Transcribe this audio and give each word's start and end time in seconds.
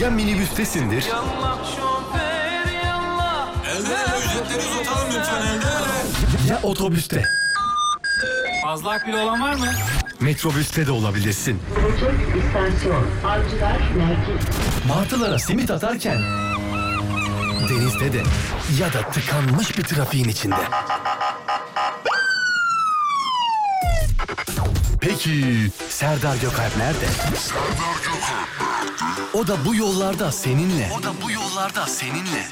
Ya 0.00 0.10
minibüstesindir 0.10 1.04
Elde 3.70 3.94
ele 3.94 4.18
ücretleri 4.18 4.62
uzatalım 4.80 5.08
lütfen 5.08 5.42
elde. 5.46 5.66
ya 6.50 6.60
otobüste. 6.62 7.22
Fazla 8.64 8.90
akbil 8.90 9.12
olan 9.12 9.40
var 9.40 9.54
mı? 9.54 9.66
Metrobüste 10.20 10.86
de 10.86 10.90
olabilirsin. 10.92 11.60
Gelecek 11.76 12.44
istasyon 12.44 13.06
Avcılar 13.26 13.78
Merkez. 13.96 14.44
Martılara 14.88 15.38
simit 15.38 15.70
atarken 15.70 16.18
denizde 17.70 18.12
de 18.12 18.22
ya 18.80 18.92
da 18.92 19.10
tıkanmış 19.10 19.78
bir 19.78 19.82
trafiğin 19.84 20.28
içinde. 20.28 20.56
Peki 25.00 25.70
Serdar 25.88 26.36
Gökalp 26.36 26.76
nerede? 26.76 27.06
O 29.34 29.46
da 29.46 29.64
bu 29.64 29.74
yollarda 29.74 30.32
seninle. 30.32 30.90
O 30.98 31.02
da 31.02 31.12
bu 31.22 31.30
yollarda 31.30 31.86
seninle. 31.86 32.46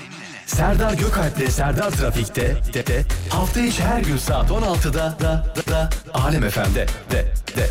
Serdar 0.47 0.93
Gökalp'le 0.93 1.51
Serdar 1.51 1.91
Trafik'te 1.91 2.57
de, 2.75 2.87
de, 2.87 3.05
hafta 3.31 3.61
içi 3.61 3.83
her 3.85 4.01
gün 4.01 4.17
saat 4.17 4.51
16'da 4.51 4.93
da, 4.95 5.21
da, 5.21 5.71
da 5.71 5.91
Alem 6.15 6.51
FM'de 6.51 6.87
de, 7.11 7.35
de. 7.57 7.71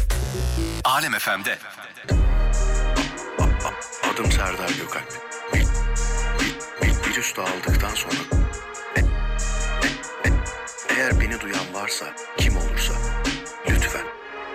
Alem 0.84 1.12
FM'de. 1.12 1.58
Adım 4.14 4.32
Serdar 4.32 4.70
Gökalp. 4.70 5.22
Bir, 5.54 5.60
bir, 5.60 6.56
bir, 6.82 7.10
bir 7.10 7.18
üstü 7.18 7.42
aldıktan 7.42 7.96
sonra... 7.96 8.16
E- 8.96 9.00
e- 9.00 10.30
e- 10.30 10.94
eğer 10.98 11.20
beni 11.20 11.42
duyan 11.42 11.74
varsa, 11.74 12.06
kim 12.38 12.54
lütfen 12.54 12.81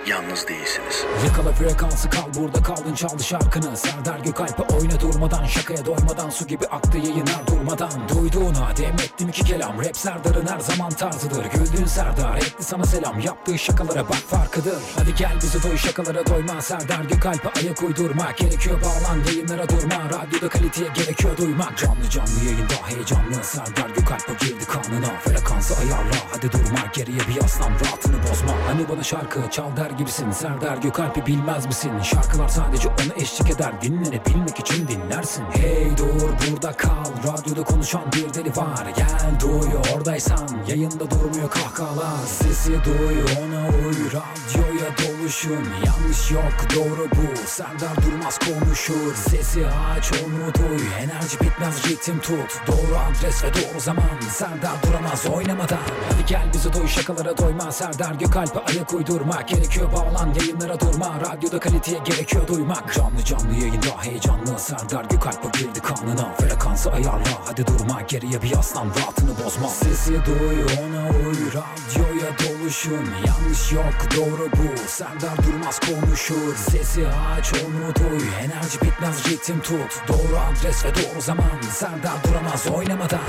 yalnız 0.07 0.49
değilsiniz. 0.49 1.05
Yakala 1.27 1.53
frekansı 1.53 2.11
kal 2.11 2.35
burada 2.39 2.63
kaldın 2.63 2.95
çaldı 2.95 3.25
şarkını. 3.25 3.77
Serdar 3.77 4.19
Gökalp'e 4.19 4.63
oyna 4.75 5.01
durmadan 5.01 5.45
Şakaya 5.45 5.87
doymadan 5.87 6.31
su 6.31 6.47
gibi 6.47 6.67
aktı 6.67 6.99
yayınlar 6.99 7.47
durmadan. 7.47 7.91
Duyduğuna 8.09 8.77
demettim 8.77 9.29
iki 9.29 9.45
kelam 9.45 9.79
Rap 9.79 9.97
Serdar'ın 9.97 10.47
her 10.47 10.61
zaman 10.61 10.91
tarzıdır. 10.91 11.45
Güldüğün 11.45 11.87
Serdar 11.87 12.37
etti 12.37 12.63
sana 12.63 12.85
selam 12.85 13.21
Yaptığı 13.21 13.59
şakalara 13.59 14.09
bak 14.09 14.23
farkıdır. 14.31 14.83
Hadi 14.97 15.15
gel 15.15 15.33
bizi 15.43 15.63
doy 15.63 15.77
şakalara 15.77 16.27
doyma. 16.27 16.63
Serdar 16.63 17.05
Gökalp'e 17.05 17.61
ayak 17.61 17.83
uydurmak 17.83 18.37
Gerekiyor 18.37 18.81
bağlan 18.83 19.25
yayınlara 19.27 19.69
durma. 19.69 20.05
Radyoda 20.05 20.49
kaliteye 20.49 20.89
gerekiyor 20.95 21.37
duymak. 21.37 21.79
Canlı 21.79 22.11
canlı 22.11 22.45
yayında 22.45 22.75
heyecanlı. 22.87 23.45
Serdar 23.45 23.89
Gökalp'e 23.89 24.33
girdi 24.47 24.65
kanına 24.65 25.19
Frekansı 25.25 25.75
ayarla. 25.77 26.17
Hadi 26.33 26.53
durma 26.53 26.79
Geriye 26.93 27.19
bir 27.29 27.43
yaslan 27.43 27.71
rahatını 27.71 28.17
bozma. 28.23 28.53
Hani 28.69 28.89
bana 28.89 29.03
şarkı 29.03 29.41
çal 29.51 29.77
der 29.77 29.91
gibisin. 29.99 30.31
Serdar 30.31 30.77
Gökalp'i 30.77 31.27
bilmez 31.27 31.67
misin? 31.67 31.93
Şarkılar 32.03 32.49
sadece 32.49 32.89
ona 32.89 33.15
eşlik 33.23 33.51
eder. 33.51 33.83
Dinlenebilmek 33.83 34.59
için 34.61 34.89
dinlersin. 34.89 35.45
Hey 35.53 35.97
dur 35.97 36.31
burada 36.51 36.73
kal. 36.73 37.05
Radyoda 37.27 37.65
konuşan 37.65 38.03
bir 38.13 38.35
deli 38.35 38.57
var. 38.57 38.87
Gel 38.97 39.41
duy 39.41 39.95
oradaysan. 39.95 40.49
Yayında 40.69 41.11
durmuyor 41.11 41.51
kahkahalar. 41.51 42.27
Sesi 42.27 42.73
duy 42.73 43.17
ona 43.45 43.69
uy. 43.69 43.97
Radyoya 44.07 44.91
doluşun. 44.99 45.67
Yanlış 45.87 46.31
yok 46.31 46.55
doğru 46.77 47.09
bu. 47.11 47.47
Serdar 47.47 47.97
Durmaz 48.07 48.39
konuşur. 48.39 49.15
Sesi 49.15 49.67
aç 49.67 50.13
onu 50.13 50.55
duy 50.55 50.87
Enerji 51.01 51.41
bitmez 51.41 51.89
ritim 51.89 52.21
tut. 52.21 52.61
Doğru 52.67 52.99
adres 53.11 53.45
ve 53.45 53.49
doğru 53.55 53.81
zaman. 53.81 54.05
Serdar 54.31 54.83
duramaz 54.87 55.27
oynamadan. 55.27 55.79
Hadi 56.11 56.27
gel 56.27 56.51
bizi 56.55 56.73
doy 56.73 56.89
şakalara 56.89 57.39
doyma. 57.39 57.73
Serdar 57.73 58.15
Gökalp'e 58.15 58.61
ayak 58.61 58.95
uydurmak 58.95 59.47
Gerekiyor 59.49 59.86
bağlan 59.93 60.35
yayınlara 60.41 60.81
durma. 60.81 61.21
Radyoda 61.21 61.61
kaliteye 61.61 61.99
gerekiyor 62.05 62.49
duymak. 62.49 62.95
Canlı 62.95 63.25
canlı 63.25 63.55
yayında 63.55 63.87
heyecanlı 64.01 64.59
Serdar 64.59 65.05
Gökalp'e 65.05 65.59
girdi 65.59 65.81
kanına 65.81 66.35
Frekansı 66.41 66.93
ayarla. 66.93 67.29
Hadi 67.45 67.67
durma. 67.67 68.01
Geriye 68.09 68.43
bir 68.43 68.51
yaslan 68.51 68.87
rahatını 68.87 69.45
bozma. 69.45 69.69
Sesi 69.69 70.13
duy 70.13 70.63
ona 70.63 71.09
uy. 71.09 71.37
Radyoya 71.47 72.31
doluşun. 72.39 73.07
Yanlış 73.27 73.73
yok. 73.73 73.95
Doğru 74.17 74.49
bu. 74.53 74.89
Serdar 74.89 75.37
Durmaz 75.47 75.81
konuşur. 75.81 76.57
Sesi 76.57 77.09
aç 77.09 77.53
onu 77.55 77.95
duy. 77.95 78.27
Enerji 78.41 78.81
bitmez. 78.83 79.29
Ritim 79.29 79.61
tut. 79.61 80.03
Doğru 80.09 80.39
adres 80.51 80.85
ve 80.85 80.89
doğru 80.89 81.21
zaman. 81.21 81.61
Serdar 81.71 82.25
duramaz 82.25 82.67
oynamadan 82.67 83.21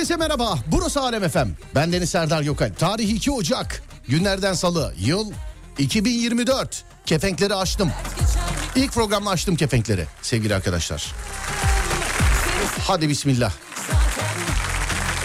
Herkese 0.00 0.16
merhaba. 0.16 0.58
Burası 0.66 1.00
Alem 1.00 1.24
Efem. 1.24 1.56
Ben 1.74 1.92
Deniz 1.92 2.10
Serdar 2.10 2.42
Gökalp. 2.42 2.78
Tarih 2.78 3.08
2 3.08 3.30
Ocak. 3.30 3.82
Günlerden 4.08 4.52
salı. 4.52 4.94
Yıl 4.98 5.32
2024. 5.78 6.84
Kefenkleri 7.06 7.54
açtım. 7.54 7.90
İlk 8.76 8.92
programla 8.92 9.30
açtım 9.30 9.56
kefenkleri 9.56 10.06
sevgili 10.22 10.54
arkadaşlar. 10.54 11.14
Hadi 12.86 13.08
bismillah. 13.08 13.52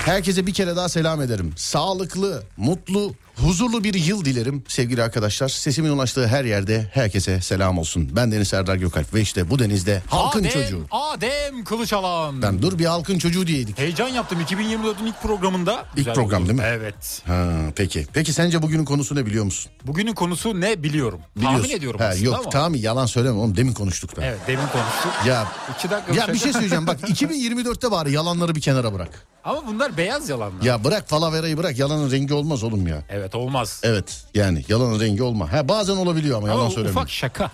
Herkese 0.05 0.47
bir 0.47 0.53
kere 0.53 0.75
daha 0.75 0.89
selam 0.89 1.21
ederim. 1.21 1.53
Sağlıklı, 1.57 2.43
mutlu, 2.57 3.15
huzurlu 3.41 3.83
bir 3.83 3.93
yıl 3.93 4.25
dilerim 4.25 4.63
sevgili 4.67 5.03
arkadaşlar. 5.03 5.47
Sesimin 5.49 5.89
ulaştığı 5.89 6.27
her 6.27 6.45
yerde 6.45 6.89
herkese 6.93 7.41
selam 7.41 7.77
olsun. 7.77 8.09
Ben 8.15 8.31
Deniz 8.31 8.47
Serdar 8.47 8.75
Gökalp 8.75 9.13
ve 9.13 9.21
işte 9.21 9.49
bu 9.49 9.59
denizde 9.59 10.01
halkın 10.09 10.39
Adem, 10.39 10.51
çocuğu. 10.51 10.85
Adem 10.91 11.63
Kılıçalan. 11.63 12.41
Ben 12.41 12.61
dur 12.61 12.79
bir 12.79 12.85
halkın 12.85 13.19
çocuğu 13.19 13.47
diyeydik. 13.47 13.77
Heyecan 13.79 14.07
yaptım 14.07 14.39
2024'ün 14.41 15.05
ilk 15.05 15.21
programında. 15.21 15.85
Güzel 15.95 16.13
program 16.13 16.41
oldu. 16.41 16.49
değil 16.49 16.59
mi? 16.59 16.65
Evet. 16.67 17.21
Ha, 17.27 17.45
peki. 17.75 18.07
Peki 18.13 18.33
sence 18.33 18.61
bugünün 18.61 18.85
konusu 18.85 19.15
ne 19.15 19.25
biliyor 19.25 19.45
musun? 19.45 19.71
Bugünün 19.87 20.13
konusu 20.13 20.61
ne 20.61 20.83
biliyorum. 20.83 21.19
Biliyorsun. 21.35 21.59
Tahmin 21.61 21.77
ediyorum 21.77 21.99
Ha, 21.99 22.05
aslında 22.07 22.25
yok 22.25 22.35
ama. 22.41 22.49
tamam 22.49 22.75
yalan 22.75 23.05
söyleme 23.05 23.35
oğlum 23.35 23.57
demin 23.57 23.73
konuştuk 23.73 24.15
da. 24.15 24.25
Evet 24.25 24.39
demin 24.47 24.67
konuştuk. 24.67 25.11
Ya 25.27 25.47
İki 25.77 25.89
dakika 25.89 26.13
ya 26.27 26.33
bir 26.33 26.39
şey 26.39 26.53
söyleyeceğim 26.53 26.87
bak 26.87 26.99
2024'te 27.09 27.91
bari 27.91 28.11
yalanları 28.11 28.55
bir 28.55 28.61
kenara 28.61 28.93
bırak. 28.93 29.27
Ama 29.43 29.67
bunlar 29.67 29.97
beyaz 29.97 30.29
yalanlar. 30.29 30.63
Ya 30.63 30.83
bırak 30.83 31.09
falaverayı 31.09 31.57
bırak 31.57 31.77
yalanın 31.79 32.11
rengi 32.11 32.33
olmaz 32.33 32.63
oğlum 32.63 32.87
ya. 32.87 33.03
Evet 33.09 33.24
olmaz. 33.35 33.81
Evet 33.83 34.23
yani 34.33 34.63
yalanın 34.67 34.99
rengi 34.99 35.23
olma. 35.23 35.51
Ha 35.53 35.67
bazen 35.67 35.95
olabiliyor 35.95 36.37
ama, 36.37 36.47
Ama 36.47 36.55
yalan 36.59 36.69
söyleme. 36.69 36.91
ufak 36.91 37.09
şaka. 37.09 37.51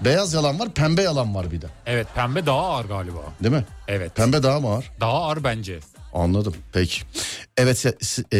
Beyaz 0.00 0.34
yalan 0.34 0.60
var 0.60 0.68
pembe 0.70 1.02
yalan 1.02 1.34
var 1.34 1.50
bir 1.50 1.62
de. 1.62 1.66
Evet 1.86 2.06
pembe 2.14 2.46
daha 2.46 2.60
ağır 2.60 2.84
galiba. 2.84 3.18
Değil 3.42 3.54
mi? 3.54 3.64
Evet. 3.88 4.16
Pembe 4.16 4.42
daha 4.42 4.60
mı 4.60 4.68
ağır? 4.68 4.90
Daha 5.00 5.12
ağır 5.12 5.44
bence. 5.44 5.78
Anladım. 6.14 6.54
Peki. 6.72 7.02
Evet 7.56 7.86
e, 8.32 8.38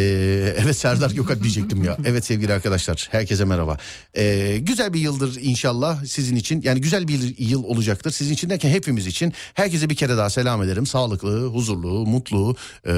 evet 0.59 0.76
Serdar 0.76 1.11
Gökalp 1.11 1.43
diyecektim 1.43 1.85
ya. 1.85 1.97
Evet 2.05 2.25
sevgili 2.25 2.53
arkadaşlar. 2.53 3.09
Herkese 3.11 3.44
merhaba. 3.44 3.79
E, 4.15 4.56
güzel 4.59 4.93
bir 4.93 5.00
yıldır 5.00 5.38
inşallah 5.41 6.05
sizin 6.05 6.37
için. 6.37 6.62
Yani 6.62 6.81
güzel 6.81 7.09
bir 7.09 7.38
yıl 7.38 7.65
olacaktır. 7.65 8.11
Sizin 8.11 8.35
için 8.35 8.50
derken 8.50 8.71
hepimiz 8.71 9.06
için. 9.06 9.32
Herkese 9.55 9.91
bir 9.91 9.94
kere 9.94 10.17
daha 10.17 10.31
selam 10.31 10.62
ederim. 10.62 10.87
Sağlıklı, 10.87 11.47
huzurlu, 11.47 12.06
mutlu. 12.06 12.56
e, 12.87 12.93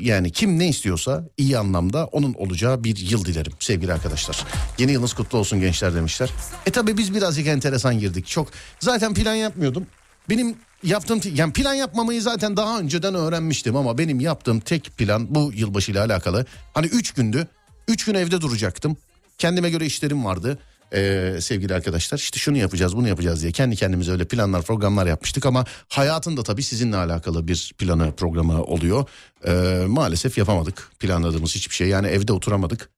yani 0.00 0.30
kim 0.30 0.58
ne 0.58 0.68
istiyorsa 0.68 1.24
iyi 1.36 1.58
anlamda 1.58 2.06
onun 2.06 2.34
olacağı 2.34 2.84
bir 2.84 2.96
yıl 2.96 3.24
dilerim 3.24 3.52
sevgili 3.60 3.92
arkadaşlar. 3.92 4.44
Yeni 4.78 4.92
yılınız 4.92 5.12
kutlu 5.12 5.38
olsun 5.38 5.60
gençler 5.60 5.94
demişler. 5.94 6.30
E 6.66 6.70
tabi 6.70 6.98
biz 6.98 7.14
birazcık 7.14 7.46
enteresan 7.46 7.98
girdik. 7.98 8.26
Çok 8.26 8.48
zaten 8.80 9.14
plan 9.14 9.34
yapmıyordum. 9.34 9.86
Benim 10.28 10.56
yaptığım 10.82 11.20
yani 11.34 11.52
plan 11.52 11.74
yapmamayı 11.74 12.22
zaten 12.22 12.56
daha 12.56 12.80
önceden 12.80 13.14
öğrenmiştim 13.14 13.76
ama 13.76 13.98
benim 13.98 14.20
yaptığım 14.20 14.60
tek 14.60 14.84
plan 14.98 15.34
bu 15.34 15.52
yılbaşıyla 15.54 16.04
alakalı. 16.04 16.46
Hani 16.74 16.86
üç 16.86 17.10
gündü. 17.10 17.48
Üç 17.88 18.04
gün 18.04 18.14
evde 18.14 18.40
duracaktım. 18.40 18.96
Kendime 19.38 19.70
göre 19.70 19.86
işlerim 19.86 20.24
vardı. 20.24 20.58
Ee, 20.94 21.36
sevgili 21.40 21.74
arkadaşlar 21.74 22.18
işte 22.18 22.38
şunu 22.38 22.56
yapacağız 22.56 22.96
bunu 22.96 23.08
yapacağız 23.08 23.42
diye 23.42 23.52
kendi 23.52 23.76
kendimize 23.76 24.12
öyle 24.12 24.24
planlar 24.24 24.62
programlar 24.62 25.06
yapmıştık 25.06 25.46
ama 25.46 25.64
hayatın 25.88 26.36
da 26.36 26.42
tabii 26.42 26.62
sizinle 26.62 26.96
alakalı 26.96 27.48
bir 27.48 27.72
planı 27.78 28.12
programı 28.16 28.64
oluyor. 28.64 29.08
Ee, 29.46 29.84
maalesef 29.86 30.38
yapamadık 30.38 30.90
planladığımız 30.98 31.54
hiçbir 31.54 31.74
şey 31.74 31.88
yani 31.88 32.06
evde 32.06 32.32
oturamadık. 32.32 32.90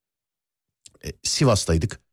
Ee, 1.05 1.13
Sivas'taydık. 1.23 2.06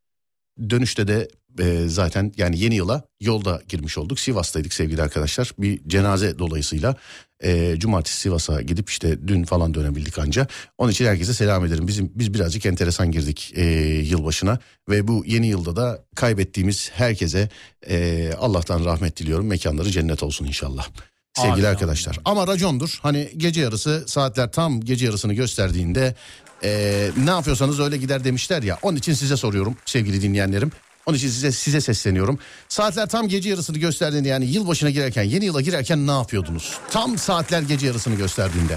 Dönüşte 0.70 1.08
de 1.08 1.28
e, 1.58 1.88
zaten 1.88 2.32
yani 2.36 2.58
yeni 2.58 2.74
yıla 2.74 3.02
yolda 3.20 3.62
girmiş 3.68 3.98
olduk. 3.98 4.20
Sivas'taydık 4.20 4.72
sevgili 4.72 5.02
arkadaşlar. 5.02 5.50
Bir 5.58 5.88
cenaze 5.88 6.38
dolayısıyla 6.38 6.96
e, 7.42 7.74
cumartesi 7.78 8.16
Sivas'a 8.16 8.62
gidip 8.62 8.90
işte 8.90 9.28
dün 9.28 9.44
falan 9.44 9.74
dönebildik 9.74 10.18
anca. 10.18 10.46
Onun 10.78 10.92
için 10.92 11.04
herkese 11.04 11.34
selam 11.34 11.64
ederim. 11.64 11.88
Bizim 11.88 12.12
biz 12.14 12.34
birazcık 12.34 12.66
enteresan 12.66 13.10
girdik 13.10 13.52
e, 13.56 13.64
yılbaşına 14.04 14.58
ve 14.88 15.08
bu 15.08 15.24
yeni 15.26 15.46
yılda 15.46 15.76
da 15.76 16.04
kaybettiğimiz 16.14 16.90
herkese 16.94 17.48
e, 17.88 18.30
Allah'tan 18.38 18.84
rahmet 18.84 19.16
diliyorum. 19.16 19.46
Mekanları 19.46 19.90
cennet 19.90 20.22
olsun 20.22 20.44
inşallah. 20.44 20.88
Sevgili 21.34 21.52
Amin, 21.52 21.64
arkadaşlar. 21.64 22.18
Ama 22.24 22.46
racondur. 22.46 22.98
Hani 23.02 23.30
gece 23.36 23.60
yarısı 23.60 24.04
saatler 24.06 24.52
tam 24.52 24.80
gece 24.80 25.06
yarısını 25.06 25.34
gösterdiğinde 25.34 26.14
e, 26.64 27.10
ne 27.24 27.30
yapıyorsanız 27.30 27.80
öyle 27.80 27.96
gider 27.96 28.24
demişler 28.24 28.62
ya. 28.62 28.78
Onun 28.82 28.96
için 28.96 29.12
size 29.14 29.36
soruyorum 29.36 29.76
sevgili 29.84 30.22
dinleyenlerim. 30.22 30.72
Onun 31.06 31.16
için 31.16 31.28
size 31.28 31.52
size 31.52 31.80
sesleniyorum. 31.80 32.38
Saatler 32.68 33.08
tam 33.08 33.28
gece 33.28 33.50
yarısını 33.50 33.78
gösterdiğinde 33.78 34.28
yani 34.28 34.44
yılbaşına 34.44 34.90
girerken 34.90 35.22
yeni 35.22 35.44
yıla 35.44 35.60
girerken 35.60 36.06
ne 36.06 36.10
yapıyordunuz? 36.10 36.78
Tam 36.90 37.18
saatler 37.18 37.62
gece 37.62 37.86
yarısını 37.86 38.14
gösterdiğinde. 38.14 38.76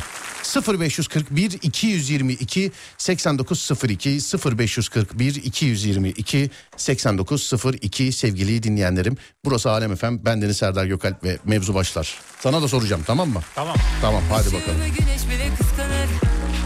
0541 0.79 1.51
222 1.61 2.71
8902 2.97 4.09
0541 4.57 5.35
222 5.35 6.49
8902 6.77 8.11
sevgili 8.11 8.63
dinleyenlerim. 8.63 9.17
Burası 9.45 9.71
Alem 9.71 9.91
Efem. 9.91 10.25
Ben 10.25 10.41
Deniz 10.41 10.57
Serdar 10.57 10.85
Gökalp 10.85 11.23
ve 11.23 11.37
mevzu 11.45 11.73
başlar. 11.73 12.15
Sana 12.39 12.61
da 12.61 12.67
soracağım 12.67 13.03
tamam 13.07 13.29
mı? 13.29 13.41
Tamam. 13.55 13.75
Tamam 14.01 14.23
hadi 14.31 14.45
bakalım. 14.45 14.61
Işığımı 14.61 14.87
güneş 14.87 15.21
bile 15.29 15.49
kıskanır 15.57 16.07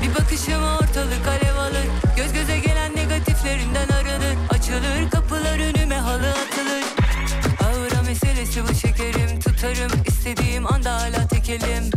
Bir 0.03 0.15
bakışıma 0.19 0.73
ortalık 0.75 0.90
Açılır 4.71 5.09
kapılar 5.09 5.59
önüme 5.59 5.95
halı 5.95 6.29
atılır. 6.29 6.83
Ağıra 7.63 8.01
meselesi 8.01 8.63
bu 8.69 8.75
şekerim 8.75 9.39
Tutarım 9.39 9.91
istediğim 10.05 10.73
anda 10.73 10.93
hala 10.93 11.27
tekelim. 11.27 11.91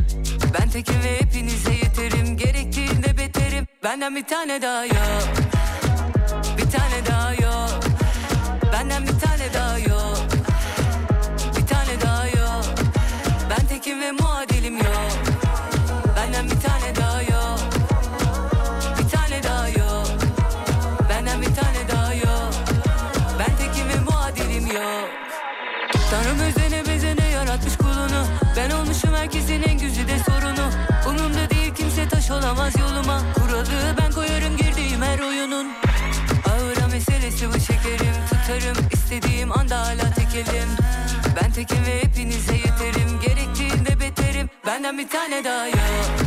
Ben 0.55 0.69
tekim 0.69 1.03
ve 1.05 1.21
hepinize 1.21 1.73
yeterim 1.73 2.37
Gerektiğinde 2.37 3.19
beterim. 3.19 3.67
Benden 3.85 4.17
bir 4.17 4.25
tane 4.25 4.63
daha 4.63 4.85
yok 4.85 5.29
Bir 6.59 6.71
tane 6.71 7.07
daha 7.07 7.35
yok. 7.35 7.81
Benden 8.73 9.03
bir 9.03 9.19
tane 9.19 9.55
daha 9.55 9.79
yok 9.79 10.19
Bir 11.57 11.67
tane 11.67 12.01
daha 12.03 12.27
yok. 12.27 12.65
Ben 13.51 13.67
tekim 13.67 14.01
ve 14.01 14.13
muadilim 14.13 14.77
yok 14.79 15.34
olamaz 32.55 32.75
yoluma. 32.81 33.23
Kuralı 33.35 33.97
ben 34.01 34.13
koyarım 34.13 34.57
girdiğim 34.57 35.03
her 35.03 35.19
oyunun. 35.19 35.67
Ağıra 36.49 36.89
meselesi 36.89 37.49
bu 37.49 37.61
şekerim 37.61 38.15
Tutarım. 38.31 38.87
İstediğim 38.93 39.53
anda 39.53 39.81
hala 39.81 40.15
tekelim. 40.15 40.69
Ben 41.43 41.53
tekim 41.53 41.87
ve 41.87 42.03
hepinize 42.03 42.55
yeterim. 42.55 43.21
Gerektiğinde 43.21 44.01
beterim. 44.01 44.51
Benden 44.67 44.99
bir 44.99 45.09
tane 45.09 45.45
daha 45.45 45.67
yok 45.67 46.24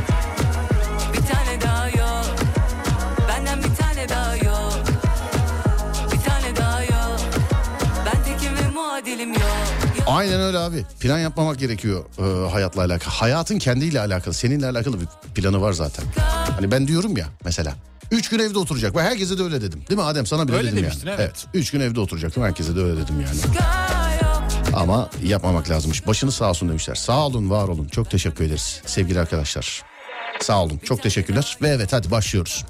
Aynen 10.07 10.41
öyle 10.41 10.57
abi. 10.57 10.85
Plan 10.99 11.19
yapmamak 11.19 11.59
gerekiyor 11.59 12.03
e, 12.19 12.49
hayatla 12.51 12.81
alakalı. 12.81 13.13
Hayatın 13.13 13.59
kendiyle 13.59 13.99
alakalı, 13.99 14.33
seninle 14.33 14.67
alakalı 14.67 14.97
bir 15.01 15.07
planı 15.35 15.61
var 15.61 15.73
zaten. 15.73 16.05
Hani 16.55 16.71
ben 16.71 16.87
diyorum 16.87 17.17
ya 17.17 17.27
mesela. 17.45 17.73
Üç 18.11 18.29
gün 18.29 18.39
evde 18.39 18.59
oturacak. 18.59 18.95
Ve 18.95 19.01
herkese 19.01 19.37
de 19.37 19.43
öyle 19.43 19.61
dedim. 19.61 19.83
Değil 19.89 19.99
mi 19.99 20.05
Adem? 20.05 20.25
Sana 20.25 20.47
bile 20.47 20.55
Öyle 20.55 20.71
dedim 20.71 20.83
demiştin, 20.83 21.07
yani. 21.07 21.21
evet. 21.21 21.45
Üç 21.53 21.71
gün 21.71 21.79
evde 21.79 21.99
oturacaktım. 21.99 22.43
Herkese 22.43 22.75
de 22.75 22.79
öyle 22.81 23.01
dedim 23.01 23.15
yani. 23.21 23.39
Ama 24.75 25.09
yapmamak 25.23 25.69
lazımmış. 25.69 26.07
Başınız 26.07 26.35
sağ 26.35 26.49
olsun 26.49 26.69
demişler. 26.69 26.95
Sağ 26.95 27.25
olun, 27.25 27.49
var 27.49 27.67
olun. 27.67 27.87
Çok 27.87 28.11
teşekkür 28.11 28.45
ederiz 28.45 28.81
sevgili 28.85 29.19
arkadaşlar. 29.19 29.83
Sağ 30.41 30.63
olun. 30.63 30.77
Çok 30.83 31.03
teşekkürler. 31.03 31.57
Ve 31.61 31.67
evet 31.69 31.93
hadi 31.93 32.11
başlıyoruz. 32.11 32.65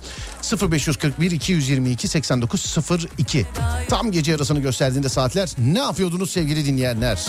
0541 0.72 1.32
222 1.32 2.08
8902. 2.08 3.46
Tam 3.90 4.12
gece 4.12 4.32
yarısını 4.32 4.60
gösterdiğinde 4.60 5.10
saatler 5.10 5.50
ne 5.58 5.80
yapıyordunuz 5.80 6.32
sevgili 6.32 6.66
dinleyenler? 6.66 7.20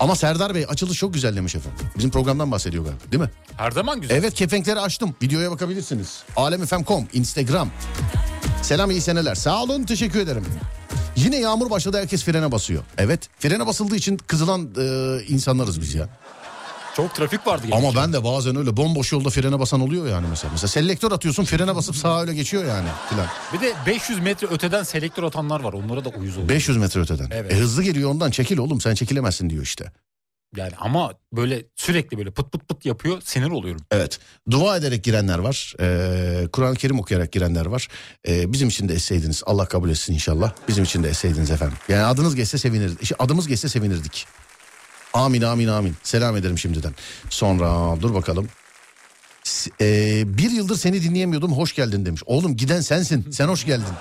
Ama 0.00 0.16
Serdar 0.16 0.54
Bey 0.54 0.66
açılış 0.68 0.98
çok 0.98 1.14
güzel 1.14 1.36
demiş 1.36 1.54
efendim. 1.54 1.86
Bizim 1.98 2.10
programdan 2.10 2.50
bahsediyor 2.50 2.84
galiba 2.84 3.00
değil 3.12 3.22
mi? 3.22 3.30
Her 3.56 3.70
zaman 3.70 4.00
güzel. 4.00 4.16
Evet 4.16 4.34
kepenkleri 4.34 4.80
açtım. 4.80 5.14
Videoya 5.22 5.50
bakabilirsiniz. 5.50 6.22
Alemfm.com, 6.36 7.08
Instagram. 7.12 7.70
Selam 8.62 8.90
iyi 8.90 9.00
seneler. 9.00 9.34
Sağ 9.34 9.62
olun 9.62 9.84
teşekkür 9.84 10.20
ederim. 10.20 10.44
Yine 11.16 11.36
yağmur 11.36 11.70
başladı 11.70 11.98
herkes 11.98 12.24
frene 12.24 12.52
basıyor. 12.52 12.82
Evet 12.98 13.28
frene 13.38 13.66
basıldığı 13.66 13.96
için 13.96 14.16
kızılan 14.16 14.68
e, 14.78 15.18
insanlarız 15.28 15.80
biz 15.80 15.94
ya. 15.94 16.08
Çok 16.96 17.14
trafik 17.14 17.46
vardı. 17.46 17.66
Ama 17.72 17.94
ben 17.94 18.12
de 18.12 18.24
bazen 18.24 18.56
öyle 18.56 18.76
bomboş 18.76 19.12
yolda 19.12 19.30
frene 19.30 19.58
basan 19.58 19.80
oluyor 19.80 20.06
yani 20.06 20.26
mesela. 20.30 20.52
Mesela 20.52 20.68
selektör 20.68 21.12
atıyorsun 21.12 21.44
frene 21.44 21.74
basıp 21.74 21.96
sağa 21.96 22.20
öyle 22.20 22.34
geçiyor 22.34 22.64
yani 22.64 22.88
filan. 23.10 23.26
Bir 23.52 23.60
de 23.60 23.72
500 23.86 24.18
metre 24.18 24.46
öteden 24.46 24.82
selektör 24.82 25.22
atanlar 25.22 25.60
var. 25.60 25.72
Onlara 25.72 26.04
da 26.04 26.08
uyuz 26.08 26.36
oluyor. 26.36 26.48
500 26.48 26.76
metre 26.76 27.00
öteden. 27.00 27.28
Evet. 27.30 27.52
E, 27.52 27.56
hızlı 27.56 27.82
geliyor 27.82 28.10
ondan 28.10 28.30
çekil 28.30 28.58
oğlum 28.58 28.80
sen 28.80 28.94
çekilemezsin 28.94 29.50
diyor 29.50 29.62
işte. 29.62 29.92
Yani 30.56 30.72
ama 30.78 31.12
böyle 31.32 31.64
sürekli 31.76 32.18
böyle 32.18 32.30
pıt 32.30 32.52
pıt 32.52 32.68
pıt 32.68 32.86
yapıyor. 32.86 33.20
Sinir 33.24 33.50
oluyorum. 33.50 33.80
Evet. 33.90 34.18
Dua 34.50 34.76
ederek 34.76 35.04
girenler 35.04 35.38
var. 35.38 35.74
Ee, 35.80 36.48
Kur'an-ı 36.52 36.76
Kerim 36.76 37.00
okuyarak 37.00 37.32
girenler 37.32 37.66
var. 37.66 37.88
Ee, 38.28 38.52
bizim 38.52 38.68
için 38.68 38.88
de 38.88 38.94
esseydiniz. 38.94 39.42
Allah 39.46 39.66
kabul 39.66 39.90
etsin 39.90 40.14
inşallah. 40.14 40.52
Bizim 40.68 40.84
için 40.84 41.02
de 41.02 41.08
esseydiniz 41.08 41.50
efendim. 41.50 41.76
Yani 41.88 42.04
adınız 42.04 42.34
geçse 42.34 42.58
sevinirdik. 42.58 43.02
İşte 43.02 43.14
adımız 43.18 43.48
geçse 43.48 43.68
sevinirdik. 43.68 44.26
Amin 45.16 45.42
amin 45.42 45.68
amin. 45.68 45.94
Selam 46.02 46.36
ederim 46.36 46.58
şimdiden. 46.58 46.92
Sonra 47.30 48.00
dur 48.02 48.14
bakalım. 48.14 48.48
Ee, 49.80 50.22
bir 50.38 50.50
yıldır 50.50 50.76
seni 50.76 51.02
dinleyemiyordum 51.02 51.52
hoş 51.52 51.74
geldin 51.74 52.06
demiş. 52.06 52.22
Oğlum 52.26 52.56
giden 52.56 52.80
sensin 52.80 53.30
sen 53.30 53.48
hoş 53.48 53.64
geldin. 53.66 53.94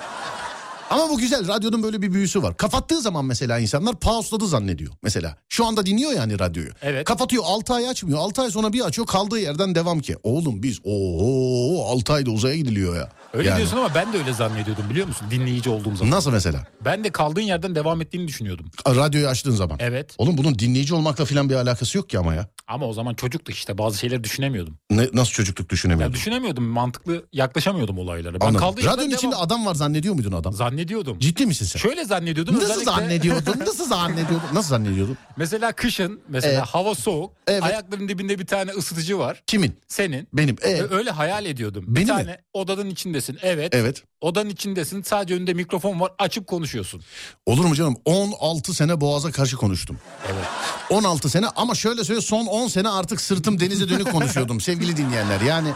Ama 0.89 1.10
bu 1.10 1.17
güzel 1.17 1.48
radyonun 1.48 1.84
böyle 1.84 2.01
bir 2.01 2.13
büyüsü 2.13 2.43
var. 2.43 2.57
Kapattığı 2.57 3.01
zaman 3.01 3.25
mesela 3.25 3.60
insanlar 3.60 3.95
pausladı 4.00 4.48
zannediyor 4.48 4.93
mesela. 5.03 5.38
Şu 5.50 5.65
anda 5.65 5.86
dinliyor 5.86 6.12
yani 6.12 6.39
radyoyu. 6.39 6.69
Evet. 6.81 7.05
Kapatıyor 7.05 7.43
6 7.45 7.74
ay 7.74 7.89
açmıyor 7.89 8.19
6 8.19 8.41
ay 8.41 8.51
sonra 8.51 8.74
bir 8.74 8.81
açıyor 8.81 9.07
kaldığı 9.07 9.39
yerden 9.39 9.75
devam 9.75 10.00
ki. 10.00 10.15
Oğlum 10.24 10.63
biz 10.63 10.79
ooo 10.84 11.86
6 11.86 12.13
ayda 12.13 12.31
uzaya 12.31 12.55
gidiliyor 12.55 12.95
ya. 12.95 13.10
Öyle 13.36 13.50
Yani. 13.50 13.58
diyorsun 13.58 13.77
ama 13.77 13.96
ben 13.96 14.13
de 14.13 14.18
öyle 14.18 14.34
zannediyordum 14.34 14.89
biliyor 14.89 15.08
musun? 15.08 15.27
Dinleyici 15.32 15.70
olduğum 15.70 15.96
zaman. 15.96 16.12
Nasıl 16.12 16.32
mesela? 16.32 16.68
Ben 16.86 17.04
de 17.04 17.10
kaldığın 17.12 17.42
yerden 17.42 17.75
devam 17.75 18.01
ettiğini 18.01 18.27
düşünüyordum. 18.27 18.65
Radyoyu 18.88 19.27
açtığın 19.27 19.51
zaman. 19.51 19.77
Evet. 19.82 20.15
Oğlum 20.18 20.38
bunun 20.38 20.60
dinleyici 20.60 20.96
olmakla 20.96 21.25
falan 21.25 21.50
bir 21.50 21.56
alakası 21.56 21.98
yok 21.98 22.10
ki 22.10 22.20
ama 22.20 22.34
ya. 22.36 22.48
Ama 22.68 22.86
o 22.86 22.94
zaman 22.94 23.13
çocuktuk 23.13 23.56
işte 23.56 23.77
bazı 23.77 23.98
şeyleri 23.98 24.24
düşünemiyordum. 24.24 24.77
Ne, 24.89 25.08
nasıl 25.13 25.32
çocukluk 25.32 25.65
Ya 25.65 25.70
düşünemiyordun? 25.70 26.13
düşünemiyordum 26.13 26.63
mantıklı 26.63 27.25
yaklaşamıyordum 27.34 27.98
olaylara. 28.00 28.42
Ben 28.42 28.46
Anladım. 28.46 28.86
Radyonun 28.86 29.10
içinde 29.12 29.36
devam- 29.36 29.44
adam 29.46 29.65
var 29.65 29.75
zannediyor 29.75 30.13
muydun 30.15 30.32
adam? 30.32 30.54
zannediyordum. 30.54 31.20
Ciddi 31.20 31.46
misin 31.46 31.65
sen? 31.65 31.80
Şöyle 31.80 32.06
zannediyordum. 32.06 32.56
Nasıl 32.56 32.65
özellikle- 32.65 32.86
zannediyordun? 32.92 33.60
Nasıl 33.60 33.86
zannediyordun? 33.88 34.48
Nasıl 34.54 34.70
zannediyordun? 34.70 35.18
Mesela 35.38 35.72
kışın 35.72 36.22
mesela 36.30 36.54
Evet. 36.54 36.63
hava 36.68 36.96
soğuk. 36.96 37.34
Evet. 37.48 37.63
Ayaklarının 37.63 38.10
dibinde 38.10 38.39
bir 38.39 38.46
tane 38.48 38.72
ısıtıcı 38.72 39.20
var. 39.20 39.44
Kimin? 39.48 39.80
Senin. 39.88 40.27
Benim. 40.34 40.56
E, 40.62 40.74
Ö- 40.82 40.96
Öyle 40.98 41.12
hayal 41.12 41.46
ediyordum. 41.46 41.84
Beni 41.88 41.96
bir 41.96 42.01
mi? 42.01 42.08
tane 42.18 42.38
odanın 42.54 42.89
içindesin. 43.34 43.48
Evet. 43.48 43.75
evet. 43.75 44.03
Odanın 44.22 44.50
içindesin. 44.50 45.01
Sadece 45.01 45.36
önünde 45.36 45.53
mikrofon 45.53 46.00
var. 46.00 46.12
Açıp 46.20 46.48
konuşuyorsun. 46.48 47.01
Olur 47.46 47.65
mu 47.65 47.75
canım? 47.75 47.96
16 48.05 48.74
sene 48.74 49.01
boğaza 49.01 49.32
karşı 49.32 49.58
konuştum. 49.58 49.98
Evet. 50.25 50.46
16 50.89 51.29
sene 51.29 51.48
ama 51.48 51.75
şöyle 51.75 52.03
söyle 52.03 52.22
son 52.22 52.46
10 52.46 52.67
sene 52.67 52.89
artık 52.89 53.22
sırtım 53.22 53.60
denize 53.60 53.89
dönük 53.89 54.12
konuşuyordum 54.12 54.62
sevgili 54.62 54.98
dinleyenler. 54.98 55.41
Yani 55.41 55.70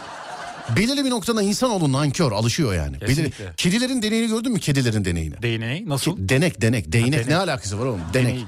belirli 0.76 1.04
bir 1.04 1.10
noktada 1.10 1.42
insanoğlu 1.42 1.92
nankör 1.92 2.32
alışıyor 2.32 2.74
yani. 2.74 3.00
Belirli, 3.00 3.32
kedilerin 3.56 4.02
deneyini 4.02 4.28
gördün 4.28 4.52
mü 4.52 4.60
kedilerin 4.60 5.04
deneyini? 5.04 5.42
Değneği 5.42 5.88
nasıl? 5.88 6.16
Denek 6.18 6.60
denek 6.60 6.92
değnek 6.92 7.12
denek. 7.12 7.28
ne 7.28 7.36
alakası 7.36 7.78
var 7.80 7.86
oğlum? 7.86 8.00
Denek. 8.12 8.34
Deney. 8.34 8.46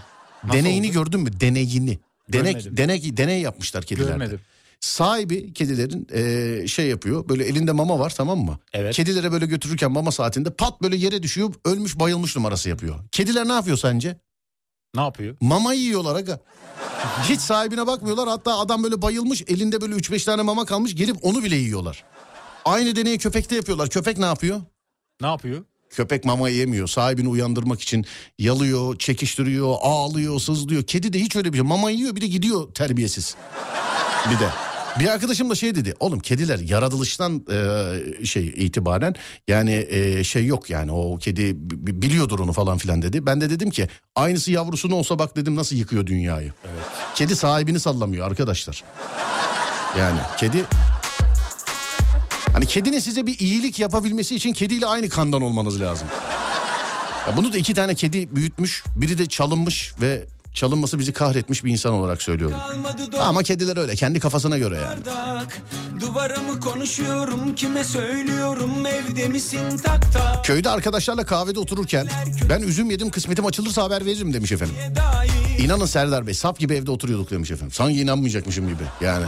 Deneyini 0.52 0.86
oldu? 0.86 0.94
gördün 0.94 1.20
mü? 1.20 1.40
Deneyini. 1.40 1.98
Denek 2.32 2.54
Görmedim. 2.54 2.76
denek 2.76 3.16
deney 3.16 3.40
yapmışlar 3.40 3.84
kedilerde. 3.84 4.10
Görmedim. 4.10 4.40
Sahibi 4.82 5.52
kedilerin 5.52 6.06
eee, 6.14 6.66
şey 6.66 6.86
yapıyor. 6.86 7.28
Böyle 7.28 7.44
elinde 7.44 7.72
mama 7.72 7.98
var 7.98 8.14
tamam 8.16 8.38
mı? 8.38 8.58
Evet. 8.72 8.94
Kedilere 8.94 9.32
böyle 9.32 9.46
götürürken 9.46 9.92
mama 9.92 10.12
saatinde 10.12 10.50
pat 10.50 10.82
böyle 10.82 10.96
yere 10.96 11.22
düşüyor. 11.22 11.54
Ölmüş 11.64 11.98
bayılmış 11.98 12.36
numarası 12.36 12.68
yapıyor. 12.68 12.94
Kediler 13.12 13.48
ne 13.48 13.52
yapıyor 13.52 13.76
sence? 13.76 14.16
Ne 14.94 15.00
yapıyor? 15.00 15.36
Mama 15.40 15.72
yiyorlar 15.74 16.16
aga. 16.16 16.40
Hiç 17.28 17.40
sahibine 17.40 17.86
bakmıyorlar. 17.86 18.28
Hatta 18.28 18.58
adam 18.58 18.82
böyle 18.84 19.02
bayılmış 19.02 19.42
elinde 19.46 19.80
böyle 19.80 19.94
3-5 19.94 20.24
tane 20.24 20.42
mama 20.42 20.64
kalmış 20.64 20.94
gelip 20.94 21.16
onu 21.22 21.42
bile 21.44 21.56
yiyorlar. 21.56 22.04
Aynı 22.64 22.96
deneyi 22.96 23.18
köpekte 23.18 23.56
yapıyorlar. 23.56 23.88
Köpek 23.90 24.18
ne 24.18 24.26
yapıyor? 24.26 24.60
Ne 25.20 25.26
yapıyor? 25.26 25.64
Köpek 25.90 26.24
mama 26.24 26.48
yemiyor. 26.48 26.88
Sahibini 26.88 27.28
uyandırmak 27.28 27.80
için 27.80 28.06
yalıyor, 28.38 28.98
çekiştiriyor, 28.98 29.74
ağlıyor, 29.80 30.40
sızlıyor. 30.40 30.82
Kedi 30.82 31.12
de 31.12 31.18
hiç 31.20 31.36
öyle 31.36 31.52
bir 31.52 31.58
şey. 31.58 31.66
Mama 31.66 31.90
yiyor 31.90 32.16
bir 32.16 32.20
de 32.20 32.26
gidiyor 32.26 32.74
terbiyesiz. 32.74 33.36
Bir 34.30 34.38
de. 34.40 34.48
Bir 35.00 35.08
arkadaşım 35.08 35.50
da 35.50 35.54
şey 35.54 35.74
dedi. 35.74 35.94
Oğlum 36.00 36.20
kediler 36.20 36.58
yaratılıştan 36.58 37.44
e, 37.50 38.24
şey 38.26 38.46
itibaren 38.56 39.14
yani 39.48 39.86
e, 39.90 40.24
şey 40.24 40.46
yok 40.46 40.70
yani 40.70 40.92
o 40.92 41.16
kedi 41.18 41.42
bi- 41.56 41.86
bi- 41.86 42.02
biliyordur 42.02 42.38
onu 42.38 42.52
falan 42.52 42.78
filan 42.78 43.02
dedi. 43.02 43.26
Ben 43.26 43.40
de 43.40 43.50
dedim 43.50 43.70
ki 43.70 43.88
aynısı 44.16 44.52
yavrusunu 44.52 44.94
olsa 44.94 45.18
bak 45.18 45.36
dedim 45.36 45.56
nasıl 45.56 45.76
yıkıyor 45.76 46.06
dünyayı. 46.06 46.52
Kedi 47.14 47.36
sahibini 47.36 47.80
sallamıyor 47.80 48.26
arkadaşlar. 48.26 48.84
Yani 49.98 50.18
kedi 50.38 50.64
Hani 52.52 52.66
kedinin 52.66 52.98
size 52.98 53.26
bir 53.26 53.38
iyilik 53.38 53.78
yapabilmesi 53.78 54.34
için 54.36 54.52
kediyle 54.52 54.86
aynı 54.86 55.08
kandan 55.08 55.42
olmanız 55.42 55.80
lazım. 55.80 56.08
Ya 57.28 57.36
bunu 57.36 57.52
da 57.52 57.58
iki 57.58 57.74
tane 57.74 57.94
kedi 57.94 58.36
büyütmüş. 58.36 58.84
Biri 58.96 59.18
de 59.18 59.26
çalınmış 59.26 59.92
ve 60.00 60.24
çalınması 60.54 60.98
bizi 60.98 61.12
kahretmiş 61.12 61.64
bir 61.64 61.70
insan 61.70 61.92
olarak 61.92 62.22
söylüyorum. 62.22 62.56
Ama 63.20 63.42
kediler 63.42 63.76
öyle 63.76 63.94
kendi 63.94 64.20
kafasına 64.20 64.58
göre 64.58 64.76
yani. 64.76 65.06
bardak 65.06 65.62
Duvara 66.00 66.40
mı 66.40 66.60
konuşuyorum 66.60 67.54
kime 67.54 67.84
söylüyorum 67.84 68.86
evde 68.86 69.28
misin 69.28 69.76
tak 69.84 70.12
tak 70.12 70.44
Köyde 70.44 70.70
arkadaşlarla 70.70 71.24
kahvede 71.26 71.58
otururken 71.58 72.08
ben 72.48 72.60
üzüm 72.62 72.90
yedim 72.90 73.10
kısmetim 73.10 73.46
açılırsa 73.46 73.82
haber 73.82 74.04
veririm 74.06 74.32
demiş 74.32 74.52
efendim. 74.52 74.74
İnanın 75.58 75.86
Serdar 75.86 76.26
Bey 76.26 76.34
sap 76.34 76.58
gibi 76.58 76.74
evde 76.74 76.90
oturuyorduk 76.90 77.30
demiş 77.30 77.50
efendim. 77.50 77.72
Sanki 77.72 78.00
inanmayacakmışım 78.00 78.68
gibi 78.68 78.82
yani. 79.00 79.24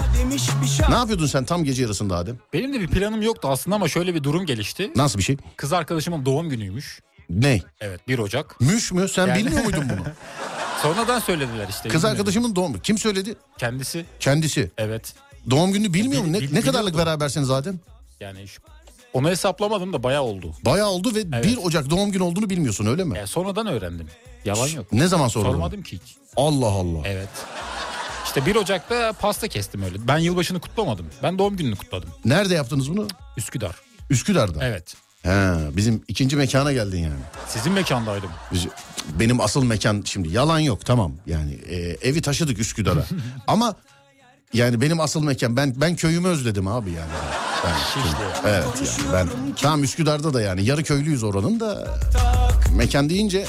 Ne 0.88 0.94
yapıyordun 0.94 1.26
sen 1.26 1.44
tam 1.44 1.64
gece 1.64 1.82
yarısında 1.82 2.16
Adem? 2.16 2.36
Benim 2.52 2.72
de 2.74 2.80
bir 2.80 2.88
planım 2.88 3.22
yoktu 3.22 3.48
aslında 3.50 3.76
ama 3.76 3.88
şöyle 3.88 4.14
bir 4.14 4.22
durum 4.22 4.46
gelişti. 4.46 4.90
Nasıl 4.96 5.18
bir 5.18 5.24
şey? 5.24 5.36
Kız 5.56 5.72
arkadaşımın 5.72 6.24
doğum 6.26 6.48
günüymüş. 6.48 7.00
Ne? 7.30 7.60
Evet 7.80 8.08
1 8.08 8.18
Ocak. 8.18 8.60
Müş 8.60 8.92
mü? 8.92 9.08
Sen 9.08 9.26
Yani- 9.26 9.38
bilmiyor 9.44 9.64
muydun 9.64 9.84
bunu? 9.88 10.04
Sonradan 10.84 11.20
söylediler 11.20 11.68
işte. 11.68 11.82
Kız 11.82 11.84
bilmiyorum. 11.84 12.10
arkadaşımın 12.10 12.56
doğum 12.56 12.78
Kim 12.78 12.98
söyledi? 12.98 13.34
Kendisi 13.58 14.04
Kendisi. 14.20 14.70
evet. 14.78 15.14
Doğum 15.50 15.72
gününü 15.72 15.94
bilmiyor 15.94 16.22
mu? 16.24 16.32
Ne, 16.32 16.40
Bil- 16.40 16.52
ne 16.52 16.60
kadarlık 16.60 16.92
biliyordum. 16.92 16.98
berabersiniz 16.98 17.50
Adem? 17.50 17.80
Yani 18.20 18.48
şu- 18.48 18.62
onu 19.12 19.28
hesaplamadım 19.30 19.92
da 19.92 20.02
bayağı 20.02 20.22
oldu. 20.22 20.54
Bayağı 20.64 20.88
oldu 20.88 21.14
ve 21.14 21.20
Evet. 21.32 21.44
1 21.44 21.56
Ocak 21.56 21.90
doğum 21.90 22.12
günü 22.12 22.22
olduğunu 22.22 22.50
bilmiyorsun 22.50 22.86
öyle 22.86 23.04
mi? 23.04 23.16
Yani 23.18 23.26
sonradan 23.26 23.66
öğrendim. 23.66 24.08
Yalan 24.44 24.68
yok. 24.68 24.92
Ne 24.92 25.08
zaman 25.08 25.28
sordun? 25.28 25.50
Sormadım 25.50 25.82
ki 25.82 26.00
hiç. 26.04 26.16
Allah 26.36 26.66
Allah. 26.70 26.98
Evet. 27.04 27.28
İşte 28.24 28.46
1 28.46 28.56
Ocak'ta 28.56 29.12
pasta 29.12 29.48
kestim 29.48 29.82
öyle. 29.82 30.08
Ben 30.08 30.18
yılbaşını 30.18 30.60
kutlamadım. 30.60 31.06
Ben 31.22 31.38
doğum 31.38 31.56
gününü 31.56 31.76
kutladım. 31.76 32.08
Nerede 32.24 32.54
yaptınız 32.54 32.90
bunu? 32.90 33.06
Üsküdar. 33.36 33.76
Üsküdar'da. 34.10 34.64
Evet. 34.64 34.94
He, 35.24 35.76
bizim 35.76 36.02
ikinci 36.08 36.36
mekana 36.36 36.72
geldin 36.72 36.98
yani. 36.98 37.20
Sizin 37.48 37.72
mekandaydım. 37.72 38.30
Biz, 38.52 38.66
benim 39.20 39.40
asıl 39.40 39.64
mekan 39.64 40.02
şimdi 40.06 40.28
yalan 40.28 40.58
yok 40.58 40.86
tamam 40.86 41.12
yani 41.26 41.52
e, 41.52 41.76
evi 41.76 42.22
taşıdık 42.22 42.58
Üsküdar'a 42.58 43.04
ama 43.46 43.74
yani 44.52 44.80
benim 44.80 45.00
asıl 45.00 45.22
mekan 45.22 45.56
ben 45.56 45.74
ben 45.76 45.96
köyümü 45.96 46.28
özledim 46.28 46.68
abi 46.68 46.90
yani. 46.90 47.10
Ben, 47.64 47.74
Şişli. 47.74 48.16
evet 48.44 48.64
yani 49.06 49.10
ben 49.12 49.28
tamam 49.56 49.84
Üsküdar'da 49.84 50.34
da 50.34 50.42
yani 50.42 50.64
yarı 50.64 50.82
köylüyüz 50.84 51.22
oranın 51.22 51.60
da 51.60 51.98
mekan 52.76 53.08
deyince 53.08 53.46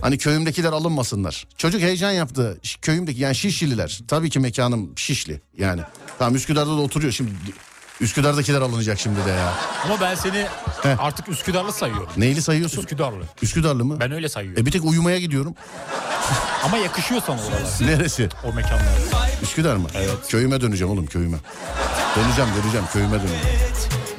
hani 0.00 0.18
köyümdekiler 0.18 0.72
alınmasınlar. 0.72 1.46
Çocuk 1.56 1.80
heyecan 1.80 2.10
yaptı 2.10 2.58
köyümdeki 2.82 3.20
yani 3.20 3.34
Şişliler 3.34 4.00
tabii 4.08 4.30
ki 4.30 4.40
mekanım 4.40 4.98
Şişli 4.98 5.40
yani 5.58 5.80
tamam 6.18 6.34
Üsküdar'da 6.34 6.70
da 6.70 6.80
oturuyor 6.80 7.12
şimdi 7.12 7.30
Üsküdar'dakiler 8.00 8.60
alınacak 8.60 8.98
şimdi 9.00 9.24
de 9.26 9.30
ya. 9.30 9.52
Ama 9.84 10.00
ben 10.00 10.14
seni 10.14 10.46
Heh. 10.82 10.96
artık 11.04 11.28
Üsküdarlı 11.28 11.72
sayıyorum. 11.72 12.08
Neyli 12.16 12.42
sayıyorsun? 12.42 12.78
Üsküdarlı. 12.82 13.24
Üsküdarlı 13.42 13.84
mı? 13.84 14.00
Ben 14.00 14.12
öyle 14.12 14.28
sayıyorum. 14.28 14.62
E 14.62 14.66
bir 14.66 14.70
tek 14.70 14.84
uyumaya 14.84 15.18
gidiyorum. 15.18 15.54
Ama 16.64 16.76
yakışıyor 16.76 17.22
sana 17.26 17.40
oralar. 17.40 17.62
Neresi? 17.98 18.28
O 18.44 18.52
mekanlar. 18.52 18.84
Üsküdar 19.42 19.76
mı? 19.76 19.88
Evet. 19.94 20.28
Köyüme 20.28 20.60
döneceğim 20.60 20.92
oğlum 20.92 21.06
köyüme. 21.06 21.36
Döneceğim 22.16 22.50
döneceğim 22.62 22.86
köyüme 22.92 23.18
döneceğim. 23.18 23.44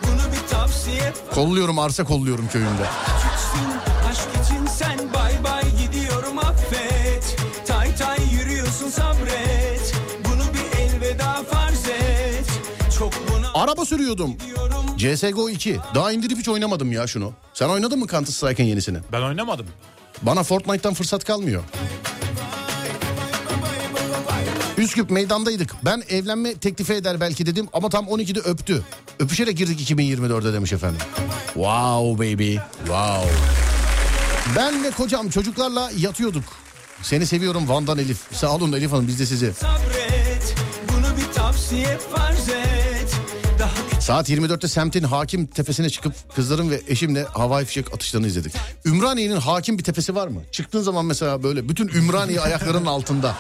Bunu 0.08 0.32
bir 0.34 0.48
tavsiye 0.50 1.14
Kolluyorum 1.34 1.80
arsa 1.80 2.04
kolluyorum 2.04 2.48
köyümde. 2.48 2.84
küçüksün 3.06 3.72
Aşk 4.10 4.46
için 4.46 4.66
sen 4.66 5.14
bay 5.14 5.21
Araba 13.72 13.86
sürüyordum. 13.86 14.36
CSGO 14.98 15.50
2. 15.50 15.80
Daha 15.96 16.12
indirip 16.12 16.38
hiç 16.38 16.50
oynamadım 16.50 16.92
ya 16.92 17.08
şunu. 17.08 17.34
Sen 17.54 17.70
oynadın 17.70 18.00
mı 18.00 18.08
Counter 18.08 18.34
Strike'ın 18.34 18.68
yenisini? 18.68 18.98
Ben 19.12 19.22
oynamadım. 19.22 19.66
Bana 20.22 20.44
Fortnite'tan 20.44 20.94
fırsat 20.94 21.24
kalmıyor. 21.24 21.63
Üsküp 24.78 25.10
meydandaydık. 25.10 25.75
Ben 25.86 26.04
evlenme 26.10 26.54
teklifi 26.54 26.94
eder 26.94 27.20
belki 27.20 27.46
dedim 27.46 27.68
ama 27.74 27.90
tam 27.90 28.06
12'de 28.06 28.40
öptü. 28.40 28.84
Öpüşerek 29.20 29.58
girdik 29.58 29.92
2024'e 29.92 30.54
demiş 30.54 30.74
efendim. 30.74 31.01
Wow 31.54 32.24
baby. 32.32 32.56
Wow. 32.78 33.30
Ben 34.56 34.84
ve 34.84 34.92
kocam 34.92 35.30
çocuklarla 35.30 35.92
yatıyorduk. 35.98 36.44
Seni 37.01 37.25
seviyorum 37.25 37.70
Van'dan 37.70 37.98
Elif. 37.98 38.20
Sağ 38.32 38.56
olun 38.56 38.72
Elif 38.74 38.92
Hanım 38.92 39.08
biz 39.08 39.20
de 39.20 39.25
sizi. 39.25 39.54
Sabret 39.54 40.56
bunu 40.90 41.18
bir 41.18 41.34
tavsiye 41.34 41.98
farz 41.98 42.50
et 42.50 42.90
Saat 44.01 44.29
24'te 44.29 44.67
semtin 44.67 45.03
hakim 45.03 45.46
tepesine 45.48 45.89
çıkıp 45.89 46.13
kızlarım 46.36 46.70
ve 46.70 46.81
eşimle 46.88 47.24
havai 47.24 47.65
fişek 47.65 47.93
atışlarını 47.93 48.27
izledik. 48.27 48.53
Ümraniye'nin 48.86 49.36
hakim 49.36 49.77
bir 49.77 49.84
tepesi 49.84 50.15
var 50.15 50.27
mı? 50.27 50.41
Çıktığın 50.51 50.81
zaman 50.81 51.05
mesela 51.05 51.43
böyle 51.43 51.70
bütün 51.70 51.88
Ümraniye 51.88 52.41
ayaklarının 52.41 52.86
altında 52.86 53.36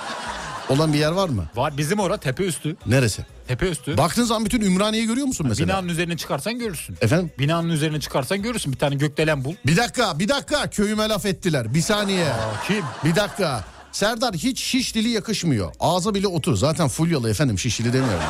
olan 0.69 0.93
bir 0.93 0.97
yer 0.97 1.11
var 1.11 1.29
mı? 1.29 1.45
Var 1.55 1.77
bizim 1.77 1.99
ora 1.99 2.17
tepe 2.17 2.43
üstü. 2.43 2.75
Neresi? 2.85 3.25
Tepe 3.47 3.69
üstü. 3.69 3.97
Baktığın 3.97 4.23
zaman 4.23 4.45
bütün 4.45 4.61
Ümraniye'yi 4.61 5.07
görüyor 5.07 5.27
musun 5.27 5.47
mesela? 5.49 5.67
Binanın 5.67 5.87
üzerine 5.87 6.17
çıkarsan 6.17 6.59
görürsün. 6.59 6.97
Efendim? 7.01 7.31
Binanın 7.39 7.69
üzerine 7.69 7.99
çıkarsan 7.99 8.41
görürsün. 8.41 8.73
Bir 8.73 8.77
tane 8.77 8.95
gökdelen 8.95 9.43
bul. 9.45 9.53
Bir 9.65 9.77
dakika, 9.77 10.19
bir 10.19 10.29
dakika. 10.29 10.69
Köyüme 10.69 11.09
laf 11.09 11.25
ettiler. 11.25 11.73
Bir 11.73 11.81
saniye. 11.81 12.27
kim? 12.67 12.83
Bir 13.05 13.15
dakika. 13.15 13.63
Serdar 13.91 14.33
hiç 14.35 14.59
şiş 14.59 14.95
dili 14.95 15.09
yakışmıyor. 15.09 15.73
Ağza 15.79 16.13
bile 16.13 16.27
otur. 16.27 16.55
Zaten 16.55 16.87
fulyalı 16.87 17.29
efendim 17.29 17.59
şişili 17.59 17.93
demiyorum. 17.93 18.23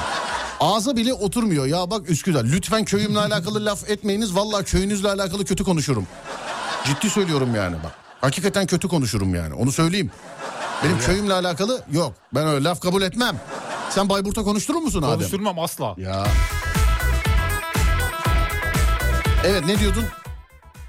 Ağza 0.61 0.95
bile 0.95 1.13
oturmuyor. 1.13 1.65
Ya 1.65 1.91
bak 1.91 2.09
Üsküdar 2.09 2.43
lütfen 2.43 2.85
köyümle 2.85 3.19
alakalı 3.19 3.65
laf 3.65 3.89
etmeyiniz. 3.89 4.35
Vallahi 4.35 4.65
köyünüzle 4.65 5.09
alakalı 5.09 5.45
kötü 5.45 5.63
konuşurum. 5.63 6.07
Ciddi 6.85 7.09
söylüyorum 7.09 7.55
yani 7.55 7.75
bak. 7.83 7.91
Hakikaten 8.21 8.67
kötü 8.67 8.87
konuşurum 8.87 9.35
yani. 9.35 9.53
Onu 9.53 9.71
söyleyeyim. 9.71 10.11
Benim 10.83 10.99
köyümle 10.99 11.33
alakalı 11.33 11.81
yok. 11.91 12.13
Ben 12.33 12.47
öyle 12.47 12.63
laf 12.63 12.79
kabul 12.79 13.01
etmem. 13.01 13.41
Sen 13.89 14.09
Bayburt'a 14.09 14.43
konuşturur 14.43 14.79
musun 14.81 15.01
Adem? 15.01 15.15
Konuşturmam 15.15 15.59
asla. 15.59 15.95
Ya. 15.97 16.27
Evet 19.45 19.65
ne 19.65 19.79
diyordun? 19.79 20.03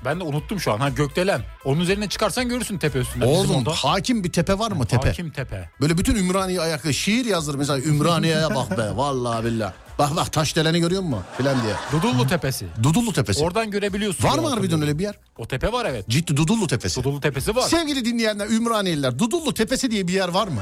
Ben 0.05 0.21
de 0.21 0.25
unuttum 0.25 0.61
şu 0.61 0.73
an. 0.73 0.79
Ha 0.79 0.88
gökdelen. 0.88 1.43
Onun 1.65 1.81
üzerine 1.81 2.09
çıkarsan 2.09 2.49
görürsün 2.49 2.79
tepe 2.79 2.99
üstünde. 2.99 3.25
Oğlum 3.25 3.65
hakim 3.65 4.25
bir 4.25 4.33
tepe 4.33 4.59
var 4.59 4.73
mı 4.73 4.87
tepe? 4.87 5.09
Hakim 5.09 5.31
tepe. 5.31 5.71
Böyle 5.81 5.99
bütün 5.99 6.17
Ümraniye 6.17 6.61
ayaklı 6.61 6.95
şiir 6.95 7.25
yazdır 7.25 7.55
mesela 7.55 7.79
Ümraniye'ye 7.81 8.55
bak 8.55 8.79
be 8.79 8.91
vallahi 8.97 9.45
billah. 9.45 9.73
Bak 9.99 10.17
bak 10.17 10.33
taş 10.33 10.57
deleni 10.57 10.81
görüyor 10.81 11.03
musun 11.03 11.25
filan 11.38 11.57
diye. 11.62 11.75
Dudullu 11.93 12.27
tepesi. 12.27 12.67
Dudullu 12.83 13.12
tepesi. 13.12 13.45
Oradan 13.45 13.71
görebiliyorsun. 13.71 14.25
var 14.25 14.38
mı 14.38 14.49
harbiden 14.49 14.83
öyle 14.83 14.99
bir 14.99 15.03
yer? 15.03 15.15
O 15.38 15.49
tepe 15.49 15.73
var 15.73 15.87
evet. 15.87 16.09
Ciddi 16.09 16.37
Dudullu 16.37 16.67
tepesi. 16.67 17.01
Dudullu 17.01 17.21
tepesi 17.21 17.57
var. 17.57 17.69
Sevgili 17.69 18.05
dinleyenler 18.05 18.47
Ümraniyeliler 18.49 19.19
Dudullu 19.19 19.55
tepesi 19.55 19.91
diye 19.91 20.09
bir 20.09 20.12
yer 20.12 20.29
var 20.29 20.49
mı? 20.49 20.61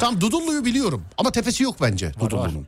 Tam 0.00 0.20
Dudullu'yu 0.20 0.64
biliyorum 0.64 1.02
ama 1.18 1.32
tepesi 1.32 1.62
yok 1.64 1.76
bence 1.80 2.12
Dudullu'nun. 2.20 2.66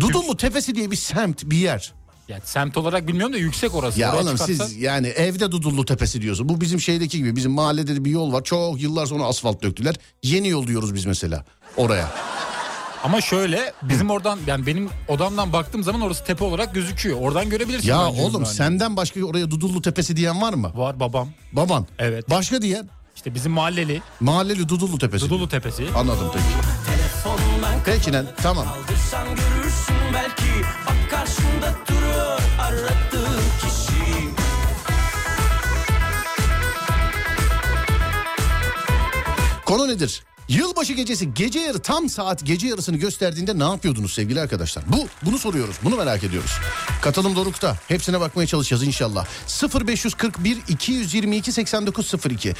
Dudullu 0.00 0.36
tepesi 0.36 0.74
diye 0.74 0.90
bir 0.90 0.96
semt 0.96 1.44
bir 1.44 1.56
yer. 1.56 1.92
Yani 2.28 2.40
semt 2.44 2.76
olarak 2.76 3.08
bilmiyorum 3.08 3.32
da 3.32 3.38
yüksek 3.38 3.74
orası. 3.74 4.00
Ya 4.00 4.10
Oraya 4.12 4.22
oğlum 4.22 4.36
çıkarsan- 4.36 4.64
siz 4.66 4.76
yani 4.76 5.06
evde 5.06 5.52
Dudullu 5.52 5.84
tepesi 5.84 6.22
diyorsun. 6.22 6.48
Bu 6.48 6.60
bizim 6.60 6.80
şeydeki 6.80 7.18
gibi 7.18 7.36
bizim 7.36 7.52
mahallede 7.52 7.96
de 7.96 8.04
bir 8.04 8.10
yol 8.10 8.32
var. 8.32 8.44
Çok 8.44 8.80
yıllar 8.82 9.06
sonra 9.06 9.24
asfalt 9.24 9.62
döktüler. 9.62 9.94
Yeni 10.22 10.48
yol 10.48 10.66
diyoruz 10.66 10.94
biz 10.94 11.04
mesela 11.06 11.44
oraya. 11.76 12.08
Ama 13.04 13.20
şöyle 13.20 13.72
bizim 13.82 14.10
oradan 14.10 14.38
yani 14.46 14.66
benim 14.66 14.88
odamdan 15.08 15.52
baktığım 15.52 15.82
zaman 15.84 16.00
orası 16.00 16.24
tepe 16.24 16.44
olarak 16.44 16.74
gözüküyor. 16.74 17.18
Oradan 17.20 17.50
görebilirsin. 17.50 17.88
Ya 17.88 18.00
oğlum 18.08 18.18
Ümraniye'yi. 18.26 18.54
senden 18.56 18.96
başka 18.96 19.24
oraya 19.24 19.50
Dudullu 19.50 19.82
tepesi 19.82 20.16
diyen 20.16 20.42
var 20.42 20.54
mı? 20.54 20.72
Var 20.74 21.00
babam. 21.00 21.28
Baban. 21.52 21.86
Evet. 21.98 22.30
Başka 22.30 22.62
diyen? 22.62 22.88
İşte 23.16 23.34
bizim 23.34 23.52
mahalleli. 23.52 24.02
Mahalleli 24.20 24.68
Dudullu 24.68 24.98
tepesi. 24.98 25.24
Dudullu 25.24 25.48
tepesi. 25.48 25.86
Anladım 25.96 26.30
peki. 26.32 26.44
Peki 27.84 28.12
lan 28.12 28.26
tamam. 28.42 28.66
Belki 30.14 30.42
Bak 30.86 30.94
karşında 31.24 31.74
duruyor 31.88 32.40
aradığın 32.60 33.42
kişi 33.60 34.28
Konu 39.66 39.88
nedir? 39.88 40.22
Yılbaşı 40.48 40.92
gecesi 40.92 41.34
gece 41.34 41.58
yarı 41.60 41.78
tam 41.78 42.08
saat 42.08 42.44
gece 42.46 42.66
yarısını 42.66 42.96
gösterdiğinde 42.96 43.58
ne 43.58 43.64
yapıyordunuz 43.64 44.12
sevgili 44.12 44.40
arkadaşlar? 44.40 44.84
Bu 44.88 45.08
bunu 45.22 45.38
soruyoruz. 45.38 45.76
Bunu 45.84 45.96
merak 45.96 46.24
ediyoruz. 46.24 46.50
Katılım 47.02 47.36
dorukta. 47.36 47.76
Hepsine 47.88 48.20
bakmaya 48.20 48.46
çalışacağız 48.46 48.82
inşallah. 48.82 49.26
0541 49.88 50.58
222 50.68 51.52
8902 51.52 52.54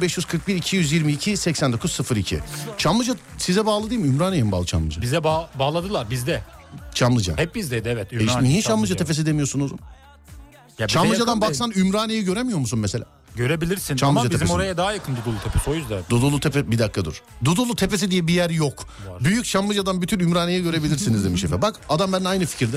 0541 0.00 0.56
222 0.56 1.36
8902 1.36 2.40
Çamlıca 2.78 3.14
size 3.38 3.66
bağlı 3.66 3.90
değil 3.90 4.00
mi? 4.00 4.08
Ümraniye 4.08 4.42
mi 4.42 4.52
bağlı 4.52 4.66
Çamlıca? 4.66 5.02
Bize 5.02 5.24
bağ- 5.24 5.50
bağladılar 5.58 6.10
bizde. 6.10 6.42
Çamlıca. 6.94 7.36
Hep 7.38 7.54
bizdeydi 7.54 7.88
evet. 7.88 8.12
E, 8.12 8.16
Ümraniye, 8.16 8.50
niye 8.52 8.62
Çamlıca 8.62 8.96
tepesi 8.96 9.26
demiyorsunuz? 9.26 9.72
Ya 10.78 10.86
Çamlıca'dan 10.88 11.40
baksan 11.40 11.72
Ümraniye'yi 11.76 12.24
göremiyor 12.24 12.58
musun 12.58 12.78
mesela? 12.78 13.04
Görebilirsin 13.36 13.96
Çamlıca 13.96 14.20
ama 14.20 14.24
bizim 14.30 14.38
tepesini. 14.38 14.56
oraya 14.56 14.76
daha 14.76 14.92
yakın 14.92 15.16
Dudullu 15.16 15.38
tepesi 15.44 15.70
o 15.70 15.74
yüzden. 15.74 16.02
Dudullu 16.10 16.40
Tepe 16.40 16.70
bir 16.70 16.78
dakika 16.78 17.04
dur. 17.04 17.22
Dudullu 17.44 17.76
Tepesi 17.76 18.10
diye 18.10 18.26
bir 18.26 18.34
yer 18.34 18.50
yok. 18.50 18.84
Büyük 19.20 19.44
Çamlıca'dan 19.44 20.02
bütün 20.02 20.18
Ümraniye'yi 20.20 20.62
görebilirsiniz 20.64 21.24
demiş 21.24 21.44
efendim. 21.44 21.62
Bak 21.62 21.80
adam 21.88 22.12
benimle 22.12 22.28
aynı 22.28 22.46
fikirde. 22.46 22.76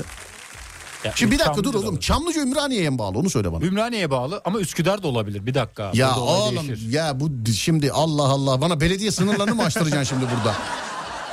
Ya, 1.04 1.12
Şimdi 1.14 1.32
bir 1.32 1.38
dakika 1.38 1.54
dur 1.56 1.62
Çamlıca'da 1.64 1.86
oğlum. 1.86 1.94
var. 1.96 2.00
Çamlıca 2.00 2.40
Ümraniye'ye 2.42 2.90
mi 2.90 2.98
bağlı 2.98 3.18
onu 3.18 3.30
söyle 3.30 3.52
bana. 3.52 3.64
Ümraniye'ye 3.64 4.10
bağlı 4.10 4.40
ama 4.44 4.60
Üsküdar 4.60 5.02
da 5.02 5.08
olabilir 5.08 5.46
bir 5.46 5.54
dakika. 5.54 5.90
Ya 5.94 6.16
oğlum 6.16 6.68
değişir. 6.68 6.92
ya 6.92 7.20
bu 7.20 7.30
şimdi 7.52 7.92
Allah 7.92 8.22
Allah 8.22 8.60
bana 8.60 8.80
belediye 8.80 9.10
sınırlarını 9.10 9.54
mı 9.54 9.62
açtıracaksın 9.64 10.16
şimdi 10.16 10.30
burada? 10.36 10.56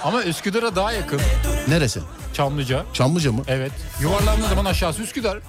Ama 0.06 0.24
Üsküdar'a 0.24 0.76
daha 0.76 0.91
yakın 0.91 1.22
Neresi? 1.68 2.00
Çamlıca. 2.34 2.86
Çamlıca 2.94 3.32
mı? 3.32 3.44
Evet. 3.48 3.72
Yuvarlandığın 4.02 4.48
zaman 4.50 4.65
aşağısı 4.65 5.02
Üsküdar. 5.02 5.39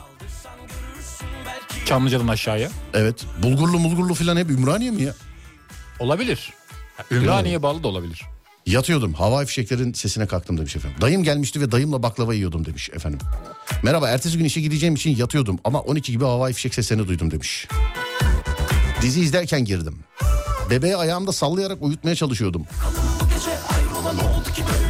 Çamlıca'dan 1.85 2.29
aşağıya. 2.29 2.71
Evet. 2.95 3.25
Bulgurlu 3.43 3.79
mulgurlu 3.79 4.15
filan 4.15 4.37
hep 4.37 4.51
Ümraniye 4.51 4.91
mi 4.91 5.03
ya? 5.03 5.15
Olabilir. 5.99 6.53
Ya, 6.99 7.05
Ümraniye'ye 7.19 7.63
bağlı 7.63 7.83
da 7.83 7.89
olabilir. 7.89 8.23
Yatıyordum. 8.67 9.13
Havai 9.15 9.47
fişeklerin 9.47 9.93
sesine 9.93 10.27
kalktım 10.27 10.59
demiş 10.59 10.77
efendim. 10.77 10.99
Dayım 11.01 11.23
gelmişti 11.23 11.61
ve 11.61 11.73
dayımla 11.73 12.03
baklava 12.03 12.35
yiyordum 12.35 12.67
demiş 12.67 12.91
efendim. 12.91 13.19
Merhaba 13.83 14.09
ertesi 14.09 14.39
gün 14.39 14.45
işe 14.45 14.61
gideceğim 14.61 14.95
için 14.95 15.17
yatıyordum 15.17 15.59
ama 15.65 15.81
12 15.81 16.13
gibi 16.13 16.25
havai 16.25 16.53
fişek 16.53 16.75
seslerini 16.75 17.09
duydum 17.09 17.31
demiş. 17.31 17.69
Dizi 19.03 19.21
izlerken 19.21 19.65
girdim. 19.65 19.99
Bebeği 20.71 20.97
ayağımda 20.97 21.33
sallayarak 21.33 21.83
uyutmaya 21.83 22.17
çalışıyordum. 22.17 22.67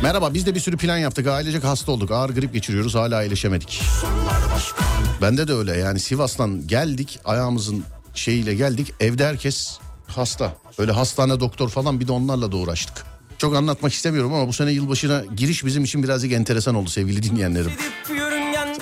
Merhaba 0.03 0.35
biz 0.35 0.47
de 0.47 0.55
bir 0.55 0.61
sürü 0.61 0.77
plan 0.77 0.99
yaptık. 0.99 1.27
Ailecek 1.27 1.65
hasta 1.65 1.93
olduk. 1.93 2.11
Ağır 2.11 2.31
grip 2.31 2.53
geçiriyoruz. 2.55 2.95
Hala 2.95 3.23
iyileşemedik. 3.23 3.83
Bende 5.23 5.49
de 5.49 5.53
öyle 5.53 5.77
yani 5.77 6.01
Sivas'tan 6.01 6.67
geldik. 6.67 7.19
Ayağımızın 7.25 7.85
şeyiyle 8.15 8.55
geldik. 8.55 8.95
Evde 9.01 9.27
herkes 9.27 9.79
hasta. 10.07 10.57
Öyle 10.79 10.93
hastane 10.93 11.41
doktor 11.41 11.69
falan 11.69 12.01
bir 12.01 12.09
de 12.09 12.13
onlarla 12.13 12.53
da 12.53 12.57
uğraştık. 12.57 13.05
Çok 13.39 13.57
anlatmak 13.57 13.93
istemiyorum 13.93 14.35
ama 14.35 14.49
bu 14.49 14.53
sene 14.53 14.71
yılbaşına 14.71 15.25
giriş 15.37 15.65
bizim 15.65 15.85
için 15.85 16.03
birazcık 16.03 16.33
enteresan 16.33 16.75
oldu 16.75 16.91
sevgili 16.91 17.23
dinleyenlerim. 17.23 17.73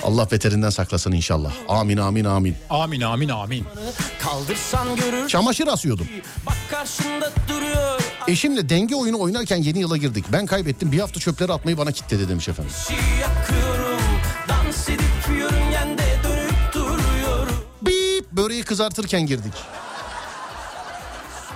Allah 0.05 0.31
beterinden 0.31 0.69
saklasın 0.69 1.11
inşallah. 1.11 1.51
Amin 1.67 1.97
amin 1.97 2.25
amin. 2.25 2.55
Amin 2.69 3.01
amin 3.01 3.29
amin. 3.29 3.65
Çamaşır 5.27 5.67
asıyordum. 5.67 6.07
Bak 6.45 6.55
karşında 6.71 7.31
duruyor 7.49 8.01
Eşimle 8.27 8.69
denge 8.69 8.95
oyunu 8.95 9.19
oynarken 9.19 9.57
yeni 9.57 9.79
yıla 9.79 9.97
girdik. 9.97 10.25
Ben 10.31 10.45
kaybettim 10.45 10.91
bir 10.91 10.99
hafta 10.99 11.19
çöpleri 11.19 11.53
atmayı 11.53 11.77
bana 11.77 11.91
kitledi 11.91 12.29
demiş 12.29 12.47
efendim. 12.49 12.71
Yakıyorum 13.21 14.01
Dans 14.49 14.89
edip 14.89 15.37
yörüngende 15.39 16.03
dönüp 16.23 16.73
duruyorum 16.73 17.55
Bip 17.81 18.31
böreği 18.31 18.63
kızartırken 18.63 19.25
girdik. 19.25 19.53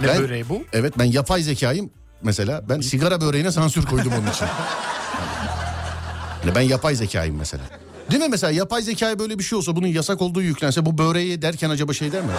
Ne 0.01 0.07
Ben- 0.07 0.19
böreği 0.23 0.49
bu? 0.49 0.63
Evet 0.73 0.93
ben 0.99 1.05
yapay 1.05 1.41
zekayım 1.43 1.89
mesela. 2.21 2.69
Ben 2.69 2.81
sigara 2.81 3.21
böreğine 3.21 3.51
sansür 3.51 3.85
koydum 3.85 4.13
onun 4.21 4.31
için. 4.31 4.45
Yani 6.45 6.55
ben 6.55 6.61
yapay 6.61 6.95
zekayım 6.95 7.35
mesela. 7.37 7.63
Değil 8.11 8.21
mi 8.21 8.27
mesela 8.29 8.51
yapay 8.51 8.81
zekaya 8.81 9.19
böyle 9.19 9.39
bir 9.39 9.43
şey 9.43 9.57
olsa 9.57 9.75
bunun 9.75 9.87
yasak 9.87 10.21
olduğu 10.21 10.41
yüklense 10.41 10.85
bu 10.85 10.97
böreği 10.97 11.41
derken 11.41 11.69
acaba 11.69 11.93
şey 11.93 12.11
der 12.11 12.21
mi? 12.21 12.31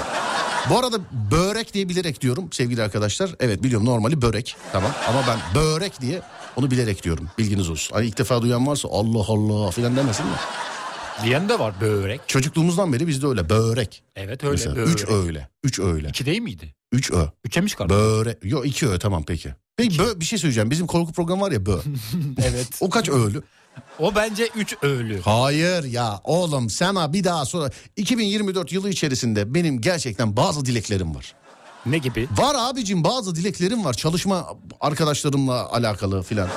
Bu 0.71 0.79
arada 0.79 0.97
börek 1.31 1.75
diye 1.75 1.89
bilerek 1.89 2.21
diyorum 2.21 2.49
sevgili 2.53 2.83
arkadaşlar. 2.83 3.31
Evet 3.41 3.63
biliyorum 3.63 3.87
normali 3.87 4.23
börek 4.23 4.57
tamam 4.73 4.91
ama 5.09 5.25
ben 5.29 5.63
börek 5.63 6.01
diye 6.01 6.23
onu 6.57 6.71
bilerek 6.71 7.03
diyorum 7.03 7.29
bilginiz 7.39 7.71
olsun. 7.71 7.95
Hani 7.95 8.07
ilk 8.07 8.19
defa 8.19 8.43
duyan 8.43 8.67
varsa 8.67 8.89
Allah 8.93 9.25
Allah 9.29 9.71
filan 9.71 9.97
demesin 9.97 10.27
mi? 10.27 10.33
Diyen 11.25 11.49
de 11.49 11.59
var 11.59 11.75
börek. 11.81 12.21
Çocukluğumuzdan 12.27 12.93
beri 12.93 13.07
bizde 13.07 13.27
öyle 13.27 13.49
börek. 13.49 14.03
Evet 14.17 14.45
öyle 14.45 14.53
Mesela 14.53 14.77
börek. 14.77 14.89
üç 14.89 15.05
öğle. 15.05 15.49
Üç 15.65 15.79
öğle. 15.79 16.09
İki 16.09 16.27
değil 16.27 16.41
miydi? 16.41 16.75
Üç 16.93 17.11
ö. 17.11 17.25
Üçe 17.45 17.61
mi 17.61 17.69
çıkardın? 17.69 17.97
Börek. 17.97 18.39
Yok 18.45 18.67
iki 18.67 18.89
ö 18.89 18.99
tamam 18.99 19.25
peki. 19.27 19.55
Peki 19.77 19.99
bö, 19.99 20.21
bir 20.21 20.25
şey 20.25 20.39
söyleyeceğim. 20.39 20.71
Bizim 20.71 20.87
korku 20.87 21.13
programı 21.13 21.43
var 21.43 21.53
ya 21.53 21.67
bö. 21.67 21.79
evet. 22.39 22.69
O 22.81 22.91
kaç 22.91 23.09
öğlü? 23.09 23.43
O 23.99 24.15
bence 24.15 24.49
üç 24.57 24.77
öğlü. 24.83 25.21
Hayır 25.21 25.85
ya 25.85 26.21
oğlum 26.25 26.71
sana 26.71 27.13
bir 27.13 27.25
daha 27.25 27.45
sonra 27.45 27.71
2024 27.97 28.73
yılı 28.73 28.91
içerisinde 28.91 29.55
benim 29.55 29.81
gerçekten 29.81 30.37
bazı 30.37 30.65
dileklerim 30.65 31.15
var. 31.15 31.35
Ne 31.87 31.99
gibi? 31.99 32.29
Var 32.37 32.55
abicim 32.59 33.05
bazı 33.05 33.35
dileklerim 33.35 33.85
var 33.85 33.95
çalışma 33.95 34.47
arkadaşlarımla 34.81 35.71
alakalı 35.73 36.23
filan. 36.23 36.49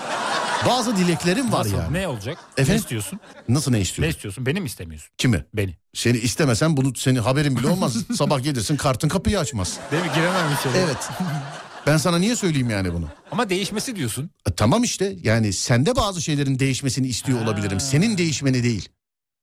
Bazı 0.68 0.98
dileklerim 0.98 1.52
var 1.52 1.60
Nasıl? 1.60 1.78
yani. 1.78 1.94
Ne 1.94 2.08
olacak? 2.08 2.38
Efendim? 2.52 2.74
Ne 2.74 2.78
istiyorsun? 2.80 3.20
Nasıl 3.50 3.72
ne 3.72 3.78
Ne 3.78 3.82
istiyorsun? 3.82 4.10
istiyorsun? 4.16 4.46
Beni 4.46 4.62
mi 4.62 4.66
istemiyorsun? 4.66 5.10
Kimi? 5.18 5.46
Beni. 5.54 5.78
Seni 5.94 6.18
istemesen 6.18 6.78
bunu 6.78 6.96
senin 6.96 7.20
haberin 7.20 7.58
bile 7.58 7.68
olmaz. 7.68 7.96
Sabah 8.18 8.44
gelirsin 8.44 8.78
kartın 8.78 9.10
kapıyı 9.10 9.40
açmaz. 9.40 9.78
Değil 9.92 10.04
mi? 10.04 10.10
Giremem 10.16 10.54
içeri. 10.60 10.78
Evet. 10.78 10.98
Ben 11.88 11.98
sana 11.98 12.18
niye 12.18 12.36
söyleyeyim 12.36 12.70
yani 12.70 12.94
bunu? 12.94 13.06
Ama 13.32 13.50
değişmesi 13.50 13.96
diyorsun. 13.96 14.30
E, 14.50 14.52
tamam 14.52 14.84
işte 14.84 15.16
yani 15.24 15.54
sende 15.54 15.96
bazı 15.96 16.22
şeylerin 16.22 16.60
değişmesini 16.60 17.08
istiyor 17.08 17.38
Ha. 17.40 17.44
olabilirim. 17.46 17.80
Senin 17.80 18.18
değişmeni 18.18 18.64
değil. 18.64 18.90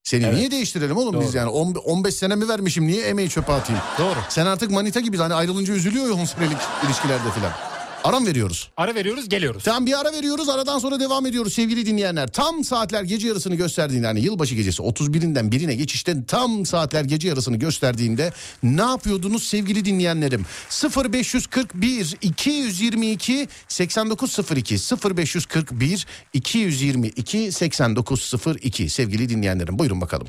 Seni 0.02 0.24
Evet. 0.24 0.34
niye 0.34 0.50
değiştirelim 0.50 0.96
oğlum 0.96 1.20
biz 1.20 1.28
Doğru. 1.28 1.36
yani? 1.36 1.48
On- 1.48 1.74
15 1.74 2.14
senemi 2.14 2.48
vermişim 2.48 2.86
niye 2.86 3.02
emeği 3.06 3.28
çöpe 3.28 3.52
atayım? 3.52 3.82
Doğru. 3.98 4.18
Sen 4.28 4.46
artık 4.46 4.70
manita 4.70 5.00
gibi 5.00 5.16
hani 5.16 5.34
ayrılınca 5.34 5.74
üzülüyor 5.74 6.06
ya 6.06 6.12
10 6.12 6.24
senelik 6.24 6.58
ilişkilerde 6.86 7.30
filan. 7.34 7.52
Aram 8.04 8.26
veriyoruz. 8.26 8.70
Ara 8.76 8.94
veriyoruz 8.94 9.28
geliyoruz. 9.28 9.64
Tam 9.64 9.86
bir 9.86 10.00
ara 10.00 10.12
veriyoruz 10.12 10.48
aradan 10.48 10.78
sonra 10.78 11.00
devam 11.00 11.26
ediyoruz 11.26 11.52
sevgili 11.54 11.86
dinleyenler. 11.86 12.28
Tam 12.28 12.64
saatler 12.64 13.02
gece 13.02 13.28
yarısını 13.28 13.54
gösterdiğinde 13.54 14.06
yani 14.06 14.20
yılbaşı 14.20 14.54
gecesi 14.54 14.82
31'inden 14.82 15.52
birine 15.52 15.74
geçişte 15.74 16.24
tam 16.24 16.66
saatler 16.66 17.04
gece 17.04 17.28
yarısını 17.28 17.56
gösterdiğinde 17.56 18.32
ne 18.62 18.82
yapıyordunuz 18.82 19.42
sevgili 19.42 19.84
dinleyenlerim? 19.84 20.46
0541 21.14 22.16
222 22.22 23.48
8902 23.68 24.76
0541 25.16 26.06
222 26.32 27.52
8902 27.52 28.88
sevgili 28.88 29.28
dinleyenlerim 29.28 29.78
buyurun 29.78 30.00
bakalım. 30.00 30.26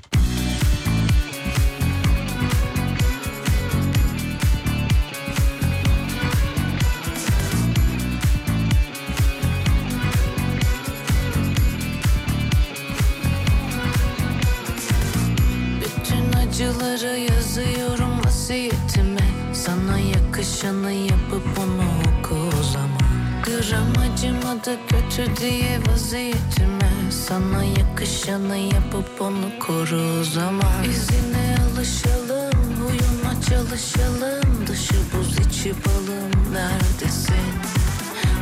Acıları 16.92 17.20
yazıyorum 17.20 18.26
vasiyetime. 18.26 19.28
Sana 19.54 20.00
yakışanı 20.00 20.92
yapıp 20.92 21.60
onu 21.60 21.84
oku 22.02 22.36
o 22.60 22.64
zaman. 22.64 23.12
Gram 23.44 24.12
acımadı 24.14 24.78
kötü 24.88 25.42
diye 25.42 25.80
vaziyetime. 25.88 26.92
Sana 27.28 27.64
yakışanı 27.64 28.58
yapıp 28.58 29.22
onu 29.22 29.60
koru 29.60 30.20
o 30.22 30.24
zaman. 30.24 30.84
İzine 30.90 31.58
alışalım, 31.72 32.76
huyuna 32.80 33.42
çalışalım. 33.50 34.68
Dışı 34.68 34.96
buz 35.14 35.38
içi 35.48 35.70
balım 35.70 36.54
neredesin? 36.54 37.54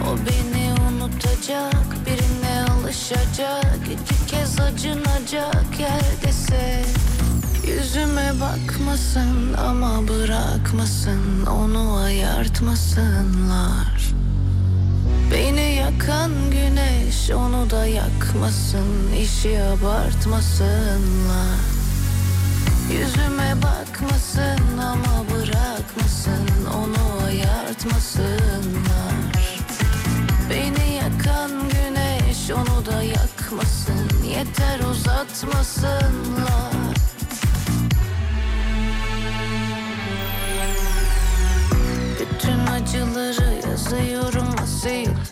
O 0.03 0.17
beni 0.17 0.73
unutacak, 0.89 2.05
birine 2.05 2.71
alışacak. 2.71 3.79
İki 3.85 4.25
kez 4.31 4.59
acınacak 4.59 5.79
yerdesin 5.79 7.28
Yüzüme 7.69 8.33
bakmasın 8.41 9.53
ama 9.53 10.07
bırakmasın 10.07 11.45
Onu 11.45 11.97
ayartmasınlar. 11.97 14.13
Beni 15.31 15.75
yakan 15.75 16.31
güneş 16.51 17.31
onu 17.31 17.69
da 17.69 17.87
yakmasın 17.87 19.13
işi 19.21 19.63
abartmasınlar. 19.63 21.59
Yüzüme 22.91 23.55
bakmasın 23.63 24.77
ama 24.77 25.25
bırakmasın 25.29 26.65
Onu 26.77 27.25
ayartmasınlar. 27.25 29.59
Beni 30.49 30.93
yakan 30.95 31.51
güneş 31.69 32.51
onu 32.51 32.85
da 32.85 33.03
yakmasın 33.03 34.09
Yeter 34.29 34.79
uzatmasınlar 34.79 36.88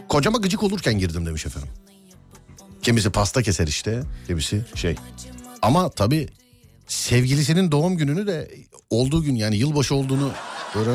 Kocama 0.09 0.37
gıcık 0.37 0.63
olurken 0.63 0.99
girdim 0.99 1.25
demiş 1.25 1.45
efendim. 1.45 1.69
Kimisi 2.81 3.09
pasta 3.09 3.43
keser 3.43 3.67
işte, 3.67 4.01
kimisi 4.27 4.65
şey. 4.75 4.95
Ama 5.61 5.91
sevgilisinin 6.87 7.71
doğum 7.71 7.97
gününü 7.97 8.27
de 8.27 8.51
olduğu 8.89 9.23
gün 9.23 9.35
yani 9.35 9.57
yılbaşı 9.57 9.95
olduğunu 9.95 10.31
böyle 10.75 10.89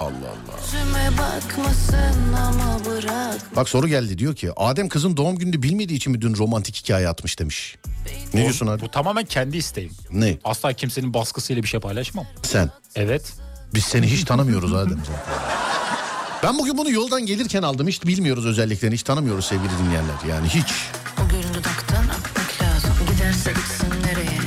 Allah 0.00 0.08
Allah. 0.08 0.60
Yüzüme 0.64 1.10
bakmasın 1.18 2.34
ama 2.46 2.84
bırak 2.84 3.56
Bak 3.56 3.68
soru 3.68 3.88
geldi 3.88 4.18
diyor 4.18 4.36
ki 4.36 4.50
Adem 4.56 4.88
kızın 4.88 5.16
doğum 5.16 5.36
gününü 5.36 5.62
bilmediği 5.62 5.94
için 5.94 6.12
mi 6.12 6.20
dün 6.20 6.36
romantik 6.36 6.76
hikaye 6.76 7.08
atmış 7.08 7.38
demiş. 7.38 7.76
Ne 8.34 8.42
diyorsun 8.42 8.66
abi? 8.66 8.82
Bu 8.82 8.90
tamamen 8.90 9.24
kendi 9.24 9.56
isteğim. 9.56 9.92
Ne? 10.10 10.38
Asla 10.44 10.72
kimsenin 10.72 11.14
baskısıyla 11.14 11.62
bir 11.62 11.68
şey 11.68 11.80
paylaşmam. 11.80 12.26
Sen. 12.42 12.70
Evet. 12.94 13.32
Biz 13.74 13.84
seni 13.84 14.06
hiç 14.06 14.24
tanımıyoruz 14.24 14.74
Adem 14.74 14.98
zaten. 14.98 15.56
Ben 16.42 16.58
bugün 16.58 16.78
bunu 16.78 16.90
yoldan 16.90 17.26
gelirken 17.26 17.62
aldım. 17.62 17.88
Hiç 17.88 18.06
bilmiyoruz 18.06 18.46
özelliklerini. 18.46 18.94
Hiç 18.94 19.02
tanımıyoruz 19.02 19.44
sevgili 19.44 19.70
dinleyenler. 19.78 20.14
Yani 20.28 20.48
hiç. 20.48 20.74
O 21.24 21.28
gül 21.28 21.54
dudaktan 21.54 22.02
akmak 22.04 22.62
lazım. 22.62 22.90
Giderse 23.12 23.52
gitsin 23.52 23.90
nereye? 24.04 24.38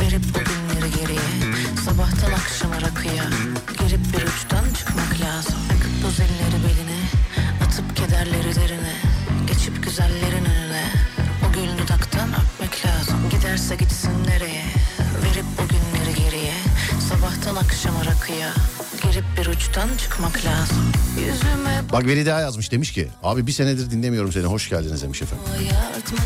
Verip 0.00 0.22
o 0.36 0.38
günleri 0.38 0.90
geriye. 1.00 1.20
Sabahtan 1.84 2.32
akşama 2.32 2.74
rakıya. 2.80 3.24
Girip 3.78 4.00
bir 4.12 4.22
uçtan 4.26 4.64
çıkmak 4.78 5.20
lazım. 5.20 5.54
Takıp 5.68 6.04
boz 6.04 6.20
elleri 6.20 6.62
beline 6.64 7.00
Atıp 7.66 7.96
kederleri 7.96 8.54
derine. 8.56 8.94
Geçip 9.46 9.82
güzellerin 9.84 10.44
önüne. 10.44 10.84
O 11.48 11.52
gül 11.52 11.84
dudaktan 11.84 12.28
akmak 12.28 12.74
lazım. 12.86 13.30
Giderse 13.30 13.76
gitsin 13.76 14.24
nereye? 14.28 14.64
Verip 15.24 15.46
o 15.64 15.68
günleri 15.68 16.14
geriye. 16.24 16.54
Sabahtan 17.08 17.56
akşama 17.56 18.04
rakıya 18.04 18.52
Girip 19.16 19.38
bir 19.38 19.46
uçtan 19.46 19.88
çıkmak 19.98 20.44
lazım 20.44 20.92
Yüzüme 21.18 21.82
Bak 21.92 22.06
Veli 22.06 22.26
daha 22.26 22.40
yazmış 22.40 22.72
demiş 22.72 22.92
ki 22.92 23.08
abi 23.22 23.46
bir 23.46 23.52
senedir 23.52 23.90
dinlemiyorum 23.90 24.32
seni 24.32 24.44
hoş 24.44 24.68
geldiniz 24.68 25.02
demiş 25.02 25.22
efendim. 25.22 25.44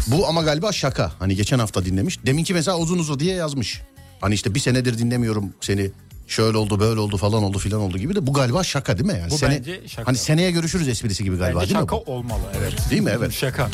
Bu 0.07 0.29
ama 0.29 0.43
galiba 0.43 0.73
şaka. 0.73 1.13
Hani 1.19 1.37
geçen 1.37 1.59
hafta 1.59 1.85
dinlemiş. 1.85 2.27
Deminki 2.27 2.55
mesela 2.55 2.79
uzun 2.79 2.99
uzun 2.99 3.21
diye 3.21 3.35
yazmış. 3.35 3.83
Hani 4.21 4.35
işte 4.35 4.55
bir 4.55 4.61
senedir 4.61 4.99
dinlemiyorum 4.99 5.53
seni. 5.61 5.91
Şöyle 6.27 6.57
oldu 6.57 6.81
böyle 6.81 7.01
oldu 7.01 7.17
falan 7.17 7.43
oldu 7.43 7.59
filan 7.59 7.81
oldu 7.81 7.99
gibi 7.99 8.15
de 8.15 8.27
bu 8.27 8.33
galiba 8.33 8.65
şaka 8.65 8.99
değil 8.99 9.13
mi 9.13 9.19
yani? 9.21 9.31
Bu 9.31 9.39
Sene- 9.39 9.59
bence 9.59 9.81
şaka. 9.89 10.09
Hani 10.09 10.17
seneye 10.17 10.51
görüşürüz 10.51 10.89
esprisi 10.89 11.25
gibi 11.25 11.37
galiba 11.37 11.61
Bence 11.61 11.69
değil 11.75 11.81
şaka 11.81 11.97
mi 11.97 12.03
bu? 12.07 12.13
olmalı. 12.13 12.41
Evet. 12.61 12.75
Değil 12.91 13.03
mi? 13.03 13.13
Evet. 13.19 13.33
Şaka. 13.33 13.69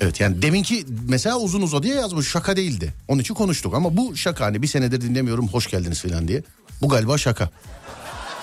Evet 0.00 0.20
yani 0.20 0.42
deminki 0.42 0.86
mesela 1.08 1.38
uzun 1.38 1.62
uza 1.62 1.82
diye 1.82 1.94
yazmış 1.94 2.28
şaka 2.28 2.56
değildi. 2.56 2.94
Onun 3.08 3.20
için 3.20 3.34
konuştuk 3.34 3.74
ama 3.74 3.96
bu 3.96 4.16
şaka 4.16 4.44
hani 4.44 4.62
bir 4.62 4.66
senedir 4.66 5.00
dinlemiyorum 5.00 5.48
hoş 5.48 5.66
geldiniz 5.66 6.00
filan 6.00 6.28
diye. 6.28 6.42
Bu 6.82 6.88
galiba 6.88 7.18
şaka. 7.18 7.50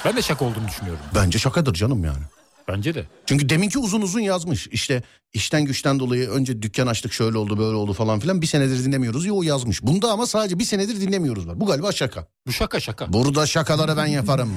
Ben 0.05 0.15
de 0.15 0.21
şaka 0.21 0.45
olduğunu 0.45 0.67
düşünüyorum. 0.67 1.01
Bence 1.15 1.39
şakadır 1.39 1.73
canım 1.73 2.03
yani. 2.03 2.23
Bence 2.67 2.95
de. 2.95 3.05
Çünkü 3.25 3.49
deminki 3.49 3.79
uzun 3.79 4.01
uzun 4.01 4.19
yazmış. 4.19 4.67
İşte 4.67 5.03
işten 5.33 5.65
güçten 5.65 5.99
dolayı 5.99 6.29
önce 6.29 6.61
dükkan 6.61 6.87
açtık 6.87 7.13
şöyle 7.13 7.37
oldu 7.37 7.57
böyle 7.57 7.75
oldu 7.75 7.93
falan 7.93 8.19
filan. 8.19 8.41
Bir 8.41 8.47
senedir 8.47 8.83
dinlemiyoruz 8.85 9.25
ya 9.25 9.33
o 9.33 9.43
yazmış. 9.43 9.83
Bunda 9.83 10.11
ama 10.11 10.25
sadece 10.27 10.59
bir 10.59 10.63
senedir 10.63 11.01
dinlemiyoruz 11.01 11.47
var. 11.47 11.59
Bu 11.59 11.65
galiba 11.65 11.91
şaka. 11.91 12.27
Bu 12.47 12.51
şaka 12.51 12.79
şaka. 12.79 13.13
Burada 13.13 13.45
şakaları 13.45 13.97
ben 13.97 14.05
yaparım. 14.05 14.53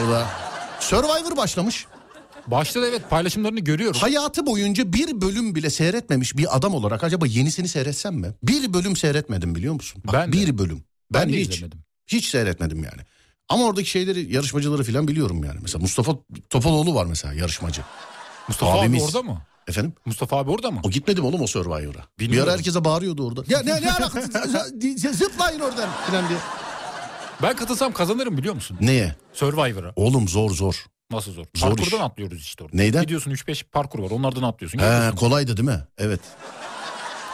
Burada. 0.00 0.26
Survivor 0.80 1.36
başlamış. 1.36 1.86
Başta 2.46 2.82
da 2.82 2.86
evet 2.86 3.10
paylaşımlarını 3.10 3.60
görüyorum. 3.60 4.00
Hayatı 4.00 4.46
boyunca 4.46 4.92
bir 4.92 5.20
bölüm 5.20 5.54
bile 5.54 5.70
seyretmemiş 5.70 6.36
bir 6.36 6.56
adam 6.56 6.74
olarak 6.74 7.04
acaba 7.04 7.26
yenisini 7.26 7.68
seyretsem 7.68 8.14
mi? 8.14 8.34
Bir 8.42 8.72
bölüm 8.72 8.96
seyretmedim 8.96 9.54
biliyor 9.54 9.74
musun? 9.74 10.02
Bak, 10.06 10.14
Ben 10.14 10.28
de. 10.28 10.36
bir 10.36 10.58
bölüm. 10.58 10.82
Ben, 11.12 11.22
Ben 11.22 11.32
de 11.32 11.40
hiç. 11.40 11.54
izlemedim. 11.54 11.78
Hiç 12.06 12.28
seyretmedim 12.28 12.78
yani. 12.84 13.00
Ama 13.48 13.64
oradaki 13.64 13.90
şeyleri 13.90 14.34
yarışmacıları 14.34 14.84
falan 14.84 15.08
biliyorum 15.08 15.44
yani. 15.44 15.58
Mesela 15.62 15.82
Mustafa 15.82 16.12
Topaloğlu 16.50 16.94
var 16.94 17.06
mesela 17.06 17.34
yarışmacı. 17.34 17.82
Mustafa 18.48 18.80
Abimiz. 18.80 19.02
abi 19.02 19.06
orada 19.06 19.22
mı? 19.22 19.42
Efendim? 19.68 19.92
Mustafa 20.04 20.36
abi 20.36 20.50
orada 20.50 20.70
mı? 20.70 20.80
O 20.82 20.90
gitmedim 20.90 21.24
oğlum 21.24 21.40
o 21.42 21.46
Survivor'a. 21.46 22.04
Bir 22.18 22.42
ara 22.42 22.52
herkese 22.52 22.84
bağırıyordu 22.84 23.26
orada. 23.26 23.42
Ya 23.48 23.60
ne 23.62 23.82
ne 23.82 23.92
alakası? 23.92 24.32
Zıplayın 25.12 25.60
oradan 25.60 25.88
falan 26.10 26.28
diye. 26.28 26.38
Ben 27.42 27.56
katılsam 27.56 27.92
kazanırım 27.92 28.36
biliyor 28.36 28.54
musun? 28.54 28.78
Neye? 28.80 29.16
Survivor'a. 29.32 29.92
Oğlum 29.96 30.28
zor 30.28 30.50
zor. 30.50 30.86
Nasıl 31.10 31.32
zor? 31.32 31.44
Zor 31.54 31.68
Parkurdan 31.68 31.98
iş. 31.98 32.04
atlıyoruz 32.04 32.40
işte 32.40 32.64
orada. 32.64 32.76
Neyden? 32.76 33.02
Gidiyorsun 33.02 33.30
3-5 33.30 33.64
parkur 33.72 33.98
var 33.98 34.10
onlardan 34.10 34.42
atlıyorsun. 34.42 34.78
He, 34.78 35.10
kolaydı 35.16 35.56
değil 35.56 35.68
mi? 35.68 35.80
Evet. 35.98 36.20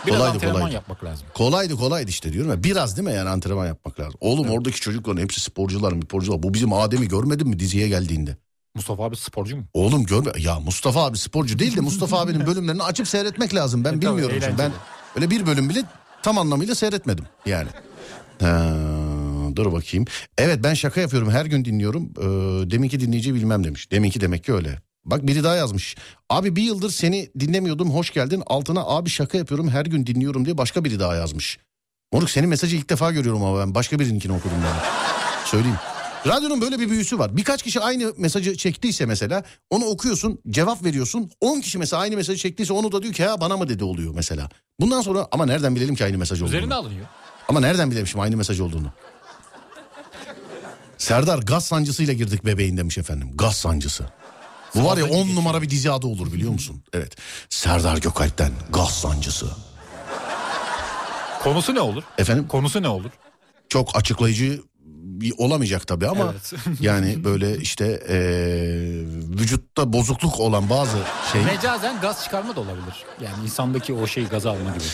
Biraz 0.07 0.19
kolaydı, 0.19 0.35
antrenman 0.35 0.57
kolaydı. 0.59 0.75
yapmak 0.75 1.05
lazım. 1.05 1.27
Kolaydı 1.35 1.77
kolaydı 1.77 2.11
işte 2.11 2.33
diyorum 2.33 2.51
ya. 2.51 2.65
Biraz 2.65 2.97
değil 2.97 3.09
mi 3.09 3.15
yani 3.15 3.29
antrenman 3.29 3.67
yapmak 3.67 4.01
lazım. 4.01 4.15
Oğlum 4.21 4.49
oradaki 4.51 4.81
çocukların 4.81 5.23
hepsi 5.23 5.41
sporcular 5.41 5.93
mı 5.93 6.03
sporcular. 6.03 6.43
Bu 6.43 6.55
bizim 6.55 6.73
Adem'i 6.73 7.09
görmedin 7.09 7.49
mi 7.49 7.59
diziye 7.59 7.89
geldiğinde? 7.89 8.37
Mustafa 8.75 9.05
abi 9.05 9.17
sporcu 9.17 9.57
mu? 9.57 9.65
Oğlum 9.75 10.05
görme. 10.07 10.31
Ya 10.39 10.61
Mustafa 10.61 11.05
abi 11.05 11.19
sporcu 11.19 11.59
değil 11.59 11.77
de 11.77 11.81
Mustafa 11.81 12.21
abinin 12.21 12.47
bölümlerini 12.47 12.83
açıp 12.83 13.09
seyretmek 13.09 13.55
lazım. 13.55 13.85
Ben 13.85 13.89
E, 13.93 14.01
tabii, 14.01 14.07
bilmiyorum. 14.07 14.37
şimdi. 14.45 14.59
Ben 14.59 14.73
öyle 15.17 15.31
bir 15.31 15.47
bölüm 15.47 15.69
bile 15.69 15.83
tam 16.23 16.39
anlamıyla 16.39 16.75
seyretmedim 16.75 17.25
yani. 17.47 17.69
Ha, 18.41 18.75
dur 19.57 19.73
bakayım. 19.73 20.07
Evet 20.39 20.59
ben 20.65 20.75
şaka 20.75 21.01
yapıyorum. 21.01 21.31
Her 21.31 21.47
gün 21.47 21.65
dinliyorum. 21.65 22.03
Ee, 22.19 22.71
deminki 22.71 23.01
dinleyici 23.01 23.35
bilmem 23.35 23.65
demiş. 23.65 23.91
Deminki 23.91 24.21
demek 24.21 24.45
ki 24.45 24.53
öyle. 24.53 24.79
Bak 25.05 25.27
biri 25.27 25.45
daha 25.45 25.57
yazmış. 25.57 25.97
Abi 26.31 26.57
bir 26.57 26.63
yıldır 26.63 26.91
seni 26.91 27.31
dinlemiyordum 27.41 27.91
hoş 27.91 28.11
geldin. 28.13 28.43
Altına 28.47 28.81
abi 28.81 29.11
şaka 29.11 29.39
yapıyorum 29.39 29.69
her 29.69 29.87
gün 29.87 30.07
dinliyorum 30.07 30.45
diye 30.45 30.59
başka 30.59 30.85
biri 30.85 31.01
daha 31.01 31.15
yazmış. 31.17 31.59
Moruk 32.13 32.31
senin 32.31 32.49
mesajı 32.49 32.77
ilk 32.77 32.91
defa 32.91 33.13
görüyorum 33.13 33.45
ama 33.45 33.59
ben 33.61 33.75
başka 33.75 33.99
birininkini 33.99 34.33
okudum 34.33 34.57
ben. 34.65 34.85
Söyleyeyim. 35.47 35.77
Radyonun 36.27 36.61
böyle 36.61 36.81
bir 36.81 36.91
büyüsü 36.91 37.19
var. 37.19 37.37
Birkaç 37.37 37.63
kişi 37.63 37.81
aynı 37.81 38.13
mesajı 38.17 38.57
çektiyse 38.57 39.07
mesela 39.07 39.43
onu 39.71 39.85
okuyorsun 39.85 40.41
cevap 40.51 40.85
veriyorsun. 40.85 41.31
10 41.41 41.61
kişi 41.61 41.79
mesela 41.79 42.03
aynı 42.03 42.17
mesajı 42.17 42.39
çektiyse 42.39 42.73
onu 42.73 42.93
da 42.93 43.03
diyor 43.03 43.15
ki 43.15 43.25
ha 43.25 43.41
bana 43.41 43.57
mı 43.57 43.69
dedi 43.69 43.85
oluyor 43.85 44.15
mesela. 44.15 44.49
Bundan 44.81 45.01
sonra 45.01 45.29
ama 45.33 45.47
nereden 45.47 45.77
bilelim 45.77 45.95
ki 45.95 46.05
aynı 46.05 46.19
mesaj 46.19 46.43
olduğunu. 46.43 46.57
Üzerine 46.57 46.75
alınıyor. 46.75 47.07
Ama 47.49 47.61
nereden 47.61 47.91
bilemişim 47.91 48.21
aynı 48.21 48.37
mesaj 48.37 48.61
olduğunu. 48.61 48.93
Serdar 50.99 51.39
gaz 51.39 51.65
sancısıyla 51.67 52.15
girdik 52.15 52.45
bebeğin 52.45 52.77
demiş 52.77 52.99
efendim. 52.99 53.31
Gaz 53.35 53.57
sancısı. 53.57 54.05
Bu 54.75 54.85
var 54.85 54.97
ya 54.97 55.05
10 55.07 55.29
numara 55.35 55.63
bir 55.63 55.71
dizi 55.71 55.91
adı 55.91 56.07
olur 56.07 56.33
biliyor 56.33 56.53
musun? 56.53 56.83
Evet. 56.93 57.17
Serdar 57.51 57.97
Gökalp'ten 57.99 58.51
gaz 58.73 58.91
sancısı. 58.91 59.47
Konusu 61.43 61.75
ne 61.75 61.81
olur? 61.81 62.03
Efendim 62.19 62.49
Konusu 62.49 62.83
ne 62.83 62.89
olur? 62.89 63.11
çok 63.69 63.97
açıklayıcı 63.97 64.63
bir 65.05 65.33
olamayacak 65.39 65.87
tabii 65.87 66.09
ama 66.09 66.33
Evet. 66.33 66.53
yani 66.81 67.25
böyle 67.25 67.57
işte 67.59 67.87
eee, 68.09 69.05
vücutta 69.41 69.93
bozukluk 69.93 70.41
olan 70.41 70.71
bazı 70.71 70.97
şey 71.33 71.43
Mecazen 71.45 72.01
gaz 72.01 72.25
çıkarma 72.25 72.57
da 72.57 72.61
olabilir. 72.61 73.05
Yani 73.25 73.45
insandaki 73.45 73.93
o 73.93 74.07
şeyi 74.07 74.27
gaza 74.27 74.51
alma 74.51 74.71
gibi. 74.71 74.85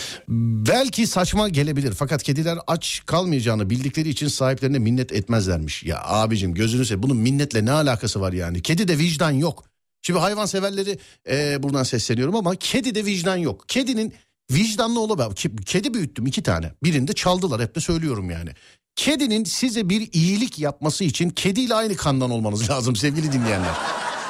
belki 0.67 1.07
saçma 1.07 1.49
gelebilir 1.49 1.93
fakat 1.93 2.23
kediler 2.23 2.57
aç 2.67 3.01
kalmayacağını 3.05 3.69
bildikleri 3.69 4.09
için 4.09 4.27
sahiplerine 4.27 4.79
minnet 4.79 5.11
etmezlermiş. 5.11 5.83
Ya 5.83 6.01
abicim 6.05 6.53
gözünü 6.53 6.85
seveyim 6.85 7.03
bunun 7.03 7.17
minnetle 7.17 7.65
ne 7.65 7.71
alakası 7.71 8.21
var 8.21 8.33
yani? 8.33 8.61
Kedi 8.61 8.87
de 8.87 8.97
vicdan 8.97 9.31
yok. 9.31 9.63
Şimdi 10.01 10.19
hayvan 10.19 10.45
severleri 10.45 10.99
eee, 11.27 11.57
buradan 11.63 11.83
sesleniyorum 11.83 12.35
ama 12.35 12.55
kedi 12.55 12.95
de 12.95 13.05
vicdan 13.05 13.37
yok. 13.37 13.65
Kedinin 13.67 14.13
vicdanlı 14.51 14.99
olamaz. 14.99 15.33
Kedi 15.65 15.93
büyüttüm 15.93 16.25
iki 16.27 16.43
tane. 16.43 16.71
Birinde 16.83 17.13
çaldılar 17.13 17.61
hep 17.61 17.75
de 17.75 17.79
söylüyorum 17.79 18.29
yani. 18.29 18.49
Kedinin 18.95 19.43
size 19.43 19.89
bir 19.89 20.09
iyilik 20.13 20.59
yapması 20.59 21.03
için 21.03 21.29
kediyle 21.29 21.75
aynı 21.75 21.95
kandan 21.95 22.31
olmanız 22.31 22.69
lazım 22.69 22.95
sevgili 22.95 23.31
dinleyenler. 23.31 23.73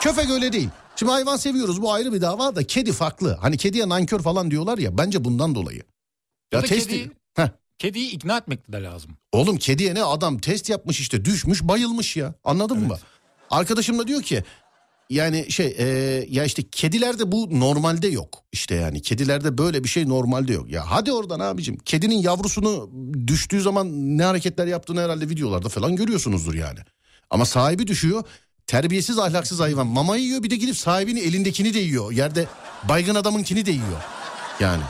Köpek 0.02 0.30
öyle 0.30 0.54
değil. 0.54 0.70
Şimdi 0.96 1.12
hayvan 1.12 1.38
seviyoruz 1.38 1.82
bu 1.82 1.94
ayrı 1.94 2.14
bir 2.14 2.22
dava 2.22 2.56
da 2.56 2.64
kedi 2.64 2.92
farklı. 2.92 3.38
Hani 3.42 3.58
kediye 3.58 3.90
nankör 3.90 4.20
falan 4.20 4.52
diyorlar 4.52 4.78
ya 4.78 4.98
bence 4.98 5.24
bundan 5.24 5.56
dolayı. 5.56 5.82
Ya 6.54 6.62
da 6.64 6.66
test- 6.68 6.88
kedi- 6.90 7.12
Heh. 7.36 7.48
Kediyi 7.80 8.12
ikna 8.12 8.38
etmek 8.38 8.72
de 8.72 8.84
lazım. 8.84 9.12
Oğlum 9.32 9.58
kediye 9.58 9.96
ne 9.96 10.04
adam 10.04 10.40
test 10.40 10.70
yapmış 10.70 11.00
işte 11.00 11.26
düşmüş 11.26 11.64
bayılmış 11.64 12.18
ya 12.18 12.34
anladın 12.44 12.80
mı? 12.88 12.98
Arkadaşım 13.50 14.00
da 14.00 14.08
diyor 14.08 14.22
ki 14.22 14.44
yani 15.12 15.52
şey 15.52 15.76
e, 15.78 15.86
ya 16.30 16.46
işte 16.46 16.64
kedilerde 16.72 17.32
bu 17.32 17.60
normalde 17.60 18.08
yok 18.08 18.44
işte 18.52 18.76
yani 18.76 19.02
kedilerde 19.02 19.58
böyle 19.58 19.84
bir 19.84 19.90
şey 19.90 20.10
normalde 20.10 20.54
yok. 20.54 20.72
Ya 20.72 20.84
hadi 20.92 21.12
oradan 21.12 21.40
abicim 21.40 21.78
kedinin 21.78 22.22
yavrusunu 22.22 22.90
düştüğü 23.28 23.62
zaman 23.62 24.18
ne 24.18 24.24
hareketler 24.24 24.68
yaptığını 24.68 25.02
herhalde 25.02 25.30
videolarda 25.30 25.70
falan 25.70 25.96
görüyorsunuzdur 25.96 26.54
yani. 26.54 26.80
Ama 27.30 27.46
sahibi 27.46 27.88
düşüyor 27.88 28.24
terbiyesiz 28.68 29.20
ahlaksız 29.20 29.60
hayvan 29.60 29.88
mamayı 29.88 30.24
yiyor 30.24 30.44
bir 30.44 30.50
de 30.50 30.56
gidip 30.56 30.78
sahibinin 30.78 31.22
elindekini 31.22 31.74
de 31.74 31.80
yiyor. 31.80 32.12
Yerde 32.12 32.48
baygın 32.90 33.16
adamınkini 33.16 33.66
de 33.66 33.72
yiyor 33.72 34.02
yani. 34.60 34.84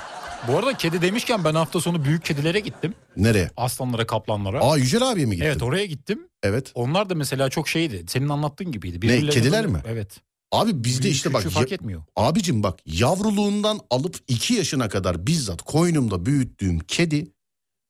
Bu 0.47 0.58
arada 0.58 0.77
kedi 0.77 1.01
demişken 1.01 1.43
ben 1.43 1.56
hafta 1.56 1.82
sonu 1.82 2.06
büyük 2.06 2.25
kedilere 2.25 2.60
gittim. 2.60 2.93
Nereye? 3.17 3.51
Aslanlara, 3.58 4.08
kaplanlara. 4.08 4.62
Aa 4.63 4.77
Yücel 4.77 5.12
abiye 5.12 5.25
mi 5.25 5.36
gittin? 5.36 5.47
evet 5.47 5.63
oraya 5.63 5.86
gittim. 5.86 6.27
Evet. 6.43 6.71
Onlar 6.75 7.10
da 7.10 7.15
mesela 7.15 7.49
çok 7.49 7.69
şeydi. 7.69 8.06
Senin 8.08 8.30
anlattığın 8.30 8.71
gibiydi. 8.71 9.08
Ne, 9.08 9.30
kediler 9.30 9.65
mi? 9.65 9.82
Evet. 9.88 10.21
Abi 10.51 10.84
bizde 10.84 11.04
Büyük, 11.04 11.15
işte 11.15 11.34
bak 11.34 11.43
fark 11.43 11.71
etmiyor. 11.71 12.04
abicim 12.15 12.63
bak 12.63 12.80
yavruluğundan 12.86 13.80
alıp 13.89 14.17
2 14.27 14.54
yaşına 14.54 14.89
kadar 14.89 15.27
bizzat 15.27 15.62
koynumda 15.62 16.25
büyüttüğüm 16.25 16.80
kedi 16.80 17.32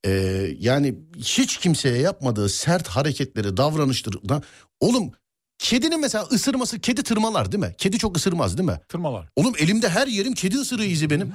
e, 0.05 0.11
yani 0.59 0.95
hiç 1.17 1.57
kimseye 1.57 1.97
yapmadığı 1.97 2.49
sert 2.49 2.87
hareketleri 2.87 3.57
davranışları 3.57 4.41
oğlum 4.79 5.11
kedinin 5.59 6.01
mesela 6.01 6.23
ısırması 6.31 6.79
kedi 6.79 7.03
tırmalar 7.03 7.51
değil 7.51 7.63
mi? 7.63 7.75
Kedi 7.77 7.97
çok 7.97 8.17
ısırmaz 8.17 8.57
değil 8.57 8.69
mi? 8.69 8.79
Tırmalar. 8.89 9.29
Oğlum 9.35 9.53
elimde 9.59 9.89
her 9.89 10.07
yerim 10.07 10.33
kedi 10.33 10.57
ısırığı 10.57 10.85
izi 10.85 11.09
benim. 11.09 11.33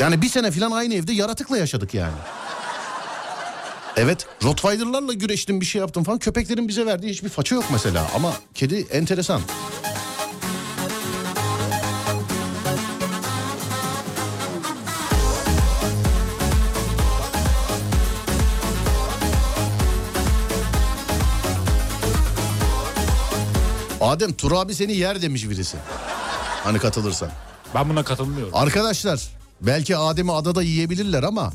Yani 0.00 0.22
bir 0.22 0.28
sene 0.28 0.50
falan 0.50 0.70
aynı 0.70 0.94
evde 0.94 1.12
yaratıkla 1.12 1.58
yaşadık 1.58 1.94
yani. 1.94 2.14
Evet 3.96 4.26
Rottweiler'larla 4.44 5.12
güreştim 5.12 5.60
bir 5.60 5.66
şey 5.66 5.80
yaptım 5.80 6.04
falan. 6.04 6.18
Köpeklerin 6.18 6.68
bize 6.68 6.86
verdiği 6.86 7.10
hiçbir 7.10 7.28
faça 7.28 7.54
yok 7.54 7.64
mesela. 7.72 8.06
Ama 8.14 8.32
kedi 8.54 8.86
enteresan. 8.92 9.40
Adem 24.00 24.32
Tur 24.32 24.52
abi 24.52 24.74
seni 24.74 24.96
yer 24.96 25.22
demiş 25.22 25.48
birisi. 25.50 25.76
Hani 26.64 26.78
katılırsan. 26.78 27.30
Ben 27.74 27.88
buna 27.88 28.04
katılmıyorum. 28.04 28.54
Arkadaşlar 28.54 29.20
belki 29.60 29.96
Adem'i 29.96 30.32
adada 30.32 30.62
yiyebilirler 30.62 31.22
ama 31.22 31.52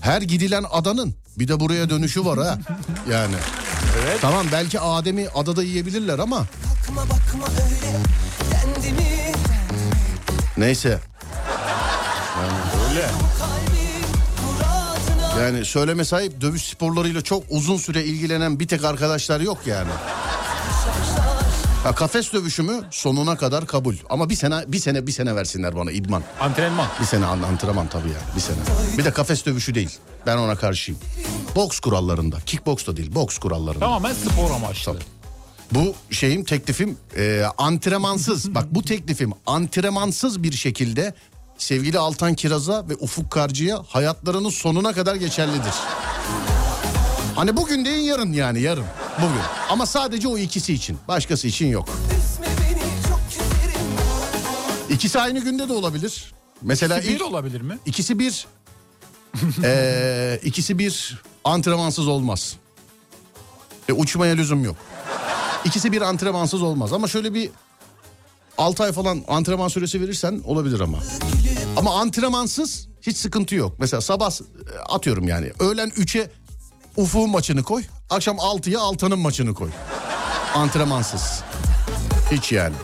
her 0.00 0.22
gidilen 0.22 0.64
adanın 0.70 1.14
bir 1.38 1.48
de 1.48 1.60
buraya 1.60 1.90
dönüşü 1.90 2.24
var 2.24 2.38
ha. 2.38 2.58
Yani. 3.10 3.34
Evet. 4.02 4.18
Tamam 4.20 4.46
belki 4.52 4.80
Adem'i 4.80 5.28
adada 5.34 5.62
yiyebilirler 5.62 6.18
ama. 6.18 6.46
Neyse. 10.56 10.98
Öyle. 12.90 13.10
Yani 15.40 15.64
söyleme 15.64 16.04
sahip 16.04 16.40
dövüş 16.40 16.62
sporlarıyla 16.62 17.22
çok 17.22 17.42
uzun 17.50 17.76
süre 17.76 18.04
ilgilenen 18.04 18.60
bir 18.60 18.68
tek 18.68 18.84
arkadaşlar 18.84 19.40
yok 19.40 19.58
yani. 19.66 19.90
Ha, 21.84 21.94
kafes 21.94 22.32
dövüşü 22.32 22.62
mü 22.62 22.80
sonuna 22.90 23.36
kadar 23.36 23.66
kabul. 23.66 23.94
Ama 24.10 24.28
bir 24.30 24.34
sene 24.34 24.64
bir 24.66 24.78
sene 24.78 25.06
bir 25.06 25.12
sene 25.12 25.36
versinler 25.36 25.76
bana 25.76 25.90
idman. 25.90 26.22
Antrenman. 26.40 26.86
Bir 27.00 27.04
sene 27.06 27.26
an- 27.26 27.42
antrenman 27.42 27.88
tabii 27.88 28.08
yani 28.08 28.22
bir 28.36 28.40
sene. 28.40 28.56
Bir 28.98 29.04
de 29.04 29.10
kafes 29.12 29.46
dövüşü 29.46 29.74
değil. 29.74 29.90
Ben 30.26 30.36
ona 30.36 30.56
karşıyım. 30.56 31.00
Boks 31.56 31.80
kurallarında. 31.80 32.36
Kickboks 32.46 32.86
da 32.86 32.96
değil 32.96 33.14
boks 33.14 33.38
kurallarında. 33.38 33.80
Tamamen 33.84 34.14
spor 34.14 34.50
amaçlı. 34.50 34.96
Bu 35.72 35.94
şeyim 36.10 36.44
teklifim 36.44 36.96
e, 37.16 37.44
antrenmansız. 37.58 38.54
Bak 38.54 38.64
bu 38.70 38.82
teklifim 38.82 39.32
antrenmansız 39.46 40.42
bir 40.42 40.52
şekilde 40.52 41.14
sevgili 41.58 41.98
Altan 41.98 42.34
Kiraz'a 42.34 42.88
ve 42.88 42.94
Ufuk 42.94 43.30
Karcı'ya 43.30 43.82
hayatlarının 43.88 44.50
sonuna 44.50 44.92
kadar 44.92 45.14
geçerlidir. 45.14 45.72
Hani 47.38 47.56
bugün 47.56 47.84
değil 47.84 48.04
yarın 48.08 48.32
yani 48.32 48.60
yarın. 48.60 48.84
Bugün. 49.18 49.40
Ama 49.70 49.86
sadece 49.86 50.28
o 50.28 50.38
ikisi 50.38 50.74
için. 50.74 50.98
Başkası 51.08 51.48
için 51.48 51.66
yok. 51.66 51.88
İkisi 54.90 55.20
aynı 55.20 55.38
günde 55.38 55.68
de 55.68 55.72
olabilir. 55.72 56.34
Mesela 56.62 56.98
Bir 56.98 57.04
ilk, 57.04 57.22
olabilir 57.22 57.60
mi? 57.60 57.78
ikisi 57.86 58.18
bir. 58.18 58.46
Ee, 59.64 60.40
ikisi 60.44 60.78
bir 60.78 61.22
antrenmansız 61.44 62.08
olmaz. 62.08 62.56
E, 63.88 63.92
uçmaya 63.92 64.34
lüzum 64.34 64.64
yok. 64.64 64.76
İkisi 65.64 65.92
bir 65.92 66.02
antrenmansız 66.02 66.62
olmaz 66.62 66.92
ama 66.92 67.08
şöyle 67.08 67.34
bir 67.34 67.50
6 68.58 68.82
ay 68.84 68.92
falan 68.92 69.24
antrenman 69.28 69.68
süresi 69.68 70.00
verirsen 70.00 70.40
olabilir 70.44 70.80
ama. 70.80 70.98
Ama 71.76 72.00
antrenmansız 72.00 72.88
hiç 73.02 73.16
sıkıntı 73.16 73.54
yok. 73.54 73.74
Mesela 73.78 74.00
sabah 74.00 74.30
atıyorum 74.88 75.28
yani 75.28 75.52
öğlen 75.60 75.88
3'e 75.88 76.30
Ufuk'un 76.98 77.30
maçını 77.30 77.62
koy. 77.62 77.84
Akşam 78.10 78.36
6'ya 78.36 78.80
Altan'ın 78.80 79.18
maçını 79.18 79.54
koy. 79.54 79.70
Antrenmansız. 80.54 81.42
Hiç 82.30 82.52
yani. 82.52 82.74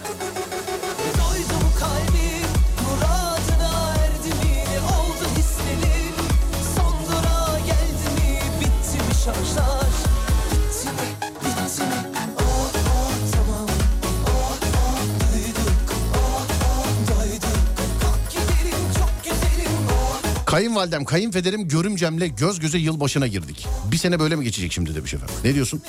Kayınvalidem, 20.54 21.04
kayınpederim, 21.04 21.68
görümcemle 21.68 22.28
göz 22.28 22.60
göze 22.60 22.78
yılbaşına 22.78 23.26
girdik. 23.26 23.66
Bir 23.90 23.96
sene 23.96 24.20
böyle 24.20 24.36
mi 24.36 24.44
geçecek 24.44 24.72
şimdi 24.72 24.94
demiş 24.94 25.14
efendim. 25.14 25.34
Ne 25.44 25.54
diyorsun? 25.54 25.82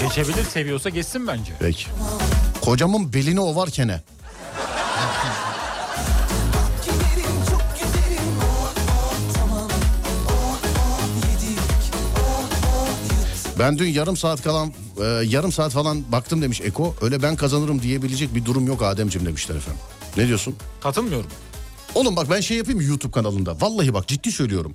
Geçebilir 0.00 0.44
seviyorsa 0.44 0.88
geçsin 0.88 1.26
bence. 1.26 1.52
Peki. 1.58 1.86
Kocamın 2.60 3.12
belini 3.12 3.40
oh 3.40 3.56
oh 3.56 3.66
Ben 13.58 13.78
dün 13.78 13.88
yarım 13.88 14.16
saat 14.16 14.42
kalan 14.42 14.72
e, 15.00 15.04
yarım 15.04 15.52
saat 15.52 15.72
falan 15.72 16.12
baktım 16.12 16.42
demiş 16.42 16.60
Eko. 16.60 16.94
Öyle 17.02 17.22
ben 17.22 17.36
kazanırım 17.36 17.82
diyebilecek 17.82 18.34
bir 18.34 18.44
durum 18.44 18.66
yok 18.66 18.82
Ademciğim 18.82 19.26
demişler 19.26 19.54
efendim. 19.54 19.80
Ne 20.16 20.26
diyorsun? 20.26 20.56
Katılmıyorum. 20.80 21.30
Oğlum 21.96 22.16
bak 22.16 22.30
ben 22.30 22.40
şey 22.40 22.56
yapayım 22.56 22.80
mı 22.80 22.86
YouTube 22.86 23.12
kanalında? 23.12 23.60
Vallahi 23.60 23.94
bak 23.94 24.08
ciddi 24.08 24.32
söylüyorum. 24.32 24.74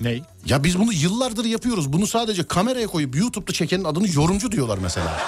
Ney? 0.00 0.22
Ya 0.46 0.64
biz 0.64 0.78
bunu 0.78 0.92
yıllardır 0.92 1.44
yapıyoruz. 1.44 1.92
Bunu 1.92 2.06
sadece 2.06 2.42
kameraya 2.44 2.86
koyup 2.86 3.16
YouTube'da 3.16 3.52
çekenin 3.52 3.84
adını 3.84 4.08
yorumcu 4.14 4.52
diyorlar 4.52 4.78
mesela. 4.82 5.20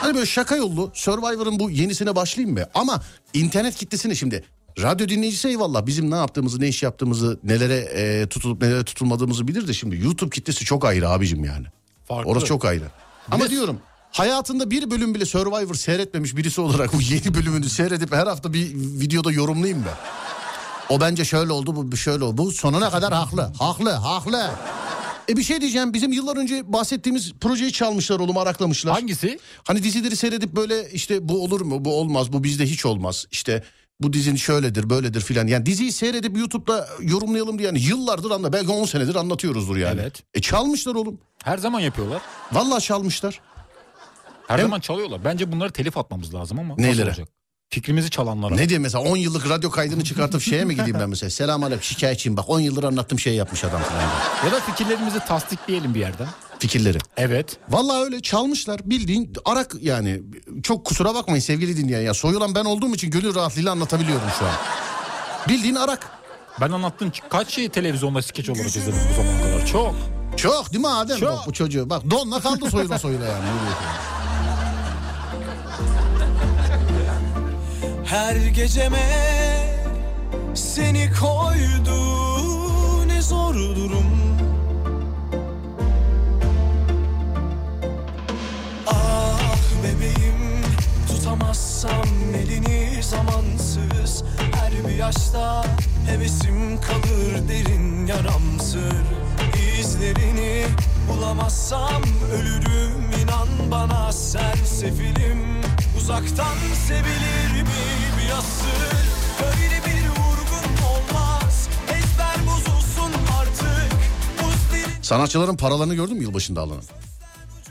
Hani 0.00 0.14
böyle 0.14 0.26
şaka 0.26 0.56
yollu 0.56 0.90
Survivor'ın 0.94 1.58
bu 1.58 1.70
yenisine 1.70 2.16
başlayayım 2.16 2.58
mı? 2.58 2.64
Ama 2.74 3.02
internet 3.34 3.76
kitlesini 3.76 4.16
şimdi 4.16 4.44
radyo 4.82 5.08
dinleyicisi 5.08 5.48
eyvallah 5.48 5.86
bizim 5.86 6.10
ne 6.10 6.16
yaptığımızı 6.16 6.60
ne 6.60 6.68
iş 6.68 6.82
yaptığımızı 6.82 7.40
nelere 7.44 7.76
e, 7.76 8.26
tutulup 8.26 8.62
nelere 8.62 8.84
tutulmadığımızı 8.84 9.48
bilir 9.48 9.68
de 9.68 9.72
şimdi 9.72 9.96
YouTube 10.04 10.30
kitlesi 10.30 10.64
çok 10.64 10.84
ayrı 10.84 11.08
abicim 11.08 11.44
yani. 11.44 11.66
Farklı. 12.08 12.30
Orası 12.30 12.46
çok 12.46 12.64
ayrı. 12.64 12.84
Ama 13.30 13.44
de- 13.44 13.50
diyorum 13.50 13.78
hayatında 14.12 14.70
bir 14.70 14.90
bölüm 14.90 15.14
bile 15.14 15.24
Survivor 15.24 15.74
seyretmemiş 15.74 16.36
birisi 16.36 16.60
olarak 16.60 16.92
bu 16.92 17.00
yeni 17.00 17.34
bölümünü 17.34 17.68
seyredip 17.68 18.12
her 18.12 18.26
hafta 18.26 18.52
bir 18.52 18.70
videoda 18.74 19.32
yorumlayayım 19.32 19.84
ben. 19.86 20.31
O 20.92 21.00
bence 21.00 21.24
şöyle 21.24 21.52
oldu 21.52 21.92
bu 21.92 21.96
şöyle 21.96 22.24
oldu. 22.24 22.38
Bu 22.38 22.52
sonuna 22.52 22.90
kadar 22.90 23.12
haklı. 23.12 23.52
Haklı 23.58 23.90
haklı. 23.90 24.50
E 25.28 25.36
bir 25.36 25.42
şey 25.42 25.60
diyeceğim 25.60 25.94
bizim 25.94 26.12
yıllar 26.12 26.36
önce 26.36 26.72
bahsettiğimiz 26.72 27.32
projeyi 27.40 27.72
çalmışlar 27.72 28.20
oğlum 28.20 28.38
araklamışlar. 28.38 28.94
Hangisi? 28.94 29.38
Hani 29.66 29.82
dizileri 29.82 30.16
seyredip 30.16 30.56
böyle 30.56 30.90
işte 30.90 31.28
bu 31.28 31.44
olur 31.44 31.60
mu 31.60 31.84
bu 31.84 31.94
olmaz 32.00 32.32
bu 32.32 32.44
bizde 32.44 32.66
hiç 32.66 32.86
olmaz. 32.86 33.26
İşte 33.30 33.62
bu 34.00 34.12
dizin 34.12 34.36
şöyledir 34.36 34.90
böyledir 34.90 35.20
filan. 35.20 35.46
Yani 35.46 35.66
diziyi 35.66 35.92
seyredip 35.92 36.36
YouTube'da 36.36 36.88
yorumlayalım 37.00 37.58
diye 37.58 37.66
yani 37.66 37.80
yıllardır 37.80 38.30
anla 38.30 38.52
belki 38.52 38.70
10 38.70 38.84
senedir 38.84 39.14
anlatıyoruzdur 39.14 39.76
yani. 39.76 40.00
Evet. 40.00 40.22
E 40.34 40.40
çalmışlar 40.40 40.94
oğlum. 40.94 41.18
Her 41.44 41.58
zaman 41.58 41.80
yapıyorlar. 41.80 42.22
Vallahi 42.52 42.82
çalmışlar. 42.82 43.40
Her 44.48 44.58
Hem- 44.58 44.66
zaman 44.66 44.80
çalıyorlar. 44.80 45.24
Bence 45.24 45.52
bunları 45.52 45.72
telif 45.72 45.98
atmamız 45.98 46.34
lazım 46.34 46.58
ama 46.58 46.74
Neylere? 46.76 46.90
nasıl 46.92 47.20
olacak? 47.22 47.41
Fikrimizi 47.72 48.10
çalanlara. 48.10 48.54
Ne 48.54 48.68
diye 48.68 48.78
mesela 48.78 49.04
10 49.04 49.16
yıllık 49.16 49.48
radyo 49.48 49.70
kaydını 49.70 50.04
çıkartıp 50.04 50.42
şeye 50.42 50.64
mi 50.64 50.76
gideyim 50.76 50.96
ben 51.00 51.08
mesela? 51.08 51.30
Selam 51.30 51.62
aleyküm 51.64 51.82
şikayetçiyim 51.84 52.36
bak 52.36 52.48
10 52.48 52.60
yıldır 52.60 52.84
anlattım 52.84 53.18
şey 53.18 53.34
yapmış 53.34 53.64
adam 53.64 53.82
falan. 53.82 54.02
Ya 54.46 54.52
da 54.52 54.60
fikirlerimizi 54.60 55.18
tasdikleyelim 55.18 55.94
bir 55.94 56.00
yerden. 56.00 56.26
Fikirleri. 56.58 56.98
Evet. 57.16 57.56
Vallahi 57.68 58.04
öyle 58.04 58.20
çalmışlar 58.20 58.80
bildiğin 58.84 59.32
arak 59.44 59.74
yani 59.80 60.22
çok 60.62 60.84
kusura 60.84 61.14
bakmayın 61.14 61.40
sevgili 61.40 61.76
dinleyen 61.76 62.00
ya 62.00 62.14
soyulan 62.14 62.54
ben 62.54 62.64
olduğum 62.64 62.94
için 62.94 63.10
gönül 63.10 63.34
rahatlığıyla 63.34 63.72
anlatabiliyorum 63.72 64.28
şu 64.38 64.44
an. 64.46 64.52
Bildiğin 65.48 65.74
arak. 65.74 66.10
Ben 66.60 66.70
anlattığım 66.72 67.12
kaç 67.30 67.54
şeyi 67.54 67.68
televizyonda 67.68 68.22
skeç 68.22 68.48
olarak 68.48 68.66
izledim 68.66 69.00
bu 69.10 69.14
zamana 69.22 69.42
kadar. 69.42 69.66
Çok. 69.66 69.94
Çok 70.36 70.72
değil 70.72 70.80
mi 70.84 70.88
Adem? 70.88 71.18
Çok. 71.18 71.32
Bak 71.32 71.46
bu 71.46 71.52
çocuğu 71.52 71.90
bak 71.90 72.10
donla 72.10 72.40
kaldı 72.40 72.70
soyula 72.70 72.98
soyula 72.98 73.24
yani. 73.24 73.44
Her 78.12 78.36
geceme 78.36 79.08
seni 80.54 81.10
koydu 81.20 81.98
ne 83.08 83.22
zor 83.22 83.54
durum. 83.54 84.36
Ah 88.86 89.56
bebeğim 89.82 90.62
tutamazsam 91.08 92.08
elini 92.36 93.02
zamansız. 93.02 94.24
Her 94.54 94.88
bir 94.88 94.94
yaşta 94.94 95.64
hevesim 96.06 96.80
kalır 96.80 97.48
derin 97.48 98.06
yaramsır. 98.06 99.04
İzlerini 99.80 100.66
bulamazsam 101.08 102.02
ölürüm 102.32 103.22
inan 103.22 103.70
bana 103.70 104.12
sersefilim. 104.12 105.62
Uzaktan 105.98 106.56
sevilir 106.88 107.62
mi 107.62 108.01
bir 108.32 108.38
asır 108.38 108.96
Böyle 109.42 109.76
bir 109.86 110.08
vurgun 110.08 110.84
olmaz 110.86 111.68
Ezber 111.88 112.46
bozulsun 112.46 113.12
artık 113.40 113.92
Buz 114.42 114.72
dili 114.72 115.04
Sanatçıların 115.04 115.56
paralarını 115.56 115.94
gördün 115.94 116.16
mü 116.16 116.22
yılbaşında 116.22 116.60
alınan? 116.60 116.82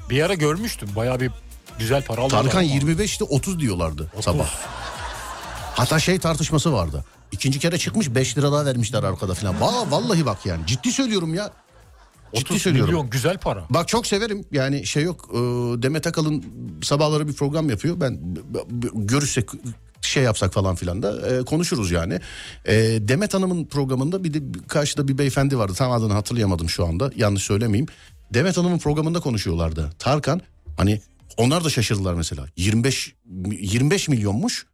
Bir 0.10 0.24
ara 0.24 0.34
görmüştüm. 0.34 0.89
Bayağı 0.95 1.19
bir 1.19 1.32
güzel 1.80 2.04
para 2.06 2.21
alıyorlar. 2.21 2.52
Tarkan 2.52 2.69
ama. 2.69 2.80
25'te 2.80 3.24
30 3.24 3.60
diyorlardı 3.60 4.12
sabah. 4.21 4.50
Hatta 5.76 6.00
şey 6.00 6.19
tartışması 6.19 6.74
vardı. 6.74 7.06
İkinci 7.32 7.60
kere 7.60 7.78
çıkmış 7.78 8.15
5 8.15 8.38
lira 8.38 8.52
daha 8.52 8.65
vermişler 8.65 9.04
arkada 9.04 9.34
falan. 9.34 9.56
Va- 9.56 9.91
vallahi 9.91 10.26
bak 10.26 10.45
yani 10.45 10.65
ciddi 10.67 10.91
söylüyorum 10.91 11.34
ya. 11.34 11.52
Ciddi 12.36 12.45
30 12.45 12.62
söylüyorum. 12.62 12.93
milyon 12.93 13.10
güzel 13.10 13.38
para. 13.38 13.63
Bak 13.69 13.88
çok 13.88 14.08
severim 14.08 14.45
yani 14.52 14.86
şey 14.86 15.04
yok 15.04 15.30
e, 15.34 15.38
Demet 15.84 16.08
Akalın 16.08 16.45
sabahları 16.84 17.28
bir 17.28 17.34
program 17.34 17.69
yapıyor 17.69 18.02
ben 18.02 18.19
görüşsek 18.93 19.50
şey 20.01 20.23
yapsak 20.23 20.53
falan 20.53 20.75
filan 20.75 21.03
da 21.03 21.29
e, 21.29 21.45
konuşuruz 21.45 21.91
yani. 21.91 22.19
E, 22.65 22.73
Demet 23.07 23.33
Hanım'ın 23.33 23.65
programında 23.65 24.23
bir 24.23 24.33
de 24.33 24.39
karşıda 24.67 25.07
bir 25.07 25.17
beyefendi 25.17 25.57
vardı 25.57 25.73
tam 25.73 25.91
adını 25.91 26.13
hatırlayamadım 26.13 26.69
şu 26.69 26.85
anda 26.85 27.11
yanlış 27.15 27.43
söylemeyeyim. 27.43 27.87
Demet 28.33 28.57
Hanım'ın 28.57 28.79
programında 28.79 29.19
konuşuyorlardı. 29.19 29.89
Tarkan 29.99 30.41
hani 30.77 31.01
onlar 31.37 31.63
da 31.63 31.69
şaşırdılar 31.69 32.13
mesela 32.13 32.45
25 32.57 33.15
25 33.59 34.07
milyonmuş 34.07 34.65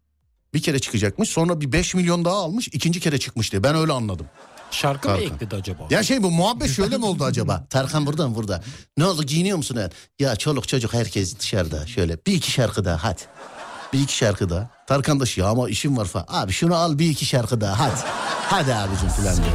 bir 0.53 0.61
kere 0.61 0.79
çıkacakmış 0.79 1.29
sonra 1.29 1.61
bir 1.61 1.71
5 1.71 1.95
milyon 1.95 2.25
daha 2.25 2.35
almış 2.35 2.67
ikinci 2.67 2.99
kere 2.99 3.17
çıkmış 3.17 3.51
diye 3.51 3.63
ben 3.63 3.75
öyle 3.75 3.91
anladım. 3.91 4.25
Şarkı 4.71 5.09
mı 5.09 5.15
Tarkan. 5.15 5.35
ekledi 5.35 5.55
acaba? 5.55 5.87
Ya 5.89 6.03
şey 6.03 6.23
bu 6.23 6.31
muhabbet 6.31 6.69
şöyle 6.69 6.97
mi 6.97 7.05
oldu 7.05 7.23
acaba? 7.23 7.65
Tarkan 7.69 8.05
buradan 8.05 8.35
burada. 8.35 8.63
Ne 8.97 9.05
oldu 9.05 9.23
giyiniyor 9.23 9.57
musun? 9.57 9.79
Ya 10.19 10.35
çoluk 10.35 10.67
çocuk 10.67 10.93
herkes 10.93 11.39
dışarıda 11.39 11.87
şöyle 11.87 12.17
bir 12.27 12.33
iki 12.33 12.51
şarkı 12.51 12.85
daha 12.85 13.03
hadi. 13.03 13.21
Bir 13.93 13.99
iki 13.99 14.15
şarkı 14.17 14.49
daha. 14.49 14.69
Tarkan 14.87 15.19
da 15.19 15.25
şey 15.25 15.43
ama 15.43 15.69
işim 15.69 15.97
var 15.97 16.05
falan. 16.05 16.25
Abi 16.29 16.51
şunu 16.51 16.75
al 16.75 16.99
bir 16.99 17.09
iki 17.09 17.25
şarkı 17.25 17.61
daha 17.61 17.79
hadi. 17.79 17.95
Hadi 18.49 18.73
abicim 18.75 19.09
falan 19.09 19.35
diyor. 19.35 19.47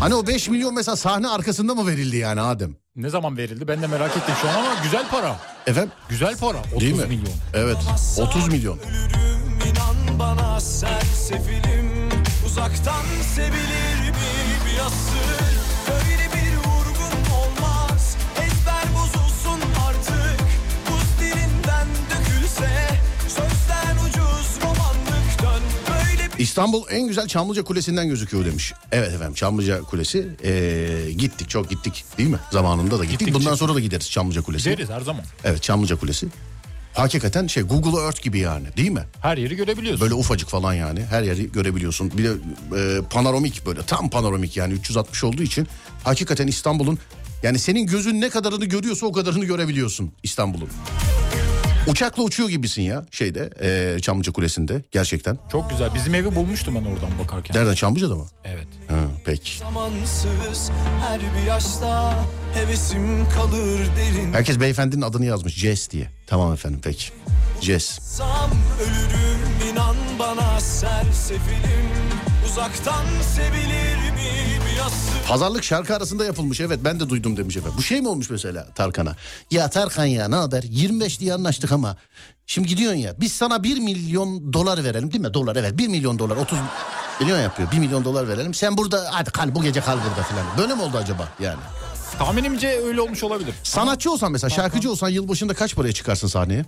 Hani 0.00 0.14
o 0.14 0.26
5 0.26 0.48
milyon 0.48 0.74
mesela 0.74 0.96
sahne 0.96 1.28
arkasında 1.28 1.74
mı 1.74 1.86
verildi 1.86 2.16
yani 2.16 2.40
Adem? 2.40 2.76
Ne 2.96 3.10
zaman 3.10 3.36
verildi? 3.36 3.68
Ben 3.68 3.82
de 3.82 3.86
merak 3.86 4.10
ettim 4.16 4.34
şu 4.42 4.48
an 4.48 4.54
ama 4.54 4.68
güzel 4.82 5.08
para. 5.10 5.36
Efendim? 5.66 5.92
Güzel 6.08 6.36
para. 6.36 6.58
30 6.58 6.80
Değil 6.80 6.94
mi? 6.96 7.06
milyon. 7.06 7.34
Evet 7.54 7.76
30 8.18 8.48
milyon. 8.48 8.78
ölürüm 8.78 9.58
inan 9.70 10.18
bana 10.18 10.60
sersefilim 10.60 11.90
Uzaktan 12.46 13.02
sevilir 13.34 14.12
bir 14.66 14.78
asır 14.86 15.50
İstanbul 26.60 26.82
en 26.90 27.06
güzel 27.08 27.28
Çamlıca 27.28 27.64
Kulesi'nden 27.64 28.08
gözüküyor 28.08 28.44
demiş. 28.44 28.72
Evet 28.92 29.08
efendim 29.12 29.34
Çamlıca 29.34 29.82
Kulesi. 29.82 30.28
Ee, 30.44 31.12
gittik 31.18 31.48
çok 31.48 31.70
gittik 31.70 32.04
değil 32.18 32.28
mi? 32.28 32.38
Zamanında 32.50 32.98
da 32.98 33.04
gittik. 33.04 33.18
Gittik, 33.18 33.34
Bundan 33.34 33.54
sonra 33.54 33.74
da 33.74 33.80
gideriz 33.80 34.10
Çamlıca 34.10 34.42
Kulesi. 34.42 34.70
Gideriz 34.70 34.90
her 34.90 35.00
zaman. 35.00 35.24
Evet 35.44 35.62
Çamlıca 35.62 35.96
Kulesi. 35.96 36.26
Hakikaten 36.94 37.46
şey 37.46 37.62
Google 37.62 38.00
Earth 38.00 38.22
gibi 38.22 38.38
yani 38.38 38.66
değil 38.76 38.90
mi? 38.90 39.04
Her 39.22 39.36
yeri 39.36 39.56
görebiliyorsun. 39.56 40.00
Böyle 40.00 40.14
ufacık 40.14 40.48
falan 40.48 40.74
yani 40.74 41.04
her 41.04 41.22
yeri 41.22 41.52
görebiliyorsun. 41.52 42.10
Bir 42.18 42.24
de 42.24 42.30
e, 42.78 43.02
panoramik 43.10 43.66
böyle 43.66 43.82
tam 43.82 44.10
panoramik 44.10 44.56
yani 44.56 44.72
360 44.72 45.24
olduğu 45.24 45.42
için 45.42 45.68
hakikaten 46.04 46.46
İstanbul'un 46.46 46.98
yani 47.42 47.58
senin 47.58 47.86
gözün 47.86 48.20
ne 48.20 48.28
kadarını 48.28 48.64
görüyorsa 48.64 49.06
o 49.06 49.12
kadarını 49.12 49.44
görebiliyorsun 49.44 50.12
İstanbul'un. 50.22 50.68
Uçakla 51.86 52.22
uçuyor 52.22 52.48
gibisin 52.48 52.82
ya 52.82 53.04
şeyde 53.10 53.50
e, 53.60 54.00
Çamlıca 54.00 54.32
Kulesi'nde 54.32 54.82
gerçekten. 54.90 55.38
Çok 55.52 55.70
güzel. 55.70 55.94
Bizim 55.94 56.14
evi 56.14 56.34
bulmuştum 56.34 56.74
ben 56.74 56.84
oradan 56.92 57.18
bakarken. 57.18 57.56
Nereden 57.56 57.74
Çamlıca'da 57.74 58.14
mı? 58.16 58.26
Evet. 58.44 58.66
Ha, 58.88 58.96
peki. 59.24 59.58
zamansız 59.58 60.70
Her 61.08 61.20
bir 61.20 61.46
yaşta 61.48 62.24
hevesim 62.54 63.28
kalır 63.28 63.80
derin 63.96 64.32
Herkes 64.32 64.60
beyefendinin 64.60 65.02
adını 65.02 65.24
yazmış 65.26 65.54
Jess 65.54 65.90
diye. 65.90 66.10
Tamam 66.26 66.52
efendim 66.52 66.80
peki. 66.84 67.04
Jess. 67.60 67.98
Sam 68.02 68.50
ölürüm 68.80 69.72
inan 69.72 69.96
bana 70.18 70.60
sersefilim 70.60 71.90
Uzaktan 72.46 73.04
sevilir 73.34 73.96
mi 73.96 74.60
bir 74.66 74.80
Pazarlık 75.28 75.64
şarkı 75.64 75.96
arasında 75.96 76.24
yapılmış 76.24 76.60
evet 76.60 76.80
ben 76.84 77.00
de 77.00 77.08
duydum 77.08 77.36
demiş 77.36 77.56
efendim. 77.56 77.74
Bu 77.78 77.82
şey 77.82 78.00
mi 78.00 78.08
olmuş 78.08 78.30
mesela 78.30 78.66
Tarkan'a? 78.74 79.16
Ya 79.50 79.70
Tarkan 79.70 80.04
ya 80.04 80.28
ne 80.28 80.34
haber 80.34 80.62
25 80.62 81.20
diye 81.20 81.34
anlaştık 81.34 81.72
ama 81.72 81.96
şimdi 82.46 82.68
gidiyorsun 82.68 82.98
ya 82.98 83.14
biz 83.20 83.32
sana 83.32 83.62
1 83.62 83.78
milyon 83.80 84.52
dolar 84.52 84.84
verelim 84.84 85.12
değil 85.12 85.24
mi? 85.24 85.34
Dolar 85.34 85.56
evet 85.56 85.78
1 85.78 85.88
milyon 85.88 86.18
dolar 86.18 86.36
30 86.36 86.58
milyon 87.20 87.40
yapıyor 87.40 87.72
1 87.72 87.78
milyon 87.78 88.04
dolar 88.04 88.28
verelim. 88.28 88.54
Sen 88.54 88.76
burada 88.76 89.08
hadi 89.10 89.30
kal 89.30 89.54
bu 89.54 89.62
gece 89.62 89.80
kal 89.80 89.98
burada 90.10 90.22
falan. 90.22 90.44
Böyle 90.58 90.74
mi 90.74 90.82
oldu 90.82 90.96
acaba 90.96 91.28
yani? 91.40 91.60
Tahminimce 92.18 92.68
öyle 92.68 93.00
olmuş 93.00 93.22
olabilir. 93.24 93.54
Sanatçı 93.62 94.10
olsan 94.12 94.32
mesela 94.32 94.50
şarkıcı 94.50 94.90
olsan 94.90 95.08
yılbaşında 95.08 95.54
kaç 95.54 95.74
paraya 95.76 95.92
çıkarsın 95.92 96.28
sahneye? 96.28 96.64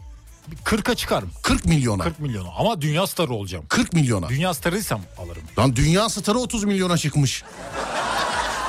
40'a 0.65 0.95
çıkarım. 0.95 1.31
40 1.43 1.65
milyona. 1.65 2.03
40 2.03 2.19
milyona. 2.21 2.49
Ama 2.59 2.81
dünya 2.81 3.07
starı 3.07 3.33
olacağım. 3.33 3.65
40 3.69 3.93
milyona. 3.93 4.29
Dünya 4.29 4.55
starıysam 4.55 5.01
alırım. 5.19 5.42
Lan 5.59 5.77
dünya 5.77 6.09
starı 6.09 6.39
30 6.39 6.65
milyona 6.65 6.97
çıkmış. 6.99 7.45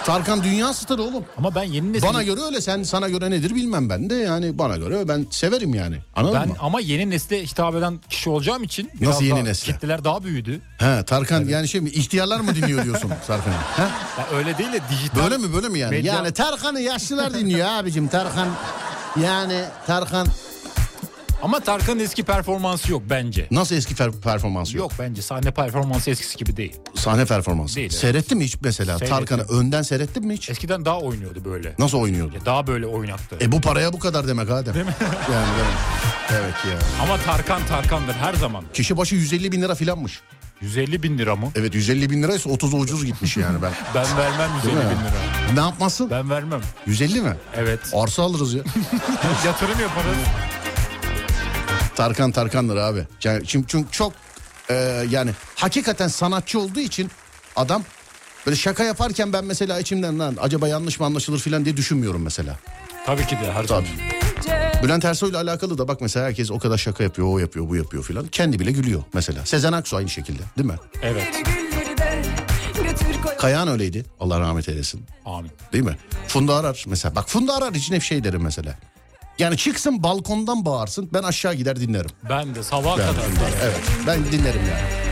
Tarkan 0.06 0.44
dünya 0.44 0.74
starı 0.74 1.04
oğlum. 1.04 1.26
Ama 1.38 1.56
ben 1.56 1.64
yeni 1.64 1.94
nesil... 1.94 2.08
Bana 2.08 2.24
göre 2.24 2.42
öyle 2.42 2.62
sen 2.62 2.84
sana 2.84 3.10
göre 3.10 3.32
nedir 3.32 3.56
bilmem 3.56 3.90
ben 3.90 4.10
de 4.10 4.16
yani 4.16 4.58
bana 4.58 4.78
göre 4.78 5.08
ben 5.08 5.28
severim 5.30 5.74
yani. 5.74 5.98
Anladın 6.16 6.40
ben 6.42 6.48
mı? 6.48 6.56
ama 6.60 6.80
yeni 6.82 7.10
nesle 7.10 7.44
hitap 7.46 7.76
eden 7.76 8.00
kişi 8.10 8.30
olacağım 8.30 8.64
için 8.64 8.92
Nasıl 9.02 9.24
yeni 9.24 9.46
nesle? 9.46 9.74
Kitleler 9.74 10.04
daha 10.04 10.24
büyüdü. 10.24 10.62
He 10.78 11.04
Tarkan 11.06 11.46
yani 11.48 11.68
şey 11.68 11.82
mi 11.82 11.90
ihtiyarlar 11.90 12.40
mı 12.40 12.56
dinliyor 12.56 12.84
diyorsun 12.84 13.12
Tarkan'ı? 13.28 13.54
Öyle 14.34 14.58
değil 14.58 14.74
de 14.74 14.82
dijital. 14.92 15.24
Böyle 15.24 15.38
mi 15.38 15.54
böyle 15.54 15.70
mi 15.70 15.80
yani? 15.80 15.96
Medya- 15.96 16.06
Yani 16.16 16.32
Tarkan'ı 16.32 16.80
yaşlılar 16.82 17.34
dinliyor 17.34 17.68
abicim 17.68 18.08
Tarkan. 18.08 18.48
Yani 19.24 19.62
Tarkan 19.88 20.28
Ama 21.44 21.60
Tarkan'ın 21.60 22.00
eski 22.00 22.24
performansı 22.24 22.92
yok 22.92 23.02
bence. 23.10 23.48
nasıl 23.52 23.76
eski 23.76 23.94
per- 23.96 24.22
performansı 24.22 24.78
yok? 24.78 24.92
Yok 24.92 25.00
bence 25.00 25.22
sahne 25.22 25.52
performansı 25.52 26.10
eskisi 26.12 26.38
gibi 26.38 26.58
değil. 26.58 26.76
Sahne 26.96 27.26
performansı. 27.26 27.76
Değil. 27.76 27.90
Seyrettin 27.90 28.38
mi 28.38 28.44
hiç 28.46 28.58
mesela 28.62 29.00
Seyrettim. 29.00 29.26
Tarkan'ı 29.28 29.60
önden 29.60 29.82
seyrettin 29.82 30.26
mi 30.28 30.34
hiç? 30.34 30.50
Eskiden 30.50 30.86
daha 30.86 31.00
oynuyordu 31.00 31.46
böyle. 31.46 31.76
Nasıl 31.80 31.98
oynuyordu? 31.98 32.36
Ya 32.36 32.46
Daha 32.46 32.68
böyle 32.68 32.86
oynaktı. 32.86 33.38
E 33.42 33.52
bu 33.52 33.62
paraya 33.62 33.94
bu 33.94 34.00
kadar 34.00 34.28
demek 34.28 34.50
Adem. 34.50 34.74
Değil 34.74 34.86
mi? 34.86 34.96
Yani 35.34 35.48
mi? 35.48 35.64
Evet 36.32 36.54
ya. 36.72 36.80
Ama 37.04 37.18
Tarkan 37.18 37.66
Tarkan'dır 37.66 38.14
her 38.14 38.34
zaman. 38.34 38.64
Kişi 38.74 38.98
başı 38.98 39.16
150 39.16 39.52
bin 39.52 39.62
lira 39.62 39.76
filanmış. 39.76 40.22
150 40.62 41.04
bin 41.04 41.18
lira 41.18 41.36
mı? 41.36 41.52
Evet 41.56 41.76
150 41.76 42.10
bin 42.10 42.24
liraysa 42.24 42.50
30'u 42.50 42.80
ucuz 42.80 43.06
gitmiş 43.06 43.38
yani 43.38 43.62
ben. 43.62 43.72
Ben 43.96 44.18
vermem 44.18 44.50
150 44.56 44.76
Değil 44.76 44.86
mi? 44.86 44.92
bin 44.92 45.04
lira. 45.06 45.54
Ne 45.54 45.60
yapmasın? 45.60 46.10
Ben 46.10 46.30
vermem. 46.30 46.62
150 46.86 47.22
mi? 47.22 47.36
Evet. 47.58 47.80
Arsa 47.94 48.24
alırız 48.24 48.54
ya. 48.54 48.64
Yatırım 49.46 49.80
yaparız. 49.80 50.16
Tarkan 51.96 52.32
Tarkan'dır 52.32 52.78
abi. 52.78 53.08
Yani 53.24 53.48
çünkü, 53.48 53.68
çünkü 53.68 53.92
çok 53.92 54.14
e, 54.70 54.74
yani 55.10 55.32
hakikaten 55.56 56.08
sanatçı 56.08 56.60
olduğu 56.60 56.80
için 56.80 57.12
adam 57.56 57.84
böyle 58.46 58.58
şaka 58.58 58.84
yaparken 58.84 59.34
ben 59.34 59.46
mesela 59.46 59.80
içimden 59.80 60.20
lan 60.20 60.38
acaba 60.42 60.68
yanlış 60.68 61.00
mı 61.00 61.06
anlaşılır 61.06 61.40
filan 61.40 61.66
diye 61.66 61.78
düşünmüyorum 61.78 62.22
mesela. 62.22 62.58
Tabii 63.06 63.26
ki 63.28 63.36
de 63.36 63.52
her 63.52 63.64
zaman. 63.64 63.86
Bülent 64.84 65.06
Ersoy 65.06 65.30
ile 65.30 65.38
alakalı 65.38 65.78
da 65.78 65.88
bak 65.88 66.02
mesela 66.02 66.26
herkes 66.26 66.52
o 66.52 66.60
kadar 66.60 66.78
şaka 66.78 67.04
yapıyor, 67.04 67.28
o 67.28 67.40
yapıyor, 67.40 67.70
bu 67.70 67.76
yapıyor 67.76 68.04
filan. 68.04 68.28
Kendi 68.28 68.60
bile 68.60 68.72
gülüyor 68.72 69.04
mesela. 69.14 69.46
Sezen 69.46 69.74
Aksu 69.74 69.98
aynı 69.98 70.10
şekilde 70.10 70.42
değil 70.58 70.70
mi? 70.70 70.76
Evet. 71.02 71.24
Kayahan 73.40 73.68
öyleydi. 73.68 74.06
Allah 74.20 74.40
rahmet 74.40 74.70
eylesin. 74.70 75.06
Amin. 75.26 75.52
Değil 75.74 75.84
mi? 75.84 75.98
Funda 76.28 76.56
Arar 76.56 76.84
mesela. 76.88 77.16
Bak 77.16 77.30
Funda 77.30 77.56
Arar 77.56 77.74
için 77.74 77.96
hep 77.96 78.04
şey 78.04 78.24
derim 78.24 78.42
mesela. 78.42 78.76
Yani 79.40 79.58
çıksın 79.58 80.04
balkondan 80.04 80.66
bağırsın 80.66 81.10
ben 81.14 81.24
aşağı 81.24 81.54
gider 81.54 81.80
dinlerim. 81.80 82.10
Ben 82.30 82.56
de 82.56 82.64
sabaha 82.64 82.98
Ben, 82.98 83.08
kadar. 83.08 83.24
evet 83.64 83.82
ben 84.08 84.20
dinlerim 84.32 84.62
yani. 84.70 85.04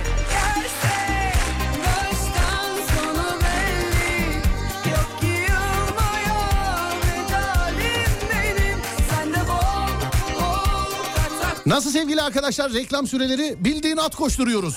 Nasıl 11.65 11.91
sevgili 11.91 12.21
arkadaşlar 12.21 12.73
reklam 12.73 13.07
süreleri 13.07 13.55
bildiğin 13.65 13.97
at 13.97 14.15
koşturuyoruz. 14.15 14.75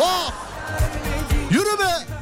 Oh! 0.00 0.32
Yürü 1.50 1.78
be! 1.78 2.15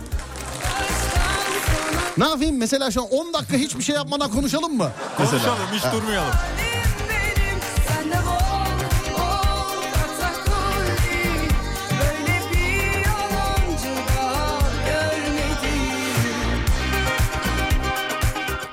Ne 2.19 2.25
yapayım 2.29 2.59
mesela 2.59 2.91
şu 2.91 3.03
an 3.03 3.09
10 3.11 3.33
dakika 3.33 3.57
hiçbir 3.57 3.83
şey 3.83 3.95
yapmadan 3.95 4.31
konuşalım 4.31 4.77
mı? 4.77 4.91
Mesela. 5.19 5.43
Konuşalım 5.43 5.69
hiç 5.75 5.83
Ha. 5.85 5.93
durmayalım. 5.93 6.35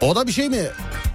O 0.02 0.16
da 0.16 0.28
bir 0.28 0.32
şey 0.32 0.50
mi? 0.50 0.64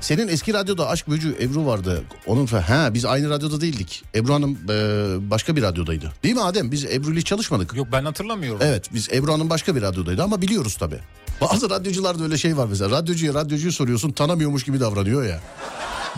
Senin 0.00 0.28
eski 0.28 0.54
radyoda 0.54 0.88
Aşk 0.88 1.08
Böcü 1.08 1.36
Ebru 1.40 1.66
vardı. 1.66 2.02
Onun 2.26 2.46
fa- 2.46 2.60
ha 2.60 2.94
biz 2.94 3.04
aynı 3.04 3.30
radyoda 3.30 3.60
değildik. 3.60 4.04
Ebru 4.14 4.34
Hanım 4.34 4.58
e, 4.70 5.30
başka 5.30 5.56
bir 5.56 5.62
radyodaydı. 5.62 6.12
Değil 6.22 6.34
mi 6.34 6.42
Adem? 6.42 6.72
Biz 6.72 6.84
Ebru 6.84 7.12
ile 7.12 7.22
çalışmadık. 7.22 7.74
Yok 7.76 7.86
ben 7.92 8.04
hatırlamıyorum. 8.04 8.60
Evet 8.62 8.94
biz 8.94 9.08
Ebru 9.12 9.32
Hanım 9.32 9.50
başka 9.50 9.76
bir 9.76 9.82
radyodaydı 9.82 10.22
ama 10.22 10.42
biliyoruz 10.42 10.76
tabii. 10.76 10.98
Bazı 11.40 11.70
radyocularda 11.70 12.24
öyle 12.24 12.38
şey 12.38 12.56
var 12.56 12.66
mesela. 12.70 12.90
Radyocuya 12.90 13.34
radyocuyu 13.34 13.72
soruyorsun 13.72 14.12
tanımıyormuş 14.12 14.64
gibi 14.64 14.80
davranıyor 14.80 15.24
ya. 15.24 15.40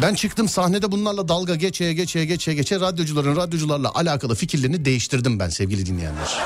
Ben 0.02 0.14
çıktım 0.14 0.48
sahnede 0.48 0.92
bunlarla 0.92 1.28
dalga 1.28 1.54
geçeye 1.54 1.92
geçeye 1.94 2.24
geçeye 2.24 2.54
geçe 2.56 2.80
radyocuların 2.80 3.36
radyocularla 3.36 3.92
alakalı 3.94 4.34
fikirlerini 4.34 4.84
değiştirdim 4.84 5.38
ben 5.38 5.48
sevgili 5.48 5.86
dinleyenler. 5.86 6.38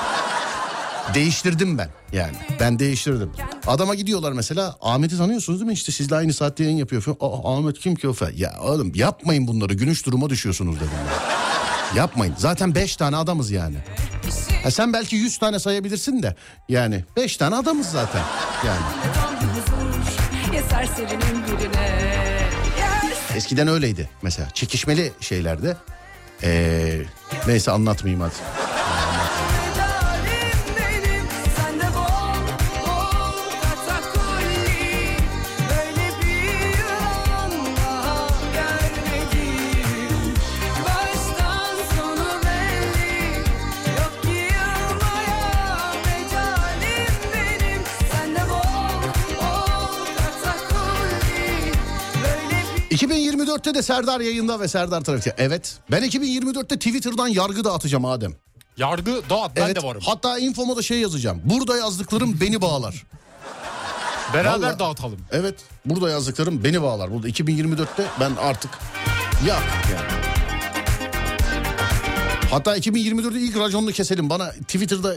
Değiştirdim 1.15 1.79
ben 1.79 1.89
yani. 2.13 2.37
Ben 2.61 2.79
değiştirdim. 2.79 3.31
Adama 3.67 3.95
gidiyorlar 3.95 4.33
mesela 4.33 4.77
Ahmet'i 4.81 5.19
tanıyorsunuz 5.19 5.61
değil 5.61 5.67
mi? 5.67 5.73
İşte 5.75 5.93
sizle 5.93 6.17
aynı 6.17 6.33
saatte 6.33 6.65
yayın 6.65 6.77
yapıyor. 6.77 7.05
Aa, 7.21 7.57
Ahmet 7.57 7.79
kim 7.79 7.95
ki 7.95 8.09
o. 8.09 8.15
Ya 8.37 8.55
oğlum 8.63 8.93
yapmayın 8.95 9.47
bunları 9.47 9.75
gülünç 9.75 10.07
duruma 10.07 10.31
düşüyorsunuz 10.31 10.77
dedim 10.77 10.89
ben. 11.07 11.42
Yapmayın. 11.97 12.35
Zaten 12.39 12.75
beş 12.75 12.97
tane 12.97 13.17
adamız 13.17 13.51
yani. 13.51 13.77
Ha 14.63 14.71
sen 14.71 14.93
belki 14.93 15.17
100 15.17 15.39
tane 15.39 15.59
sayabilirsin 15.59 16.23
de 16.23 16.37
yani 16.69 17.05
5 17.17 17.37
tane 17.37 17.55
adamız 17.55 17.87
zaten 17.87 18.23
yani. 18.67 18.81
Eskiden 23.37 23.69
öyleydi 23.69 24.11
mesela 24.23 24.49
çekişmeli 24.51 25.13
şeylerde. 25.21 25.77
Ee, 26.43 26.99
neyse 27.47 27.71
anlatmayayım 27.71 28.21
hadi. 28.21 28.35
2024'te 52.93 53.75
de 53.75 53.83
Serdar 53.83 54.21
yayında 54.21 54.61
ve 54.61 54.69
Serdar 54.69 55.01
trafikte. 55.01 55.35
Evet 55.39 55.79
ben 55.91 56.03
2024'te 56.05 56.77
Twitter'dan 56.77 57.29
yargı 57.29 57.65
dağıtacağım 57.65 58.05
Adem. 58.05 58.35
Yargı 58.77 59.23
dağıt 59.31 59.57
ben 59.57 59.63
evet 59.63 59.77
de 59.77 59.83
varım. 59.87 60.03
hatta 60.07 60.39
infoma 60.39 60.77
da 60.77 60.83
şey 60.83 60.99
yazacağım. 61.01 61.41
Burada 61.45 61.77
yazdıklarım 61.77 62.41
beni 62.41 62.61
bağlar. 62.61 63.07
Beraber 64.35 64.67
Vallahi- 64.69 64.79
dağıtalım. 64.79 65.21
Evet 65.31 65.55
burada 65.85 66.11
yazdıklarım 66.11 66.65
beni 66.65 66.83
bağlar. 66.83 67.13
Burada 67.13 67.29
2024'te 67.29 68.07
ben 68.21 68.33
artık 68.37 68.71
yak 69.47 69.63
yani. 69.93 70.22
Hatta 72.53 72.77
2024'te 72.77 73.41
ilk 73.41 73.57
raconunu 73.59 73.93
keselim. 73.93 74.31
Bana 74.31 74.51
Twitter'da 74.53 75.15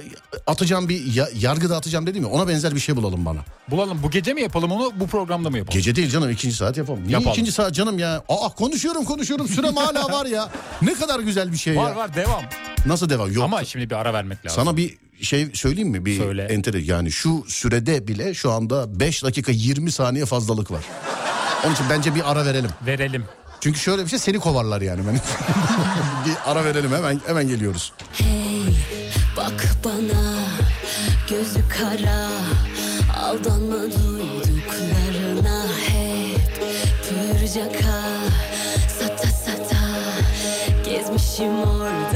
atacağım 0.48 0.90
bir 0.90 1.14
ya- 1.14 1.30
yargı 1.40 1.70
dağıtacağım 1.70 2.08
dedim 2.08 2.24
ya. 2.24 2.30
Ona 2.30 2.48
benzer 2.48 2.76
bir 2.76 2.80
şey 2.80 2.96
bulalım 2.96 3.26
bana. 3.26 3.40
Bulalım 3.72 4.04
bu 4.04 4.12
gece 4.12 4.34
mi 4.34 4.42
yapalım 4.42 4.72
onu 4.72 4.92
bu 5.00 5.08
programda 5.08 5.50
mı 5.50 5.58
yapalım? 5.58 5.78
Gece 5.78 5.96
değil 5.96 6.10
canım 6.10 6.30
ikinci 6.30 6.56
saat 6.56 6.78
yapalım. 6.78 7.00
Niye 7.04 7.12
Yapalım. 7.12 7.32
ikinci 7.32 7.52
saat 7.52 7.74
canım 7.76 8.00
ya? 8.00 8.24
Aa 8.30 8.50
konuşuyorum 8.50 9.06
konuşuyorum 9.06 9.48
sürem 9.48 9.76
hala 9.76 10.12
var 10.12 10.26
ya. 10.26 10.50
Ne 10.82 10.94
kadar 10.94 11.20
güzel 11.20 11.52
bir 11.52 11.58
şey 11.58 11.76
Var 11.78 11.90
ya. 11.90 11.96
var 11.96 12.16
devam. 12.16 12.44
Nasıl 12.86 13.10
devam? 13.10 13.32
Yok. 13.32 13.44
Ama 13.44 13.66
şimdi 13.66 13.90
bir 13.90 13.96
ara 13.96 14.14
vermek 14.14 14.46
lazım. 14.46 14.64
Sana 14.64 14.78
bir 14.78 14.98
şey 15.22 15.48
söyleyeyim 15.54 15.90
mi? 15.90 16.06
Bir 16.06 16.18
Söyle. 16.18 16.44
entere 16.44 16.80
yani 16.82 17.12
şu 17.12 17.44
sürede 17.48 18.08
bile 18.08 18.34
şu 18.34 18.52
anda 18.52 19.00
5 19.00 19.24
dakika 19.24 19.52
20 19.52 19.92
saniye 19.92 20.26
fazlalık 20.26 20.72
var. 20.72 20.84
Onun 21.66 21.74
için 21.74 21.86
bence 21.90 22.16
bir 22.16 22.32
ara 22.32 22.46
verelim. 22.46 22.70
Verelim. 22.86 23.24
Çünkü 23.66 23.80
şöyle 23.80 24.04
bir 24.04 24.10
şey 24.10 24.20
seni 24.20 24.40
kovarlar 24.40 24.82
yani. 24.82 25.02
Ben... 25.08 25.14
bir 26.26 26.52
ara 26.52 26.66
verelim 26.66 26.92
hemen 26.94 27.22
hemen 27.28 27.48
geliyoruz. 27.48 27.94
Hey 28.14 28.76
bak 29.38 29.76
bana 29.86 30.36
gözü 31.30 31.60
kara 31.70 32.28
aldanma 33.20 33.82
duyduklarına 33.82 35.66
hep 35.88 36.62
pürcaka 37.10 38.02
sata 39.00 39.28
sata 39.28 39.86
gezmişim 40.86 41.60
orada 41.60 42.15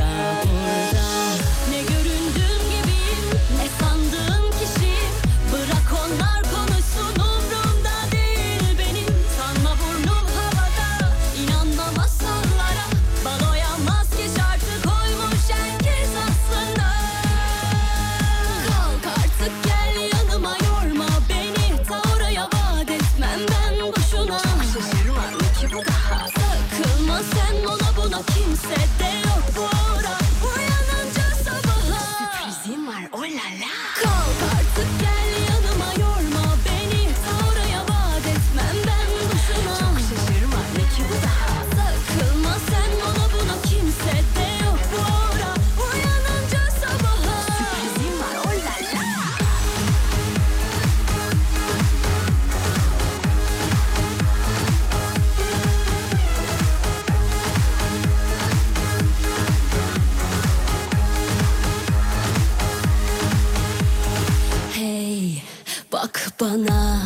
Bak 66.04 66.32
bana 66.42 67.02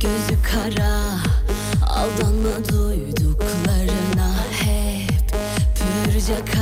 gözü 0.00 0.42
kara 0.42 1.00
Aldanma 1.86 2.68
duyduklarına 2.68 4.34
hep 4.50 5.34
Pürcaka 5.76 6.55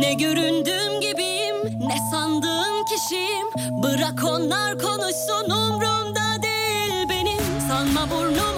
ne 0.00 0.12
göründüğüm 0.14 1.00
gibiyim 1.00 1.56
ne 1.80 1.96
sandığım 2.10 2.84
kişiyim. 2.84 3.46
Bırak 3.82 4.24
onlar 4.24 4.78
konuşsun 4.78 5.50
umrumda 5.50 6.42
değil 6.42 7.08
benim. 7.08 7.60
Sanma 7.68 8.10
burnum 8.10 8.57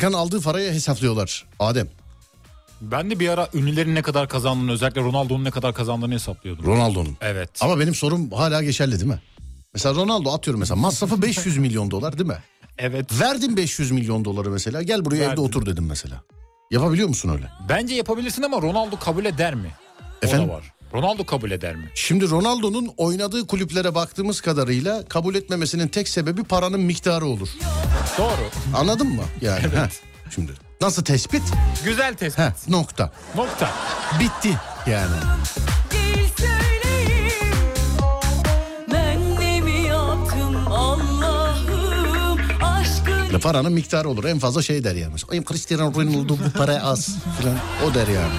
Tarkan 0.00 0.12
aldığı 0.18 0.40
parayı 0.40 0.72
hesaplıyorlar. 0.72 1.44
Adem. 1.58 1.88
Ben 2.80 3.10
de 3.10 3.20
bir 3.20 3.28
ara 3.28 3.48
ünlülerin 3.54 3.94
ne 3.94 4.02
kadar 4.02 4.28
kazandığını 4.28 4.72
özellikle 4.72 5.00
Ronaldo'nun 5.00 5.44
ne 5.44 5.50
kadar 5.50 5.74
kazandığını 5.74 6.14
hesaplıyordum. 6.14 6.66
Ronaldo'nun. 6.66 7.16
Evet. 7.20 7.50
Ama 7.60 7.80
benim 7.80 7.94
sorum 7.94 8.30
hala 8.30 8.62
geçerli 8.62 8.92
değil 8.92 9.04
mi? 9.10 9.20
Mesela 9.74 9.94
Ronaldo 9.94 10.30
atıyorum 10.32 10.60
mesela 10.60 10.76
masrafı 10.76 11.22
500 11.22 11.58
milyon 11.58 11.90
dolar 11.90 12.18
değil 12.18 12.28
mi? 12.28 12.38
Evet. 12.78 13.20
Verdim 13.20 13.56
500 13.56 13.90
milyon 13.90 14.24
doları 14.24 14.50
mesela 14.50 14.82
gel 14.82 15.04
buraya 15.04 15.16
evde 15.16 15.28
Verdim. 15.28 15.44
otur 15.44 15.66
dedim 15.66 15.86
mesela. 15.86 16.22
Yapabiliyor 16.70 17.08
musun 17.08 17.28
öyle? 17.28 17.48
Bence 17.68 17.94
yapabilirsin 17.94 18.42
ama 18.42 18.62
Ronaldo 18.62 18.98
kabul 18.98 19.24
eder 19.24 19.54
mi? 19.54 19.70
O 20.22 20.26
Efendim? 20.26 20.48
da 20.48 20.52
var. 20.52 20.72
Ronaldo 20.94 21.24
kabul 21.26 21.50
eder 21.50 21.76
mi? 21.76 21.90
Şimdi 21.94 22.30
Ronaldo'nun 22.30 22.90
oynadığı 22.96 23.46
kulüplere 23.46 23.94
baktığımız 23.94 24.40
kadarıyla 24.40 25.04
kabul 25.08 25.34
etmemesinin 25.34 25.88
tek 25.88 26.08
sebebi 26.08 26.44
paranın 26.44 26.80
miktarı 26.80 27.26
olur. 27.26 27.48
Doğru. 28.18 28.50
Anladın 28.76 29.06
mı? 29.08 29.22
Yani 29.42 29.60
heh, 29.62 29.90
şimdi 30.34 30.52
nasıl 30.80 31.04
tespit? 31.04 31.42
Güzel 31.84 32.14
tespit. 32.14 32.38
Heh, 32.44 32.68
nokta. 32.68 33.12
Nokta. 33.36 33.70
Bitti 34.20 34.58
yani. 34.90 35.16
Ve 43.32 43.38
paranın 43.38 43.72
miktarı 43.72 44.08
olur. 44.08 44.24
En 44.24 44.38
fazla 44.38 44.62
şey 44.62 44.84
der 44.84 44.94
yani. 44.94 45.14
"Ay, 45.32 45.44
Cristiano 45.44 45.92
Ronaldo 45.94 46.28
bu 46.28 46.58
para 46.58 46.82
az 46.82 47.16
falan. 47.40 47.56
O 47.86 47.94
der 47.94 48.06
yani. 48.08 48.34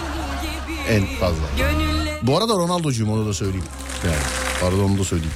En 0.89 1.05
fazla. 1.19 1.43
gönülle 1.57 1.96
Bu 2.23 2.37
arada 2.37 2.53
Ronaldo'cuyum 2.53 3.11
onu 3.13 3.27
da 3.27 3.33
söyleyeyim. 3.33 3.65
Yani 4.05 4.15
arada 4.63 4.81
onu 4.83 4.99
da 4.99 5.03
söyleyeyim. 5.03 5.33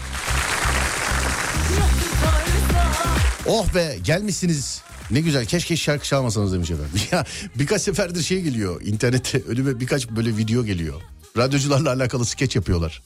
Oh 3.48 3.76
be 3.76 3.98
gelmişsiniz. 4.04 4.82
Ne 5.12 5.22
güzel 5.22 5.46
keşke 5.46 5.78
şarkı 5.78 6.06
çalmasanız 6.06 6.54
demiş 6.54 6.72
efendim. 6.72 6.92
Ya 7.12 7.26
birkaç 7.56 7.82
seferdir 7.82 8.24
şey 8.24 8.42
geliyor 8.42 8.82
internette 8.82 9.42
önüme 9.48 9.80
birkaç 9.80 10.10
böyle 10.10 10.38
video 10.38 10.64
geliyor. 10.64 11.02
Radyocularla 11.38 11.94
alakalı 11.94 12.26
skeç 12.26 12.56
yapıyorlar. 12.56 13.02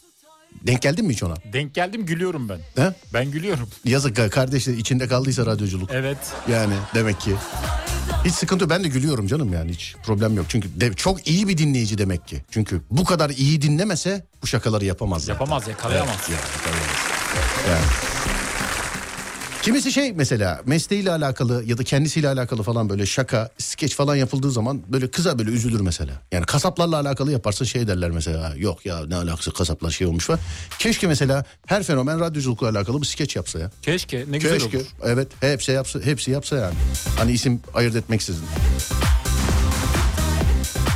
Denk 0.68 0.82
geldin 0.82 1.06
mi 1.06 1.14
hiç 1.14 1.24
ona? 1.24 1.36
Denk 1.54 1.74
geldim 1.74 2.06
gülüyorum 2.06 2.50
ben. 2.50 2.60
He? 2.84 2.94
Ben 3.14 3.32
gülüyorum. 3.32 3.70
Yazık 3.86 4.18
ka- 4.18 4.30
kardeşler 4.30 4.74
içinde 4.74 5.08
kaldıysa 5.08 5.46
radyoculuk. 5.46 5.90
Evet. 5.94 6.18
Yani 6.52 6.74
demek 6.96 7.22
ki. 7.22 7.36
Hiç 8.26 8.34
sıkıntı 8.34 8.64
yok. 8.64 8.70
Ben 8.72 8.84
de 8.84 8.88
gülüyorum 8.88 9.28
canım 9.28 9.54
yani 9.54 9.72
hiç 9.72 9.96
problem 10.06 10.36
yok. 10.36 10.46
Çünkü 10.50 10.82
de, 10.82 10.94
çok 10.94 11.28
iyi 11.28 11.48
bir 11.48 11.58
dinleyici 11.58 11.98
demek 11.98 12.28
ki. 12.28 12.44
Çünkü 12.52 12.82
bu 12.92 13.04
kadar 13.04 13.30
iyi 13.30 13.62
dinlemese 13.62 14.26
bu 14.42 14.48
şakaları 14.48 14.86
yapamaz. 14.86 15.28
Yapamaz 15.28 15.68
yakalayamaz. 15.68 16.16
Evet, 16.16 16.30
yani, 16.30 16.40
yakalayamaz. 16.58 16.98
Yani. 17.70 18.25
Kimisi 19.66 19.92
şey 19.92 20.14
mesela 20.14 20.62
mesleğiyle 20.66 21.12
alakalı 21.12 21.64
ya 21.66 21.78
da 21.78 21.84
kendisiyle 21.84 22.30
alakalı 22.30 22.64
falan 22.64 22.90
böyle 22.90 23.06
şaka, 23.06 23.50
skeç 23.58 23.96
falan 23.96 24.16
yapıldığı 24.16 24.52
zaman 24.52 24.82
böyle 24.88 25.08
kıza 25.12 25.40
böyle 25.40 25.52
üzülür 25.52 25.82
mesela. 25.82 26.14
Yani 26.32 26.46
kasaplarla 26.46 27.00
alakalı 27.00 27.32
yaparsa 27.32 27.66
şey 27.66 27.88
derler 27.88 28.12
mesela 28.12 28.54
yok 28.58 28.86
ya 28.86 29.06
ne 29.08 29.16
alakası 29.16 29.54
kasaplar 29.54 29.92
şey 29.92 30.08
olmuş 30.08 30.26
falan. 30.26 30.40
Keşke 30.80 31.08
mesela 31.08 31.46
her 31.66 31.84
fenomen 31.84 32.20
radyoculukla 32.20 32.70
alakalı 32.70 33.02
bir 33.02 33.06
skeç 33.06 33.36
yapsa 33.36 33.60
ya. 33.60 33.72
Keşke 33.82 34.26
ne 34.30 34.38
güzel 34.38 34.60
Keşke 34.60 34.78
olur. 34.78 34.86
evet 35.04 35.28
hepsi 35.40 35.72
yapsa 35.72 36.00
hepsi 36.00 36.32
yapsa 36.32 36.56
yani. 36.56 36.76
Hani 37.18 37.32
isim 37.32 37.62
ayırt 37.74 37.96
etmeksizin. 37.96 38.46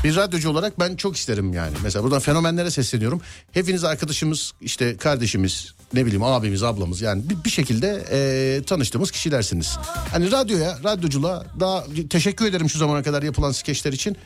Bir 0.04 0.16
radyocu 0.16 0.50
olarak 0.50 0.80
ben 0.80 0.96
çok 0.96 1.18
isterim 1.18 1.54
yani. 1.54 1.74
Mesela 1.84 2.04
buradan 2.04 2.20
fenomenlere 2.20 2.72
sesleniyorum. 2.72 3.22
Hepiniz 3.52 3.84
arkadaşımız, 3.84 4.52
işte 4.62 4.98
kardeşimiz, 4.98 5.74
ne 5.94 6.06
bileyim 6.06 6.24
abimiz, 6.24 6.64
ablamız 6.64 7.02
yani 7.02 7.30
bir, 7.30 7.44
bir 7.44 7.50
şekilde 7.50 8.06
e, 8.12 8.64
tanıştığımız 8.64 9.12
kişilersiniz. 9.12 9.78
Hani 10.12 10.32
radyoya, 10.32 10.78
radyoculuğa 10.84 11.46
daha 11.60 11.84
teşekkür 12.10 12.46
ederim 12.46 12.70
şu 12.70 12.78
zamana 12.78 13.04
kadar 13.04 13.24
yapılan 13.24 13.52
skeçler 13.52 13.94
için. 13.94 14.18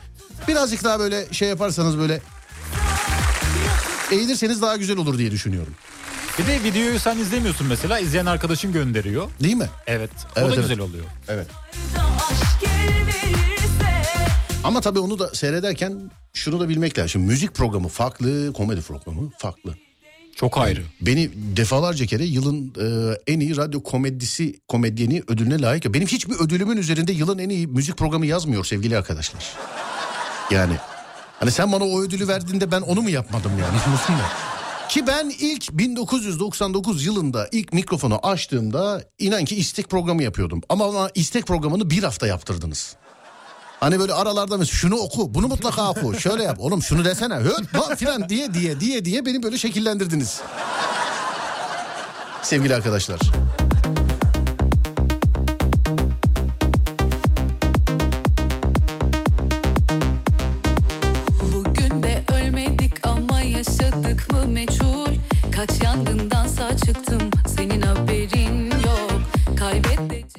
Birazcık 0.47 0.83
daha 0.83 0.99
böyle 0.99 1.33
şey 1.33 1.49
yaparsanız 1.49 1.97
böyle 1.97 2.21
eğilirseniz 4.11 4.61
daha 4.61 4.77
güzel 4.77 4.97
olur 4.97 5.17
diye 5.17 5.31
düşünüyorum. 5.31 5.73
Bir 6.39 6.47
de 6.47 6.63
videoyu 6.63 6.99
sen 6.99 7.17
izlemiyorsun 7.17 7.67
mesela. 7.67 7.99
izleyen 7.99 8.25
arkadaşın 8.25 8.71
gönderiyor. 8.71 9.29
Değil 9.43 9.55
mi? 9.55 9.69
Evet. 9.87 10.11
O 10.25 10.39
Evet, 10.39 10.49
da 10.49 10.53
evet. 10.53 10.63
güzel 10.63 10.79
oluyor. 10.79 11.05
Evet. 11.27 11.47
Ama 14.63 14.81
tabii 14.81 14.99
onu 14.99 15.19
da 15.19 15.29
seyrederken 15.35 16.11
şunu 16.33 16.59
da 16.59 16.69
bilmek 16.69 16.97
lazım. 16.97 17.09
Şimdi 17.09 17.25
müzik 17.25 17.53
programı 17.55 17.87
farklı, 17.87 18.53
komedi 18.53 18.81
programı 18.81 19.31
farklı. 19.37 19.75
Çok 20.35 20.57
ayrı. 20.57 20.81
Beni 21.01 21.29
defalarca 21.33 22.05
kere 22.05 22.23
yılın 22.23 22.73
e, 22.81 23.17
en 23.27 23.39
iyi 23.39 23.57
radyo 23.57 23.83
komedisi 23.83 24.59
komedyeni 24.67 25.23
ödülüne 25.27 25.61
layık. 25.61 25.93
Benim 25.93 26.07
hiçbir 26.07 26.35
ödülümün 26.35 26.77
üzerinde 26.77 27.11
yılın 27.11 27.37
en 27.37 27.49
iyi 27.49 27.67
müzik 27.67 27.97
programı 27.97 28.25
yazmıyor 28.25 28.65
sevgili 28.65 28.97
arkadaşlar. 28.97 29.53
Yani 30.51 30.73
hani 31.39 31.51
sen 31.51 31.71
bana 31.71 31.83
o 31.83 32.01
ödülü 32.01 32.27
verdiğinde 32.27 32.71
ben 32.71 32.81
onu 32.81 33.01
mu 33.01 33.09
yapmadım 33.09 33.51
yani? 33.51 33.77
anladın 33.85 34.15
mı? 34.15 34.29
Ki 34.89 35.07
ben 35.07 35.33
ilk 35.39 35.71
1999 35.71 37.05
yılında 37.05 37.47
ilk 37.51 37.73
mikrofonu 37.73 38.19
açtığımda 38.23 39.03
inan 39.19 39.45
ki 39.45 39.55
istek 39.55 39.89
programı 39.89 40.23
yapıyordum. 40.23 40.61
Ama 40.69 40.93
bana 40.93 41.09
istek 41.15 41.47
programını 41.47 41.89
bir 41.89 42.03
hafta 42.03 42.27
yaptırdınız. 42.27 42.95
Hani 43.83 43.99
böyle 43.99 44.13
aralarda 44.13 44.57
mesela 44.57 44.77
şunu 44.77 44.95
oku, 44.95 45.33
bunu 45.33 45.47
mutlaka 45.47 45.89
oku, 45.89 46.19
şöyle 46.19 46.43
yap, 46.43 46.57
oğlum 46.59 46.81
şunu 46.81 47.05
desene, 47.05 47.35
höt 47.35 47.97
filan 47.97 48.29
diye 48.29 48.53
diye 48.53 48.79
diye 48.79 49.05
diye 49.05 49.25
beni 49.25 49.43
böyle 49.43 49.57
şekillendirdiniz. 49.57 50.41
Sevgili 52.41 52.75
arkadaşlar. 52.75 53.19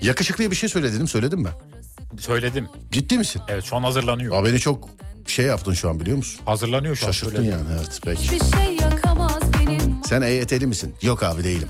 Yakışıklıya 0.03 0.51
bir 0.51 0.57
şey 0.57 0.68
söyledim, 0.68 1.09
söyledim 1.09 1.40
mi? 1.40 1.49
Söyledim. 2.20 2.68
Ciddi 2.92 3.18
misin? 3.18 3.42
Evet 3.48 3.64
şu 3.64 3.76
an 3.76 3.82
hazırlanıyor. 3.82 4.34
Ya 4.36 4.44
beni 4.44 4.58
çok 4.60 4.88
şey 5.26 5.46
yaptın 5.46 5.72
şu 5.72 5.90
an 5.90 6.00
biliyor 6.00 6.16
musun? 6.16 6.40
Hazırlanıyor 6.46 6.96
şu 6.96 7.06
an. 7.06 7.10
Şaşırttın 7.10 7.36
söyledim. 7.36 7.52
yani 7.58 7.78
evet 7.80 8.00
peki. 8.04 8.26
Şey 8.28 8.76
yakamaz 8.80 9.42
benim 9.60 9.96
Sen 10.08 10.22
EYT'li 10.22 10.66
misin? 10.66 10.94
Yok 11.02 11.22
abi 11.22 11.44
değilim. 11.44 11.68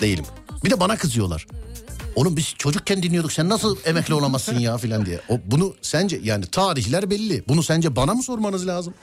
Değilim. 0.00 0.24
Bir 0.64 0.70
de 0.70 0.80
bana 0.80 0.96
kızıyorlar. 0.96 1.46
Oğlum 2.16 2.36
biz 2.36 2.54
çocukken 2.58 3.02
dinliyorduk 3.02 3.32
sen 3.32 3.48
nasıl 3.48 3.76
emekli 3.84 4.14
olamazsın 4.14 4.58
ya 4.58 4.78
filan 4.78 5.06
diye. 5.06 5.20
O, 5.28 5.40
bunu 5.44 5.74
sence 5.82 6.20
yani 6.22 6.46
tarihler 6.46 7.10
belli. 7.10 7.44
Bunu 7.48 7.62
sence 7.62 7.96
bana 7.96 8.14
mı 8.14 8.22
sormanız 8.22 8.66
lazım? 8.66 8.94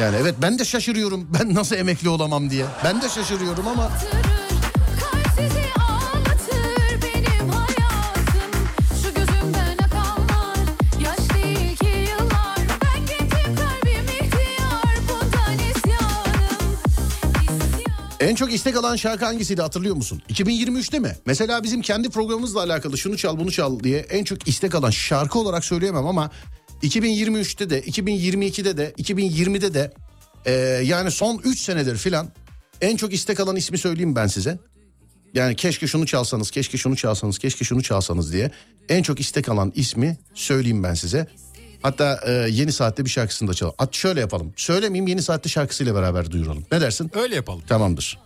Yani 0.00 0.16
evet 0.20 0.34
ben 0.42 0.58
de 0.58 0.64
şaşırıyorum 0.64 1.28
ben 1.40 1.54
nasıl 1.54 1.76
emekli 1.76 2.08
olamam 2.08 2.50
diye. 2.50 2.64
Ben 2.84 3.02
de 3.02 3.08
şaşırıyorum 3.08 3.68
ama 3.68 3.90
en 18.20 18.34
çok 18.34 18.52
istek 18.52 18.76
alan 18.76 18.96
şarkı 18.96 19.24
hangisiydi 19.24 19.62
hatırlıyor 19.62 19.96
musun? 19.96 20.22
2023'te 20.28 20.98
mi? 20.98 21.16
Mesela 21.26 21.62
bizim 21.62 21.82
kendi 21.82 22.10
programımızla 22.10 22.60
alakalı 22.60 22.98
şunu 22.98 23.16
çal 23.16 23.38
bunu 23.38 23.52
çal 23.52 23.80
diye 23.80 23.98
en 23.98 24.24
çok 24.24 24.48
istek 24.48 24.74
alan 24.74 24.90
şarkı 24.90 25.38
olarak 25.38 25.64
söyleyemem 25.64 26.06
ama 26.06 26.30
2023'te 26.82 27.70
de 27.70 27.80
2022'de 27.80 28.76
de 28.76 28.94
2020'de 28.98 29.74
de 29.74 29.92
e, 30.44 30.52
yani 30.84 31.10
son 31.10 31.40
3 31.44 31.60
senedir 31.60 31.96
filan 31.96 32.28
en 32.80 32.96
çok 32.96 33.12
istek 33.12 33.40
alan 33.40 33.56
ismi 33.56 33.78
söyleyeyim 33.78 34.16
ben 34.16 34.26
size. 34.26 34.58
Yani 35.34 35.56
keşke 35.56 35.86
şunu 35.86 36.06
çalsanız, 36.06 36.50
keşke 36.50 36.78
şunu 36.78 36.96
çalsanız, 36.96 37.38
keşke 37.38 37.64
şunu 37.64 37.82
çalsanız 37.82 38.32
diye 38.32 38.50
en 38.88 39.02
çok 39.02 39.20
istek 39.20 39.48
alan 39.48 39.72
ismi 39.74 40.18
söyleyeyim 40.34 40.82
ben 40.82 40.94
size. 40.94 41.26
Hatta 41.82 42.20
e, 42.26 42.32
yeni 42.32 42.72
saatte 42.72 43.04
bir 43.04 43.10
şarkısını 43.10 43.48
da 43.48 43.54
çalalım. 43.54 43.74
Hatta 43.78 43.92
şöyle 43.92 44.20
yapalım. 44.20 44.52
Söylemeyeyim 44.56 45.06
yeni 45.06 45.22
saatte 45.22 45.48
şarkısıyla 45.48 45.94
beraber 45.94 46.30
duyuralım. 46.30 46.64
Ne 46.72 46.80
dersin? 46.80 47.10
Öyle 47.14 47.34
yapalım. 47.34 47.62
Tamamdır. 47.68 48.18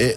E, 0.00 0.16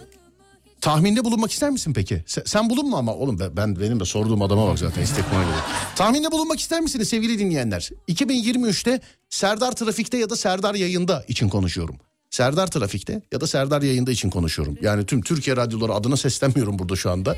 tahminde 0.81 1.25
bulunmak 1.25 1.51
ister 1.51 1.69
misin 1.69 1.93
peki? 1.93 2.23
Sen, 2.27 2.43
sen 2.45 2.69
bulunma 2.69 2.97
ama 2.97 3.13
oğlum 3.13 3.39
ben, 3.39 3.57
ben 3.57 3.79
benim 3.79 3.99
de 3.99 4.05
sorduğum 4.05 4.41
adama 4.41 4.67
bak 4.67 4.79
zaten 4.79 5.01
istek 5.01 5.25
buna 5.33 5.43
göre. 5.43 5.55
Tahminde 5.95 6.31
bulunmak 6.31 6.59
ister 6.59 6.81
misiniz 6.81 7.07
sevgili 7.09 7.39
dinleyenler? 7.39 7.89
2023'te 8.09 9.01
Serdar 9.29 9.71
Trafik'te 9.71 10.17
ya 10.17 10.29
da 10.29 10.35
Serdar 10.35 10.75
Yayında 10.75 11.23
için 11.27 11.49
konuşuyorum. 11.49 11.95
Serdar 12.29 12.67
Trafik'te 12.67 13.21
ya 13.31 13.41
da 13.41 13.47
Serdar 13.47 13.81
Yayında 13.81 14.11
için 14.11 14.29
konuşuyorum. 14.29 14.77
Yani 14.81 15.05
tüm 15.05 15.21
Türkiye 15.21 15.55
radyoları 15.55 15.93
adına 15.93 16.17
seslenmiyorum 16.17 16.79
burada 16.79 16.95
şu 16.95 17.11
anda. 17.11 17.37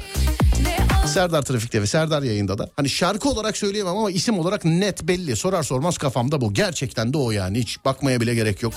Serdar 1.14 1.41
Trafik'te 1.41 1.82
ve 1.82 1.88
Serdar 1.88 2.22
Yayında 2.24 2.57
da. 2.57 2.70
Hani 2.76 2.89
şarkı 2.89 3.30
olarak 3.30 3.57
söyleyemem 3.57 3.97
ama 3.97 4.11
isim 4.11 4.39
olarak 4.39 4.66
net 4.66 5.03
belli. 5.03 5.36
Sorar 5.36 5.64
sormaz 5.64 5.97
kafamda 5.97 6.41
bu. 6.41 6.53
Gerçekten 6.53 7.14
de 7.14 7.18
o 7.18 7.32
yani. 7.32 7.59
Hiç 7.59 7.86
bakmaya 7.86 8.22
bile 8.22 8.36
gerek 8.36 8.64
yok. 8.64 8.74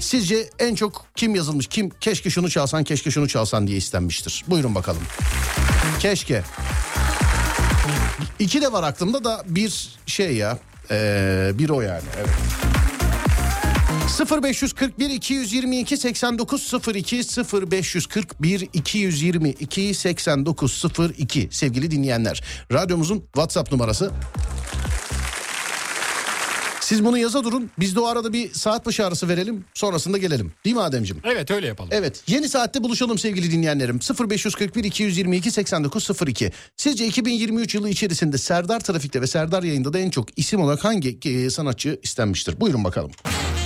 Sizce 0.00 0.50
en 0.58 0.74
çok 0.74 1.06
kim 1.16 1.34
yazılmış? 1.34 1.66
Kim 1.66 1.90
keşke 1.90 2.30
şunu 2.30 2.50
çalsan, 2.50 2.84
keşke 2.84 3.10
şunu 3.10 3.28
çalsan 3.28 3.66
diye 3.66 3.78
istenmiştir. 3.78 4.44
Buyurun 4.46 4.74
bakalım. 4.74 5.02
Keşke. 6.00 6.42
İki 8.38 8.62
de 8.62 8.72
var 8.72 8.82
aklımda 8.82 9.24
da 9.24 9.42
bir 9.46 9.98
şey 10.06 10.36
ya. 10.36 10.58
Ee, 10.90 11.50
bir 11.54 11.68
o 11.68 11.80
yani. 11.80 12.04
Evet. 12.18 12.30
0541 14.18 15.10
222 15.10 15.96
8902 15.96 17.22
0541 17.62 18.68
222 18.72 19.94
8902 19.94 21.48
sevgili 21.50 21.90
dinleyenler. 21.90 22.42
Radyomuzun 22.72 23.18
WhatsApp 23.18 23.72
numarası. 23.72 24.10
Siz 26.80 27.04
bunu 27.04 27.18
yaza 27.18 27.44
durun. 27.44 27.70
Biz 27.78 27.96
de 27.96 28.00
o 28.00 28.06
arada 28.06 28.32
bir 28.32 28.52
saat 28.52 28.86
başı 28.86 29.06
arası 29.06 29.28
verelim. 29.28 29.64
Sonrasında 29.74 30.18
gelelim. 30.18 30.52
Değil 30.64 30.76
mi 30.76 30.82
Ademciğim? 30.82 31.22
Evet 31.24 31.50
öyle 31.50 31.66
yapalım. 31.66 31.90
Evet 31.92 32.22
yeni 32.26 32.48
saatte 32.48 32.82
buluşalım 32.82 33.18
sevgili 33.18 33.50
dinleyenlerim 33.50 34.00
0541 34.30 34.84
222 34.84 35.50
8902 35.50 36.52
Sizce 36.76 37.06
2023 37.06 37.74
yılı 37.74 37.88
içerisinde 37.88 38.38
Serdar 38.38 38.80
Trafik'te 38.80 39.20
ve 39.20 39.26
Serdar 39.26 39.62
Yayında 39.62 39.92
da 39.92 39.98
en 39.98 40.10
çok 40.10 40.38
isim 40.38 40.60
olarak 40.60 40.84
hangi 40.84 41.18
e, 41.24 41.50
sanatçı 41.50 42.00
istenmiştir? 42.02 42.60
Buyurun 42.60 42.84
bakalım. 42.84 43.10
Herkes 43.24 43.59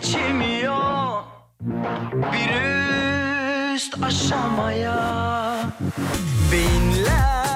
geçemiyor 0.00 1.22
bir 2.32 2.50
üst 3.74 4.02
aşamaya. 4.02 4.98
Beyinler 6.52 7.47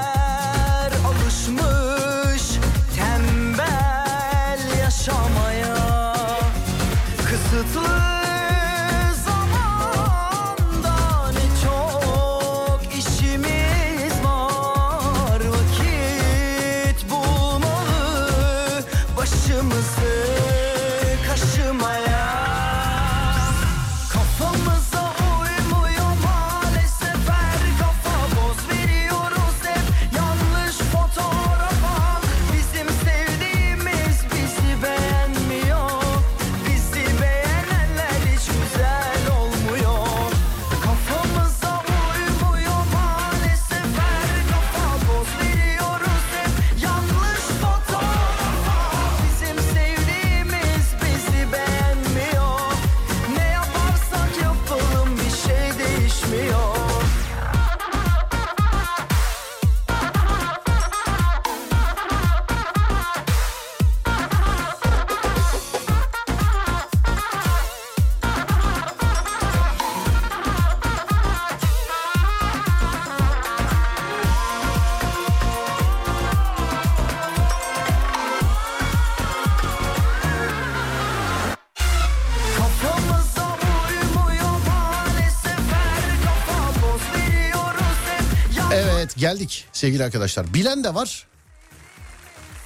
geldik 89.32 89.64
sevgili 89.72 90.04
arkadaşlar. 90.04 90.54
Bilen 90.54 90.84
de 90.84 90.94
var. 90.94 91.26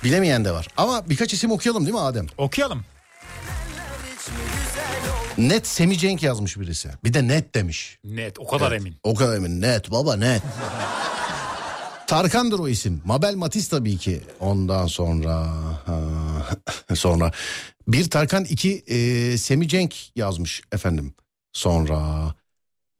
Bilemeyen 0.04 0.44
de 0.44 0.52
var. 0.52 0.68
Ama 0.76 1.08
birkaç 1.08 1.32
isim 1.32 1.50
okuyalım 1.50 1.86
değil 1.86 1.94
mi 1.94 2.00
Adem? 2.00 2.26
Okuyalım. 2.38 2.84
Net 5.38 5.66
Semi 5.66 5.98
Cenk 5.98 6.22
yazmış 6.22 6.58
birisi. 6.58 6.88
Bir 7.04 7.14
de 7.14 7.28
net 7.28 7.54
demiş. 7.54 7.98
Net 8.04 8.38
o 8.38 8.46
kadar 8.46 8.72
emin. 8.72 8.96
O 9.02 9.14
kadar 9.14 9.36
emin. 9.36 9.60
Net 9.60 9.90
baba 9.90 10.16
net. 10.16 10.42
Tarkan'dır 12.06 12.58
o 12.58 12.68
isim. 12.68 13.02
Mabel 13.04 13.34
Matiz 13.34 13.68
tabii 13.68 13.98
ki. 13.98 14.22
Ondan 14.40 14.86
sonra... 14.86 15.46
ha, 15.86 16.00
sonra... 16.94 17.32
Bir 17.88 18.10
Tarkan 18.10 18.44
iki 18.44 18.84
e, 18.86 19.38
Semi 19.38 19.68
Cenk 19.68 20.16
yazmış 20.16 20.62
efendim. 20.72 21.14
Sonra... 21.52 22.34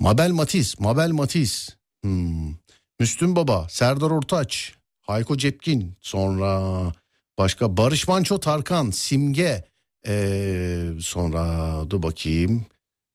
Mabel 0.01 0.31
Matiz. 0.31 0.81
Mabel 0.81 1.11
Matiz. 1.11 1.77
Hmm. 2.03 2.55
Müslüm 3.01 3.36
Baba. 3.36 3.66
Serdar 3.70 4.11
Ortaç. 4.11 4.74
Hayko 5.01 5.36
Cepkin. 5.36 5.97
Sonra... 6.01 6.92
Başka 7.38 7.76
Barış 7.76 8.09
Manço 8.09 8.40
Tarkan. 8.40 8.90
Simge. 8.90 9.64
Ee, 10.07 10.88
sonra 11.01 11.74
dur 11.90 12.03
bakayım. 12.03 12.66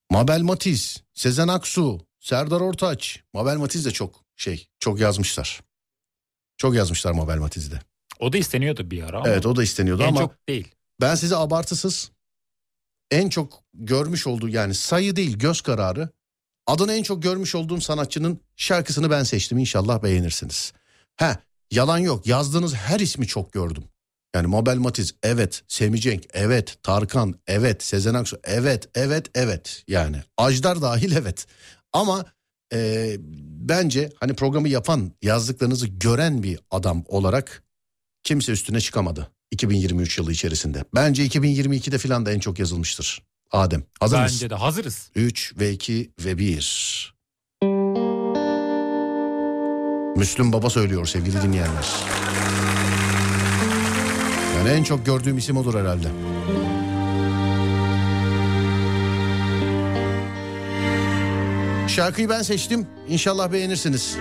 Mabel 0.09 0.41
Matiz, 0.41 1.03
Sezen 1.13 1.47
Aksu, 1.47 1.99
Serdar 2.19 2.61
Ortaç. 2.61 3.19
Mabel 3.33 3.55
Matiz 3.57 3.85
de 3.85 3.91
çok 3.91 4.25
şey, 4.35 4.67
çok 4.79 4.99
yazmışlar. 4.99 5.61
Çok 6.57 6.75
yazmışlar 6.75 7.11
Mabel 7.11 7.37
Matiz'de. 7.37 7.79
O 8.19 8.33
da 8.33 8.37
isteniyordu 8.37 8.91
bir 8.91 9.03
ara 9.03 9.17
ama 9.17 9.29
Evet 9.29 9.45
o 9.45 9.55
da 9.55 9.63
isteniyordu 9.63 10.03
en 10.03 10.07
ama 10.07 10.19
çok 10.19 10.47
değil. 10.47 10.75
ben 11.01 11.15
size 11.15 11.35
abartısız 11.35 12.11
en 13.11 13.29
çok 13.29 13.63
görmüş 13.73 14.27
olduğu 14.27 14.49
yani 14.49 14.73
sayı 14.73 15.15
değil 15.15 15.37
göz 15.37 15.61
kararı 15.61 16.09
adını 16.71 16.93
en 16.93 17.03
çok 17.03 17.23
görmüş 17.23 17.55
olduğum 17.55 17.81
sanatçının 17.81 18.39
şarkısını 18.55 19.09
ben 19.09 19.23
seçtim 19.23 19.57
inşallah 19.57 20.03
beğenirsiniz. 20.03 20.73
He 21.15 21.37
yalan 21.71 21.97
yok 21.97 22.27
yazdığınız 22.27 22.73
her 22.73 22.99
ismi 22.99 23.27
çok 23.27 23.53
gördüm. 23.53 23.83
Yani 24.35 24.47
Mabel 24.47 24.77
Matiz 24.77 25.15
evet, 25.23 25.63
Semi 25.67 26.01
Cenk 26.01 26.25
evet, 26.33 26.77
Tarkan 26.83 27.35
evet, 27.47 27.83
Sezen 27.83 28.13
Aksu 28.13 28.39
evet, 28.43 28.89
evet, 28.95 29.25
evet 29.35 29.83
yani. 29.87 30.17
Ajdar 30.37 30.81
dahil 30.81 31.11
evet. 31.11 31.45
Ama 31.93 32.25
e, 32.73 33.15
bence 33.59 34.09
hani 34.19 34.33
programı 34.33 34.69
yapan 34.69 35.11
yazdıklarınızı 35.21 35.87
gören 35.87 36.43
bir 36.43 36.59
adam 36.71 37.03
olarak 37.07 37.63
kimse 38.23 38.51
üstüne 38.51 38.81
çıkamadı 38.81 39.31
2023 39.51 40.17
yılı 40.17 40.31
içerisinde. 40.31 40.83
Bence 40.95 41.27
2022'de 41.27 41.97
filan 41.97 42.25
da 42.25 42.31
en 42.31 42.39
çok 42.39 42.59
yazılmıştır. 42.59 43.30
Adem 43.51 43.83
hazır 43.99 44.17
Bence 44.17 44.33
mısın? 44.33 44.49
de 44.49 44.55
hazırız. 44.55 45.11
3 45.15 45.53
ve 45.59 45.71
2 45.71 46.11
ve 46.25 46.37
1. 46.37 47.13
Müslüm 50.15 50.53
Baba 50.53 50.69
söylüyor 50.69 51.05
sevgili 51.05 51.41
dinleyenler. 51.41 51.89
Yani 54.57 54.69
en 54.69 54.83
çok 54.83 55.05
gördüğüm 55.05 55.37
isim 55.37 55.57
odur 55.57 55.79
herhalde. 55.79 56.07
Şarkıyı 61.87 62.29
ben 62.29 62.41
seçtim. 62.41 62.87
İnşallah 63.07 63.51
beğenirsiniz. 63.51 64.17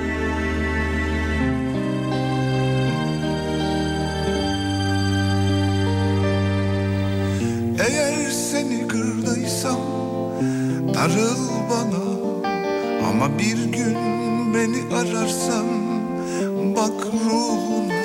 Bak 16.80 17.04
ruhuna 17.30 18.00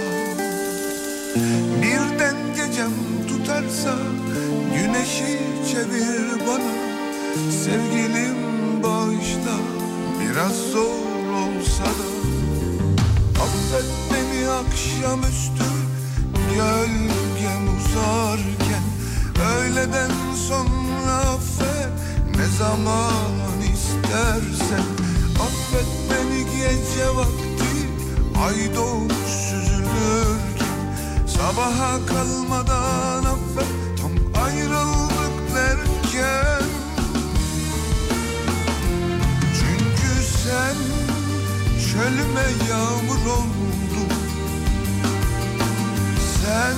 Birden 1.82 2.38
gecem 2.56 2.92
tutarsa 3.28 3.96
güneşi 4.76 5.40
çevir 5.72 6.48
bana. 6.48 6.74
Sevgilim 7.64 8.38
bağışla 8.84 9.56
biraz 10.20 10.56
zor 10.72 11.26
olsa 11.44 11.84
da. 11.84 12.08
Affet 13.44 13.90
beni 14.12 14.50
akşamüstü 14.50 15.70
gölgem 16.50 17.64
uzarken. 17.78 18.86
Öğleden 19.52 20.12
sonra 20.50 21.16
affet 21.16 21.90
ne 22.38 22.58
zaman 22.58 23.62
istersen. 23.74 24.86
Affet 25.40 25.88
beni 26.10 26.46
gece 26.46 27.16
vakti 27.16 27.45
Ay 28.46 28.76
doğmuş 28.76 29.28
süzülürken 29.28 30.78
Sabaha 31.28 32.06
kalmadan 32.06 33.24
affet. 33.24 33.68
Tam 34.02 34.44
ayrıldık 34.44 35.56
derken. 35.56 36.68
Çünkü 39.60 40.24
sen 40.44 40.76
çölüme 41.92 42.70
yağmur 42.70 43.26
oldun. 43.26 44.12
Sen 46.42 46.76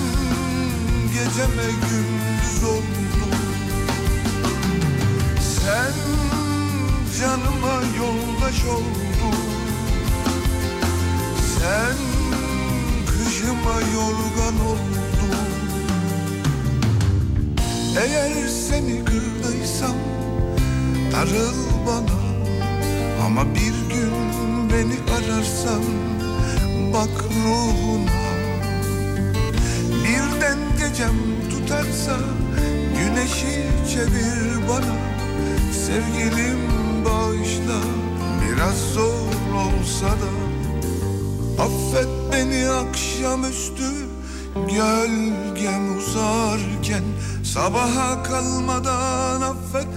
geceme 1.13 1.70
gündüz 1.82 2.63
oldun. 2.63 3.34
Sen 5.41 5.93
canıma 7.20 7.82
yoldaş 7.97 8.65
oldun 8.65 9.07
Sen 11.68 11.97
kışıma 13.07 13.82
yorgan 13.95 14.65
oldun. 14.68 15.47
Eğer 18.01 18.47
seni 18.47 19.05
kırdıysam 19.05 19.95
darıl 21.11 21.55
bana. 21.88 22.20
Ama 23.26 23.45
bir 23.55 23.95
gün 23.95 24.13
beni 24.74 24.97
ararsan 25.15 25.84
bak 26.93 27.24
ruhuna. 27.45 28.28
Birden 30.03 30.57
gecem 30.80 31.15
tutarsa 31.49 32.18
güneşi 32.97 33.65
çevir 33.93 34.68
bana. 34.70 34.95
Sevgilim 35.86 36.59
bağışla 37.05 37.80
biraz 38.41 38.78
zor 38.93 39.28
olsa 39.55 40.07
da 40.07 40.47
Affet 41.60 42.08
beni 42.34 42.70
akşamüstü 42.70 43.91
gölgem 44.55 45.97
uzarken 45.97 47.03
Sabaha 47.43 48.24
kalmadan 48.24 49.41
affet 49.41 49.88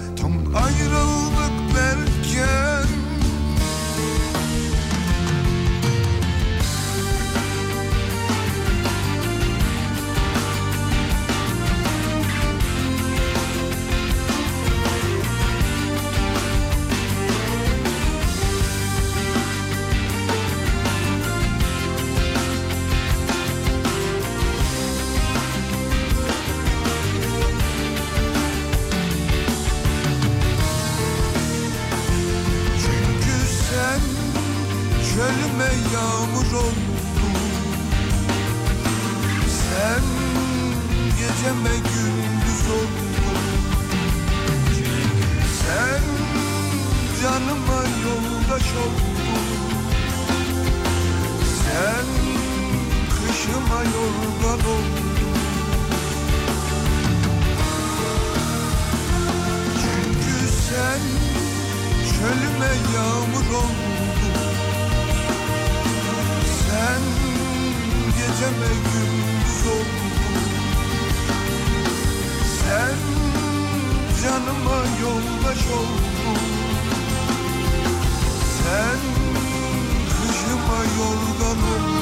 oldun 75.72 76.40
Sen 78.62 79.00
kışıma 80.10 80.78
yorgan 80.98 81.99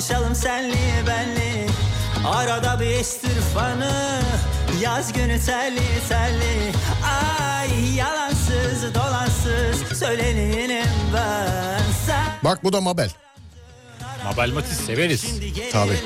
Konuşalım 0.00 0.34
senli 0.34 1.06
benli 1.06 1.66
Arada 2.26 2.80
bir 2.80 2.86
estir 2.86 3.40
fanı 3.54 4.20
Yaz 4.82 5.12
günü 5.12 5.40
telli 5.40 6.08
telli 6.08 6.72
Ay 7.04 7.94
yalansız 7.96 8.94
dolansız 8.94 9.98
Söyleneyim 9.98 10.86
ben 11.14 11.82
Sen 12.06 12.26
Bak 12.44 12.64
bu 12.64 12.72
da 12.72 12.80
Mabel. 12.80 13.10
Mabel 14.24 14.52
Matiz 14.52 14.76
severiz. 14.76 15.24
Tabii. 15.72 15.98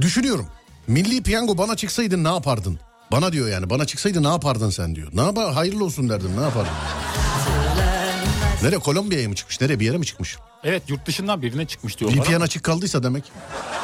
Düşünüyorum. 0.00 0.46
Milli 0.86 1.22
piyango 1.22 1.58
bana 1.58 1.76
çıksaydın 1.76 2.24
ne 2.24 2.28
yapardın? 2.28 2.80
Bana 3.12 3.32
diyor 3.32 3.48
yani 3.48 3.70
bana 3.70 3.84
çıksaydı 3.84 4.22
ne 4.22 4.28
yapardın 4.28 4.70
sen 4.70 4.94
diyor. 4.94 5.08
Ne 5.12 5.22
yapar 5.22 5.52
hayırlı 5.52 5.84
olsun 5.84 6.08
derdim 6.08 6.36
ne 6.36 6.42
yapardın? 6.42 6.72
Nereye 8.62 8.78
Kolombiya'ya 8.78 9.28
mı 9.28 9.34
çıkmış? 9.34 9.60
Nereye 9.60 9.80
bir 9.80 9.86
yere 9.86 9.98
mi 9.98 10.06
çıkmış? 10.06 10.36
Evet 10.64 10.82
yurt 10.90 11.06
dışından 11.06 11.42
birine 11.42 11.66
çıkmış 11.66 11.98
diyorlar. 11.98 12.24
VPN 12.24 12.34
ama 12.34 12.44
açık 12.44 12.62
kaldıysa 12.64 13.02
demek. 13.02 13.32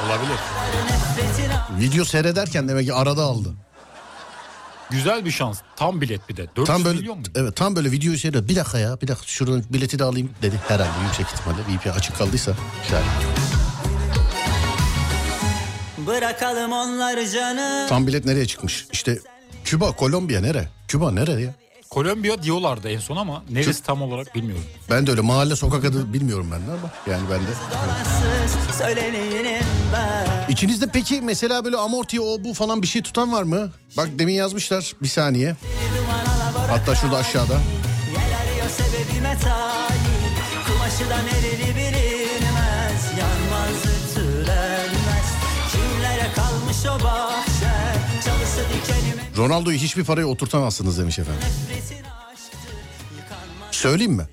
Olabilir. 0.07 0.37
Video 1.81 2.05
seyrederken 2.05 2.69
demek 2.69 2.87
ki 2.87 2.95
arada 2.95 3.23
aldı. 3.23 3.55
Güzel 4.91 5.25
bir 5.25 5.31
şans. 5.31 5.59
Tam 5.77 6.01
bilet 6.01 6.29
bir 6.29 6.37
de. 6.37 6.47
400 6.57 6.67
Tam 6.67 6.85
böyle 6.85 6.99
milyon 6.99 7.19
mu? 7.19 7.25
evet 7.35 7.57
tam 7.57 7.77
böyle 7.77 7.91
videoyu 7.93 8.19
seyrediyor. 8.19 8.49
Bir 8.49 8.57
dakika 8.57 8.79
ya 8.79 9.01
bir 9.03 9.09
dakika 9.09 9.27
şuradan 9.27 9.65
bileti 9.71 9.99
de 9.99 10.05
alayım 10.05 10.31
dedi 10.43 10.61
herhalde 10.69 11.05
yüksek 11.07 11.27
ihtimalle 11.27 11.63
VPN 11.63 11.89
açık 11.99 12.19
kaldıysa. 12.19 12.53
Güzel. 12.83 13.03
Bırakalım 16.07 16.73
onları 16.73 17.31
canım 17.31 17.89
Tam 17.89 18.07
bilet 18.07 18.25
nereye 18.25 18.47
çıkmış? 18.47 18.87
İşte 18.93 19.19
Küba, 19.65 19.93
Kolombiya 19.93 20.41
nere? 20.41 20.69
Küba 20.89 21.11
nereye 21.13 21.41
ya? 21.41 21.55
Kolombiya 21.97 22.43
diyorlardı 22.43 22.89
en 22.89 22.99
son 22.99 23.17
ama 23.17 23.43
neresi 23.51 23.83
tam 23.83 24.03
olarak 24.03 24.35
bilmiyorum. 24.35 24.65
Ben 24.91 25.07
de 25.07 25.11
öyle 25.11 25.21
mahalle 25.21 25.57
sokak 25.57 25.85
adı 25.85 26.13
bilmiyorum 26.13 26.49
ben 26.53 26.61
de 26.61 26.71
ama 26.71 26.91
yani 27.07 27.23
ben 27.31 27.41
de. 27.41 27.51
İçinizde 30.49 30.87
peki 30.93 31.21
mesela 31.21 31.65
böyle 31.65 31.77
amorti 31.77 32.21
o 32.21 32.45
bu 32.45 32.55
falan 32.55 32.83
bir 32.83 32.87
şey 32.87 33.03
tutan 33.03 33.33
var 33.33 33.43
mı? 33.43 33.71
Bak 33.97 34.09
demin 34.19 34.35
yazmışlar 34.35 34.93
bir 35.03 35.09
saniye. 35.09 35.57
Hatta 36.69 36.95
şurada 36.95 37.17
aşağıda. 37.17 37.59
Kumaşıdan 40.67 41.27
eriri 41.27 41.77
bilinmez 41.77 43.05
Yanmaz 43.19 43.83
ütülenmez 43.85 45.29
Kimlere 45.73 46.33
kalmış 46.35 46.87
o 46.87 46.99
dikenime 46.99 47.26
Ronaldo'yu 49.37 49.79
hiçbir 49.79 50.05
paraya 50.05 50.27
oturtamazsınız 50.27 50.99
demiş 50.99 51.19
efendim. 51.19 51.43
Söyleyeyim 53.71 54.13
mi? 54.13 54.27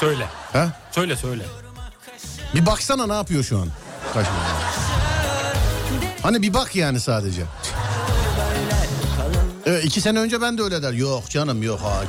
Söyle. 0.00 0.26
Ha? 0.52 0.72
Söyle 0.90 1.16
söyle. 1.16 1.44
Bir 2.54 2.66
baksana 2.66 3.06
ne 3.06 3.12
yapıyor 3.14 3.44
şu 3.44 3.58
an. 3.58 3.68
Kaçma. 4.14 4.34
Hani 6.22 6.42
bir 6.42 6.54
bak 6.54 6.76
yani 6.76 7.00
sadece. 7.00 7.42
Evet, 9.66 9.84
iki 9.84 10.00
sene 10.00 10.18
önce 10.18 10.40
ben 10.40 10.58
de 10.58 10.62
öyle 10.62 10.82
der. 10.82 10.92
Yok 10.92 11.30
canım 11.30 11.62
yok 11.62 11.80
ha 11.80 12.02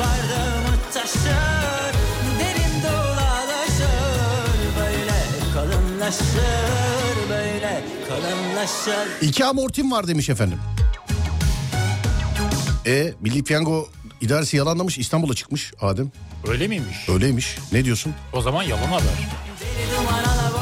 bardağımı 0.00 0.76
taşır 0.94 1.94
Derin 2.40 2.82
dolaşır 2.82 3.90
Böyle 4.78 5.24
kalınlaşır 5.54 6.89
İki 9.22 9.44
amortim 9.44 9.92
var 9.92 10.08
demiş 10.08 10.28
efendim. 10.30 10.58
E 12.86 13.12
Milli 13.20 13.44
Piyango 13.44 13.88
idaresi 14.20 14.56
yalanlamış 14.56 14.98
İstanbul'a 14.98 15.34
çıkmış 15.34 15.72
Adem. 15.80 16.10
Öyle 16.48 16.68
miymiş? 16.68 17.08
Öyleymiş. 17.08 17.58
Ne 17.72 17.84
diyorsun? 17.84 18.14
O 18.32 18.40
zaman 18.42 18.62
yalan 18.62 18.82
haber. 18.86 19.28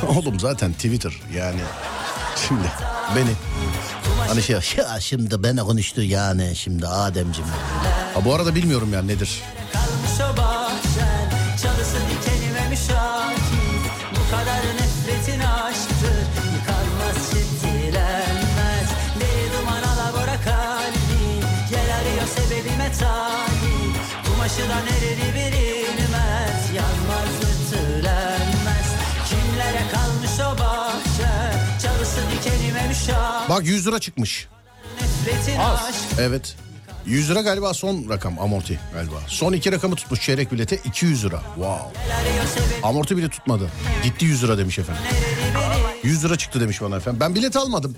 Oğlum 0.16 0.40
zaten 0.40 0.72
Twitter 0.72 1.12
yani. 1.36 1.61
Şimdi 2.49 2.68
beni 3.16 3.30
hani 4.28 4.42
şey 4.42 4.57
ya 4.76 5.01
şimdi 5.01 5.42
beni 5.42 5.61
konuştu 5.61 6.03
yani 6.03 6.57
şimdi 6.57 6.86
Ademciğim. 6.86 7.51
Ha 8.14 8.24
bu 8.24 8.34
arada 8.34 8.55
bilmiyorum 8.55 8.90
yani 8.92 9.09
nedir. 9.09 9.42
Kumaşıdan 24.49 24.86
ereri 24.86 25.34
bilinmez 25.34 26.70
Yanmaz 26.76 27.34
ütülenmez 27.42 28.88
Kimlere 29.28 29.82
kalmış 29.92 30.30
o 30.40 30.59
bahçe 30.59 31.32
Çalısı 31.82 32.20
dikenime 32.32 32.88
müşahit 32.88 33.49
Bak 33.51 33.66
100 33.66 33.86
lira 33.86 33.99
çıkmış. 33.99 34.49
Nefretin 35.01 35.59
Az. 35.59 35.78
aşktır 35.84 36.11
100 36.11 36.18
Evet. 36.18 36.57
100 37.07 37.30
lira 37.30 37.40
galiba 37.40 37.74
son 37.74 38.09
rakam 38.09 38.38
amorti 38.38 38.80
galiba. 38.94 39.16
Son 39.26 39.53
iki 39.53 39.72
rakamı 39.72 39.96
tutmuş 39.96 40.20
çeyrek 40.20 40.53
bilete 40.53 40.76
200 40.76 41.24
lira. 41.24 41.42
Wow. 41.55 42.01
Amorti 42.82 43.16
bile 43.16 43.28
tutmadı. 43.28 43.70
Gitti 44.05 44.24
100 44.24 44.44
lira 44.44 44.59
demiş 44.59 44.78
efendim. 44.78 45.03
100 46.03 46.24
lira 46.24 46.36
çıktı 46.36 46.61
demiş 46.61 46.82
bana 46.82 46.96
efendim. 46.96 47.20
Ben 47.20 47.34
bilet 47.34 47.57
almadım. 47.57 47.96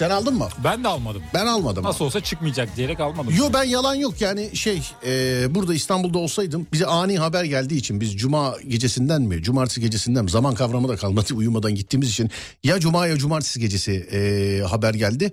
Sen 0.00 0.10
aldın 0.10 0.34
mı? 0.34 0.48
Ben 0.64 0.84
de 0.84 0.88
almadım. 0.88 1.22
Ben 1.34 1.46
almadım. 1.46 1.84
Nasıl 1.84 2.04
olsa 2.04 2.20
çıkmayacak 2.20 2.76
diyerek 2.76 3.00
almadım. 3.00 3.34
Yo 3.36 3.50
ben 3.54 3.64
yalan 3.64 3.94
yok 3.94 4.20
yani 4.20 4.56
şey 4.56 4.82
e, 5.06 5.46
burada 5.54 5.74
İstanbul'da 5.74 6.18
olsaydım 6.18 6.66
bize 6.72 6.86
ani 6.86 7.18
haber 7.18 7.44
geldiği 7.44 7.76
için 7.76 8.00
biz 8.00 8.16
cuma 8.16 8.56
gecesinden 8.68 9.22
mi 9.22 9.42
cumartesi 9.42 9.80
gecesinden 9.80 10.24
mi 10.24 10.30
zaman 10.30 10.54
kavramı 10.54 10.88
da 10.88 10.96
kalmadı 10.96 11.34
uyumadan 11.34 11.74
gittiğimiz 11.74 12.10
için 12.10 12.30
ya 12.64 12.80
cuma 12.80 13.06
ya 13.06 13.16
cumartesi 13.16 13.60
gecesi 13.60 13.92
e, 13.92 14.62
haber 14.62 14.94
geldi. 14.94 15.32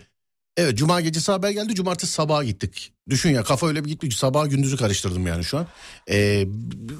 Evet 0.57 0.77
cuma 0.77 1.01
gecesi 1.01 1.31
haber 1.31 1.51
geldi 1.51 1.75
cumartesi 1.75 2.13
sabaha 2.13 2.43
gittik. 2.43 2.93
Düşün 3.09 3.29
ya 3.29 3.43
kafa 3.43 3.67
öyle 3.67 3.85
bir 3.85 3.89
gitmiş 3.89 4.17
sabah 4.17 4.49
gündüzü 4.49 4.77
karıştırdım 4.77 5.27
yani 5.27 5.43
şu 5.43 5.57
an. 5.57 5.67
E, 6.09 6.47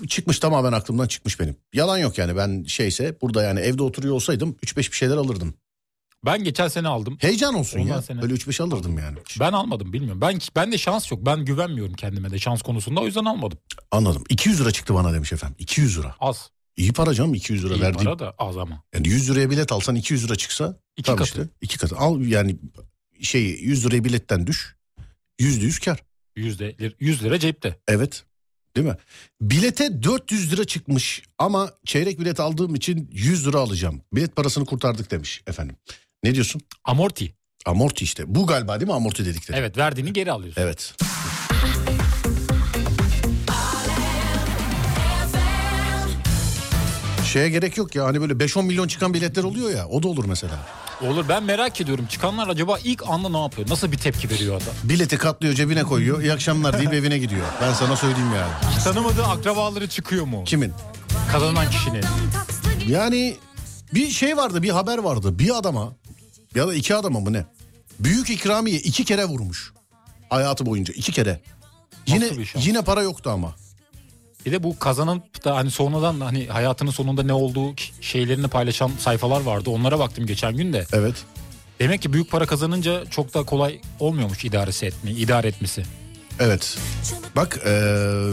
çıkmış 0.08 0.40
tamamen 0.40 0.72
aklımdan 0.72 1.08
çıkmış 1.08 1.40
benim. 1.40 1.56
Yalan 1.74 1.98
yok 1.98 2.18
yani 2.18 2.38
ben 2.38 2.64
şeyse 2.64 3.22
burada 3.22 3.44
yani 3.44 3.60
evde 3.60 3.84
oturuyor 3.84 4.16
olsaydım 4.16 4.56
3-5 4.66 4.78
bir 4.78 4.96
şeyler 4.96 5.18
alırdım. 5.18 5.54
Ben 6.26 6.44
geçen 6.44 6.68
sene 6.68 6.88
aldım. 6.88 7.18
Heyecan 7.22 7.54
olsun 7.54 7.80
Ondan 7.80 7.90
ya 7.96 8.02
sene- 8.02 8.22
böyle 8.22 8.34
3-5 8.34 8.64
alırdım 8.64 8.98
yani. 9.00 9.18
Ben 9.40 9.52
almadım 9.54 9.94
bilmiyorum. 9.94 10.22
Ben 10.22 10.40
ben 10.56 10.72
de 10.72 10.78
şans 10.78 11.12
yok. 11.12 11.26
Ben 11.26 11.46
güvenmiyorum 11.46 11.94
kendime 11.94 12.32
de 12.32 12.40
şans 12.40 12.62
konusunda 12.62 13.02
o 13.02 13.06
yüzden 13.06 13.26
almadım. 13.26 13.58
Anladım 13.92 14.24
200 14.30 14.62
lira 14.62 14.72
çıktı 14.72 14.94
bana 14.94 15.14
demiş 15.14 15.34
efendim 15.34 15.56
200 15.60 15.98
lira. 16.00 16.16
Az. 16.20 16.50
İyi 16.78 16.94
para 16.94 17.14
canım 17.14 17.34
200 17.34 17.66
lira 17.66 17.74
İyi 17.76 17.82
verdiğim. 17.82 18.06
para 18.06 18.20
da 18.20 18.36
az 18.38 18.58
ama. 18.58 18.84
Yani 18.94 19.08
100 19.08 19.30
liraya 19.30 19.50
bilet 19.50 19.72
alsan 19.72 19.96
200 19.96 20.26
lira 20.26 20.36
çıksa 20.36 20.80
İki 20.98 21.06
tamam 21.06 21.18
katı. 21.18 21.30
işte 21.30 21.50
iki 21.62 21.78
katı. 21.78 21.96
Al 21.98 22.22
yani 22.22 22.56
şey 23.22 23.42
100 23.44 23.86
liraya 23.86 24.04
biletten 24.04 24.48
düş. 24.48 24.76
Yüzde 25.40 25.66
yüz 25.66 25.80
kar. 25.80 26.04
Yüzde, 26.36 26.76
100 27.00 27.24
lira 27.24 27.40
cepte. 27.40 27.80
Evet. 27.88 28.24
Değil 28.76 28.88
mi? 28.88 28.96
Bilete 29.42 30.04
400 30.04 30.52
lira 30.54 30.66
çıkmış 30.66 31.24
ama 31.38 31.72
çeyrek 31.86 32.20
bilet 32.20 32.40
aldığım 32.40 32.76
için 32.76 33.10
100 33.14 33.48
lira 33.48 33.58
alacağım. 33.58 34.02
Bilet 34.14 34.36
parasını 34.36 34.66
kurtardık 34.66 35.12
demiş 35.12 35.42
efendim. 35.48 35.76
Ne 36.24 36.36
diyorsun? 36.36 36.62
Amorti. 36.84 37.34
Amorti 37.66 38.04
işte. 38.04 38.24
Bu 38.36 38.48
galiba 38.48 38.80
değil 38.80 38.88
mi 38.88 38.96
amorti 38.96 39.26
dedikleri? 39.26 39.58
Evet 39.58 39.78
verdiğini 39.78 40.14
geri 40.14 40.32
alıyorsun. 40.32 40.62
Evet. 40.62 40.94
Şeye 47.26 47.50
gerek 47.50 47.78
yok 47.78 47.96
ya 47.96 48.06
hani 48.06 48.22
böyle 48.22 48.34
5-10 48.34 48.64
milyon 48.64 48.88
çıkan 48.88 49.14
biletler 49.14 49.44
oluyor 49.44 49.70
ya 49.70 49.88
o 49.88 50.04
da 50.04 50.08
olur 50.08 50.26
mesela. 50.26 50.60
Olur 51.02 51.26
ben 51.30 51.44
merak 51.44 51.82
ediyorum 51.82 52.06
çıkanlar 52.06 52.48
acaba 52.48 52.80
ilk 52.84 53.10
anda 53.10 53.30
ne 53.30 53.42
yapıyor? 53.42 53.70
Nasıl 53.70 53.92
bir 53.92 53.98
tepki 53.98 54.30
veriyor 54.30 54.56
adam? 54.56 54.74
Bileti 54.84 55.18
katlıyor 55.18 55.54
cebine 55.54 55.84
koyuyor 55.84 56.22
iyi 56.22 56.34
akşamlar 56.34 56.78
deyip 56.78 56.94
evine 56.94 57.18
gidiyor. 57.18 57.46
Ben 57.62 57.74
sana 57.74 57.96
söyleyeyim 57.96 58.30
yani. 58.36 58.52
Hiç 58.78 58.84
tanımadığı 58.84 59.24
akrabaları 59.26 59.88
çıkıyor 59.88 60.26
mu? 60.26 60.44
Kimin? 60.46 60.74
Kazanan 61.32 61.70
kişinin. 61.70 62.04
Yani 62.88 63.38
bir 63.94 64.10
şey 64.10 64.38
vardı 64.38 64.64
bir 64.64 64.70
haber 64.70 64.98
vardı 64.98 65.40
bir 65.40 65.58
adama 65.58 65.96
ya 66.56 66.68
da 66.68 66.74
iki 66.74 66.96
adama 66.96 67.20
mı 67.20 67.34
ne? 67.34 67.46
Büyük 68.00 68.30
ikramiye 68.30 68.78
iki 68.78 69.06
kere 69.06 69.26
vurmuş. 69.26 69.74
Hayatı 70.30 70.66
boyunca 70.66 70.94
iki 70.94 71.12
kere. 71.12 71.42
Yine 72.08 72.46
şans? 72.46 72.68
yine 72.68 72.82
para 72.82 73.02
yoktu 73.02 73.30
ama. 73.30 73.56
Bir 74.46 74.52
de 74.52 74.64
bu 74.64 74.80
kazanıp 74.80 75.46
da 75.46 75.56
hani 75.56 75.72
sonradan 75.72 76.20
hani 76.20 76.48
hayatının 76.48 76.92
sonunda 76.92 77.24
ne 77.24 77.34
olduğu 77.34 77.76
şeylerini 78.02 78.48
paylaşan 78.48 78.92
sayfalar 79.00 79.42
vardı. 79.42 79.70
Onlara 79.70 80.00
baktım 80.00 80.26
geçen 80.26 80.58
gün 80.58 80.74
de. 80.74 80.86
Evet. 80.94 81.16
Demek 81.80 82.02
ki 82.02 82.14
büyük 82.14 82.32
para 82.32 82.46
kazanınca 82.46 83.06
çok 83.06 83.34
da 83.34 83.44
kolay 83.44 83.82
olmuyormuş 84.00 84.46
idaresi 84.46 84.86
etme, 84.86 85.12
idare 85.12 85.48
etmesi. 85.48 85.84
Evet. 86.40 86.78
Bak 87.36 87.60
e, 87.66 87.70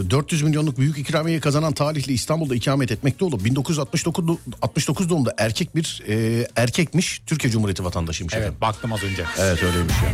400 0.09 0.41
milyonluk 0.41 0.77
büyük 0.79 0.97
ikramiye 0.97 1.39
kazanan 1.39 1.73
talihli 1.73 2.13
İstanbul'da 2.13 2.55
ikamet 2.55 2.91
etmekte 2.91 3.25
olup 3.25 3.45
1969 3.45 4.25
do- 4.25 4.37
69 4.61 5.09
doğumlu 5.09 5.29
erkek 5.37 5.75
bir 5.75 6.03
e, 6.07 6.47
erkekmiş 6.55 7.21
Türkiye 7.27 7.51
Cumhuriyeti 7.53 7.83
vatandaşıymış 7.83 8.33
Evet 8.33 8.43
efendim. 8.43 8.61
baktım 8.61 8.93
az 8.93 9.03
önce. 9.03 9.23
Evet 9.39 9.63
öyleymiş 9.63 9.93
ya. 9.93 10.09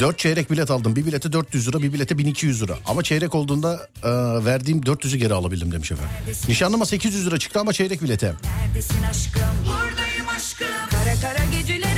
4 0.00 0.18
çeyrek 0.18 0.50
bilet 0.50 0.70
aldım. 0.70 0.96
Bir 0.96 1.06
bilete 1.06 1.32
400 1.32 1.68
lira, 1.68 1.82
bir 1.82 1.92
bilete 1.92 2.18
1200 2.18 2.62
lira. 2.62 2.78
Ama 2.86 3.02
çeyrek 3.02 3.34
olduğunda 3.34 3.88
e, 4.04 4.08
verdiğim 4.44 4.80
400'ü 4.80 5.16
geri 5.16 5.34
alabildim 5.34 5.72
demiş 5.72 5.92
efendim. 5.92 6.12
Nişanlıma 6.48 6.86
800 6.86 7.26
lira 7.26 7.38
çıktı 7.38 7.60
ama 7.60 7.72
çeyrek 7.72 8.02
bilete. 8.02 8.26
Neredesin 8.66 9.02
aşkım? 9.10 9.42
Buradayım 9.66 10.28
aşkım. 10.36 10.66
Kara 10.90 11.14
kara 11.34 11.44
gecelere 11.58 11.89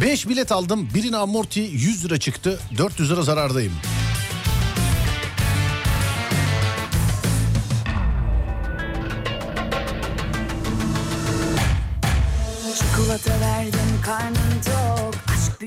5 0.00 0.28
bilet 0.28 0.52
aldım. 0.52 0.88
Birine 0.94 1.16
amorti 1.16 1.60
100 1.60 2.04
lira 2.04 2.18
çıktı. 2.18 2.60
400 2.78 3.10
lira 3.10 3.22
zarardayım. 3.22 3.72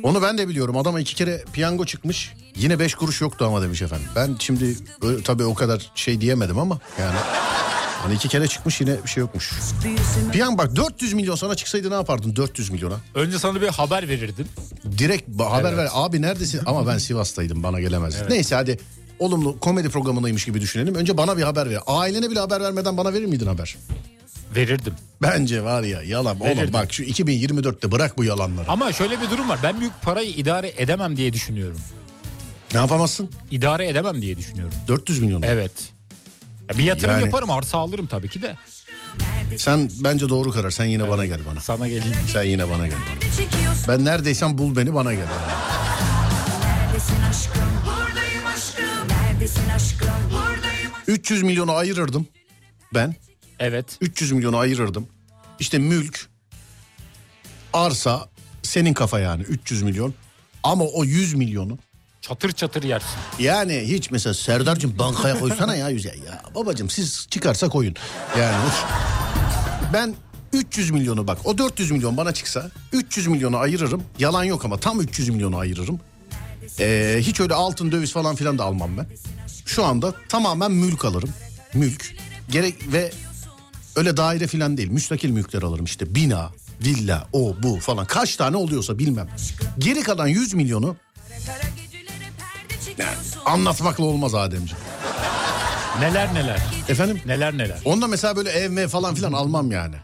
Onu 0.03 0.21
ben 0.21 0.37
de 0.37 0.47
biliyorum. 0.47 0.77
Adama 0.77 0.99
iki 0.99 1.15
kere 1.15 1.43
piyango 1.53 1.85
çıkmış. 1.85 2.33
Yine 2.55 2.79
5 2.79 2.95
kuruş 2.95 3.21
yoktu 3.21 3.45
ama 3.45 3.61
demiş 3.61 3.81
efendim. 3.81 4.07
Ben 4.15 4.35
şimdi 4.39 4.75
tabii 5.23 5.43
o 5.43 5.53
kadar 5.53 5.91
şey 5.95 6.21
diyemedim 6.21 6.59
ama 6.59 6.79
yani. 6.99 7.15
Hani 8.03 8.13
iki 8.15 8.27
kere 8.27 8.47
çıkmış 8.47 8.81
yine 8.81 9.03
bir 9.03 9.09
şey 9.09 9.21
yokmuş. 9.21 9.51
büyüsün. 9.83 10.31
Piyango 10.31 10.57
bak 10.57 10.75
400 10.75 11.13
milyon 11.13 11.35
sana 11.35 11.55
çıksaydı 11.55 11.89
ne 11.89 11.93
yapardın 11.93 12.35
400 12.35 12.69
milyona? 12.69 12.95
Önce 13.15 13.39
sana 13.39 13.61
bir 13.61 13.67
haber 13.67 14.09
verirdim. 14.09 14.47
Direkt 14.97 15.41
haber 15.41 15.69
Evet. 15.69 15.77
ver. 15.77 15.87
Abi 15.93 16.21
neredesin? 16.21 16.61
Ama 16.65 16.87
ben 16.87 16.97
Sivas'taydım 16.97 17.63
bana 17.63 17.79
gelemez. 17.79 18.15
Neyse 18.29 18.55
hadi 18.55 18.79
olumlu 19.19 19.59
komedi 19.59 19.89
programındaymış 19.89 20.45
gibi 20.45 20.61
düşünelim. 20.61 20.95
Önce 20.95 21.17
bana 21.17 21.37
bir 21.37 21.43
haber 21.43 21.69
ver. 21.69 21.79
Ailene 21.87 22.29
bile 22.31 22.39
haber 22.39 22.61
vermeden 22.61 22.97
bana 22.97 23.13
verir 23.13 23.25
miydin 23.25 23.47
haber? 23.47 23.77
Verirdim. 24.55 24.93
Bence 25.21 25.63
var 25.63 25.83
ya 25.83 26.01
yalan. 26.01 26.39
Oğlum 26.39 26.49
Verirdim. 26.49 26.73
bak 26.73 26.93
şu 26.93 27.03
2024'te 27.03 27.91
bırak 27.91 28.17
bu 28.17 28.23
yalanları. 28.23 28.69
Ama 28.69 28.93
şöyle 28.93 29.21
bir 29.21 29.29
durum 29.29 29.49
var. 29.49 29.59
Ben 29.63 29.79
büyük 29.79 29.93
parayı 30.01 30.29
idare 30.29 30.73
edemem 30.77 31.17
diye 31.17 31.33
düşünüyorum. 31.33 31.77
Ne 32.73 32.79
yapamazsın? 32.79 33.29
İdare 33.51 33.87
edemem 33.89 34.21
diye 34.21 34.37
düşünüyorum. 34.37 34.73
400 34.87 35.19
milyon. 35.19 35.41
Evet. 35.41 35.71
Ya 36.69 36.77
bir 36.77 36.83
yatırım 36.83 37.11
Yani- 37.13 37.25
yaparım 37.25 37.49
arsa 37.51 37.77
alırım 37.77 38.07
tabii 38.07 38.29
ki 38.29 38.41
de. 38.41 38.55
Sen 39.57 39.89
bence 40.03 40.29
doğru 40.29 40.51
karar. 40.51 40.71
Sen 40.71 40.85
yine 40.85 41.09
bana 41.09 41.25
gel 41.25 41.39
bana. 41.51 41.59
Sana 41.59 41.87
geleyim. 41.87 42.17
Sen 42.33 42.43
yine 42.43 42.69
bana 42.69 42.87
gel 42.87 42.97
bana. 43.09 43.31
çekiyorsun. 43.31 43.85
Ben 43.87 44.05
neredeysen 44.05 44.57
bul 44.57 44.75
beni 44.75 44.93
bana 44.93 45.13
gel. 45.13 45.25
Neredesin 46.63 47.21
aşkım? 47.29 47.61
Buradayım 47.85 48.45
aşkım. 48.55 49.07
Neredesin 49.09 49.69
aşkım? 49.69 50.07
Buradayım 50.31 50.91
300 51.07 51.43
milyonu 51.43 51.71
ayırırdım 51.71 52.27
ben. 52.93 53.15
Evet. 53.59 53.97
300 54.01 54.31
milyonu 54.31 54.57
ayırırdım. 54.57 55.07
İşte 55.59 55.77
mülk, 55.79 56.29
arsa 57.73 58.29
senin 58.63 58.93
kafa 58.93 59.19
yani 59.19 59.41
300 59.43 59.81
milyon. 59.83 60.13
Ama 60.63 60.83
o 60.83 61.03
100 61.05 61.33
milyonu 61.33 61.77
Çatır 62.23 62.51
çatır 62.51 62.83
yersin. 62.83 63.09
yani 63.39 63.83
hiç 63.87 64.11
mesela 64.11 64.33
Serdar'cığım 64.33 64.99
bankaya 64.99 65.39
koysana 65.39 65.75
ya 65.75 65.89
yüze. 65.89 66.09
Ya 66.09 66.41
babacığım 66.55 66.89
siz 66.89 67.27
çıkarsa 67.29 67.69
koyun. 67.69 67.95
Yani 68.39 68.55
ben 69.93 70.15
300 70.53 70.91
milyonu 70.91 71.27
bak 71.27 71.37
o 71.45 71.57
400 71.57 71.91
milyon 71.91 72.17
bana 72.17 72.31
çıksa 72.31 72.71
300 72.91 73.27
milyonu 73.27 73.57
ayırırım. 73.57 74.03
Yalan 74.19 74.43
yok 74.43 74.65
ama 74.65 74.77
tam 74.77 75.01
300 75.01 75.29
milyonu 75.29 75.57
ayırırım. 75.57 75.99
Ee, 76.79 77.17
hiç 77.19 77.39
öyle 77.39 77.53
altın 77.53 77.91
döviz 77.91 78.11
falan 78.13 78.35
filan 78.35 78.57
da 78.57 78.63
almam 78.63 78.97
ben. 78.97 79.05
Şu 79.65 79.85
anda 79.85 80.13
tamamen 80.29 80.71
mülk 80.71 81.05
alırım. 81.05 81.29
Mülk. 81.73 82.15
Gerek 82.49 82.75
ve 82.93 83.11
öyle 83.95 84.17
daire 84.17 84.47
filan 84.47 84.77
değil. 84.77 84.89
Müstakil 84.89 85.29
mülkler 85.29 85.61
alırım 85.61 85.85
işte 85.85 86.15
bina, 86.15 86.49
villa, 86.81 87.27
o 87.33 87.55
bu 87.63 87.79
falan. 87.79 88.05
Kaç 88.05 88.35
tane 88.35 88.57
oluyorsa 88.57 88.99
bilmem. 88.99 89.29
Geri 89.77 90.03
kalan 90.03 90.27
100 90.27 90.53
milyonu 90.53 90.95
çekiyorsun. 92.97 93.41
anlatmakla 93.45 94.03
olmaz 94.05 94.35
Ademciğim. 94.35 94.83
Neler 95.99 96.33
neler. 96.33 96.59
Efendim? 96.89 97.21
Neler 97.25 97.57
neler. 97.57 97.77
Onda 97.85 98.07
mesela 98.07 98.35
böyle 98.35 98.49
ev 98.49 98.71
mev 98.71 98.87
falan 98.87 99.15
filan 99.15 99.33
almam 99.33 99.71
yani. 99.71 99.95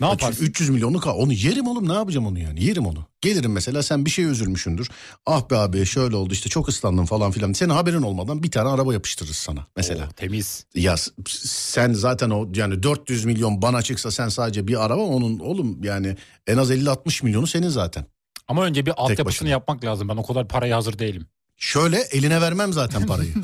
Ne 0.00 0.06
Çünkü 0.10 0.24
yaparsın? 0.24 0.44
300 0.44 0.70
milyonluk. 0.70 1.06
Onu 1.06 1.32
yerim 1.32 1.66
oğlum 1.66 1.88
ne 1.88 1.92
yapacağım 1.92 2.26
onu 2.26 2.38
yani 2.38 2.64
yerim 2.64 2.86
onu. 2.86 3.06
Gelirim 3.20 3.52
mesela 3.52 3.82
sen 3.82 4.04
bir 4.04 4.10
şey 4.10 4.24
üzülmüşsündür. 4.24 4.88
Ah 5.26 5.50
be 5.50 5.56
abi 5.56 5.86
şöyle 5.86 6.16
oldu 6.16 6.32
işte 6.32 6.48
çok 6.48 6.68
ıslandım 6.68 7.06
falan 7.06 7.30
filan. 7.30 7.52
Senin 7.52 7.70
haberin 7.70 8.02
olmadan 8.02 8.42
bir 8.42 8.50
tane 8.50 8.68
araba 8.68 8.92
yapıştırırız 8.92 9.36
sana 9.36 9.66
mesela. 9.76 10.04
Oo, 10.06 10.10
temiz. 10.16 10.64
Ya 10.74 10.94
sen 11.28 11.92
zaten 11.92 12.30
o 12.30 12.48
yani 12.54 12.82
400 12.82 13.24
milyon 13.24 13.62
bana 13.62 13.82
çıksa 13.82 14.10
sen 14.10 14.28
sadece 14.28 14.68
bir 14.68 14.84
araba 14.84 15.02
onun 15.02 15.38
oğlum 15.38 15.84
yani 15.84 16.16
en 16.46 16.56
az 16.56 16.70
50-60 16.70 17.24
milyonu 17.24 17.46
senin 17.46 17.68
zaten. 17.68 18.04
Ama 18.48 18.64
önce 18.64 18.86
bir 18.86 18.92
altyapısını 18.96 19.48
yapmak 19.48 19.84
lazım. 19.84 20.08
Ben 20.08 20.16
o 20.16 20.26
kadar 20.26 20.48
paraya 20.48 20.76
hazır 20.76 20.98
değilim. 20.98 21.26
Şöyle 21.58 21.96
eline 22.00 22.40
vermem 22.40 22.72
zaten 22.72 23.06
parayı. 23.06 23.34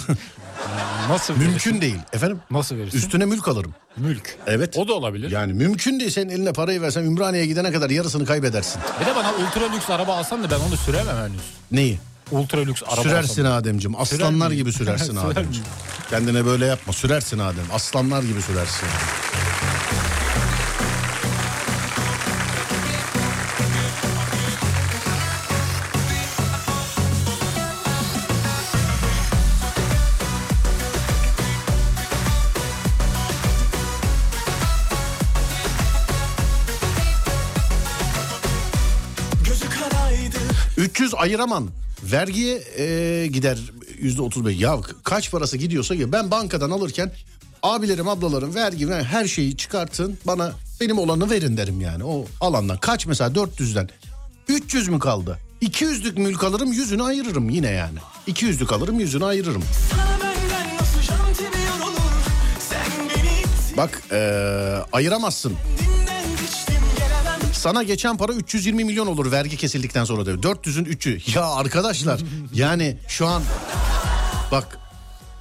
Nasıl 1.09 1.35
mümkün 1.35 1.51
verirsin? 1.53 1.81
değil 1.81 1.99
efendim. 2.12 2.39
Nasıl 2.51 2.77
verirsin? 2.77 2.99
Üstüne 2.99 3.24
mülk 3.24 3.49
alırım. 3.49 3.74
Mülk. 3.97 4.36
Evet. 4.47 4.77
O 4.77 4.89
da 4.89 4.93
olabilir. 4.93 5.31
Yani 5.31 5.53
mümkün 5.53 6.01
değil 6.01 6.11
senin 6.11 6.28
eline 6.31 6.53
parayı 6.53 6.82
versen 6.82 7.03
Ümraniye'ye 7.03 7.47
gidene 7.49 7.73
kadar 7.73 7.91
yarısını 7.91 8.27
kaybedersin. 8.27 8.81
Bir 9.01 9.07
de 9.07 9.16
bana 9.16 9.32
ultra 9.35 9.73
lüks 9.74 9.91
araba 9.91 10.16
alsan 10.16 10.45
da 10.45 10.51
ben 10.51 10.59
onu 10.69 10.77
süremem 10.77 11.16
henüz. 11.16 11.41
Neyi? 11.73 11.99
Ultra 12.31 12.61
lüks 12.61 12.82
araba 12.82 13.03
sürersin 13.03 13.45
alsam. 13.45 13.59
Ademciğim. 13.59 14.01
Aslanlar 14.01 14.49
miyim? 14.49 14.59
gibi 14.59 14.73
sürersin 14.73 15.07
Sürer 15.15 15.24
Ademciğim. 15.31 15.66
Kendine 16.11 16.47
böyle 16.47 16.66
yapma. 16.66 16.93
Sürersin 16.93 17.39
Adem. 17.39 17.65
Aslanlar 17.73 18.23
gibi 18.23 18.43
sürersin. 18.43 18.89
Ayıraman. 41.25 41.69
Vergiye 42.03 42.63
e, 42.79 43.27
gider 43.27 43.59
yüzde 43.99 44.23
35. 44.23 44.61
Ya 44.61 44.81
kaç 45.05 45.31
parası 45.31 45.57
gidiyorsa 45.57 45.97
ki 45.97 46.13
ben 46.13 46.31
bankadan 46.31 46.71
alırken 46.71 47.13
abilerim 47.63 48.09
ablalarım 48.09 48.55
vergi 48.55 48.89
ver 48.89 49.03
her 49.03 49.27
şeyi 49.27 49.57
çıkartın 49.57 50.19
bana 50.25 50.53
benim 50.81 50.99
olanı 50.99 51.31
verin 51.31 51.57
derim 51.57 51.81
yani 51.81 52.05
o 52.05 52.27
alandan. 52.41 52.79
Kaç 52.79 53.07
mesela 53.07 53.31
400'den 53.31 53.89
300 54.49 54.89
mü 54.89 54.99
kaldı? 54.99 55.39
200'lük 55.63 56.21
mülk 56.21 56.45
alırım 56.45 56.73
yüzünü 56.73 57.03
ayırırım 57.03 57.51
yine 57.51 57.71
yani. 57.71 57.99
200'lük 58.29 58.75
alırım 58.75 59.01
yüzünü 59.01 59.25
ayırırım. 59.25 59.63
Bak 63.77 64.03
e, 64.13 64.19
ayıramazsın. 64.93 65.57
Sana 67.65 67.82
geçen 67.82 68.16
para 68.16 68.32
320 68.32 68.85
milyon 68.85 69.07
olur 69.07 69.32
vergi 69.32 69.57
kesildikten 69.57 70.05
sonra 70.05 70.27
diyor. 70.27 70.39
400'ün 70.43 70.85
3'ü. 70.85 71.36
Ya 71.39 71.45
arkadaşlar 71.45 72.20
yani 72.55 72.97
şu 73.09 73.27
an 73.27 73.43
bak 74.53 74.78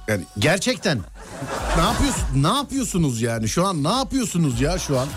yani 0.08 0.24
gerçekten 0.38 0.98
ne 1.76 1.82
yapıyorsun? 1.82 2.24
Ne 2.42 2.48
yapıyorsunuz 2.48 3.22
yani? 3.22 3.48
Şu 3.48 3.66
an 3.66 3.84
ne 3.84 3.92
yapıyorsunuz 3.92 4.60
ya 4.60 4.78
şu 4.78 5.00
an? 5.00 5.08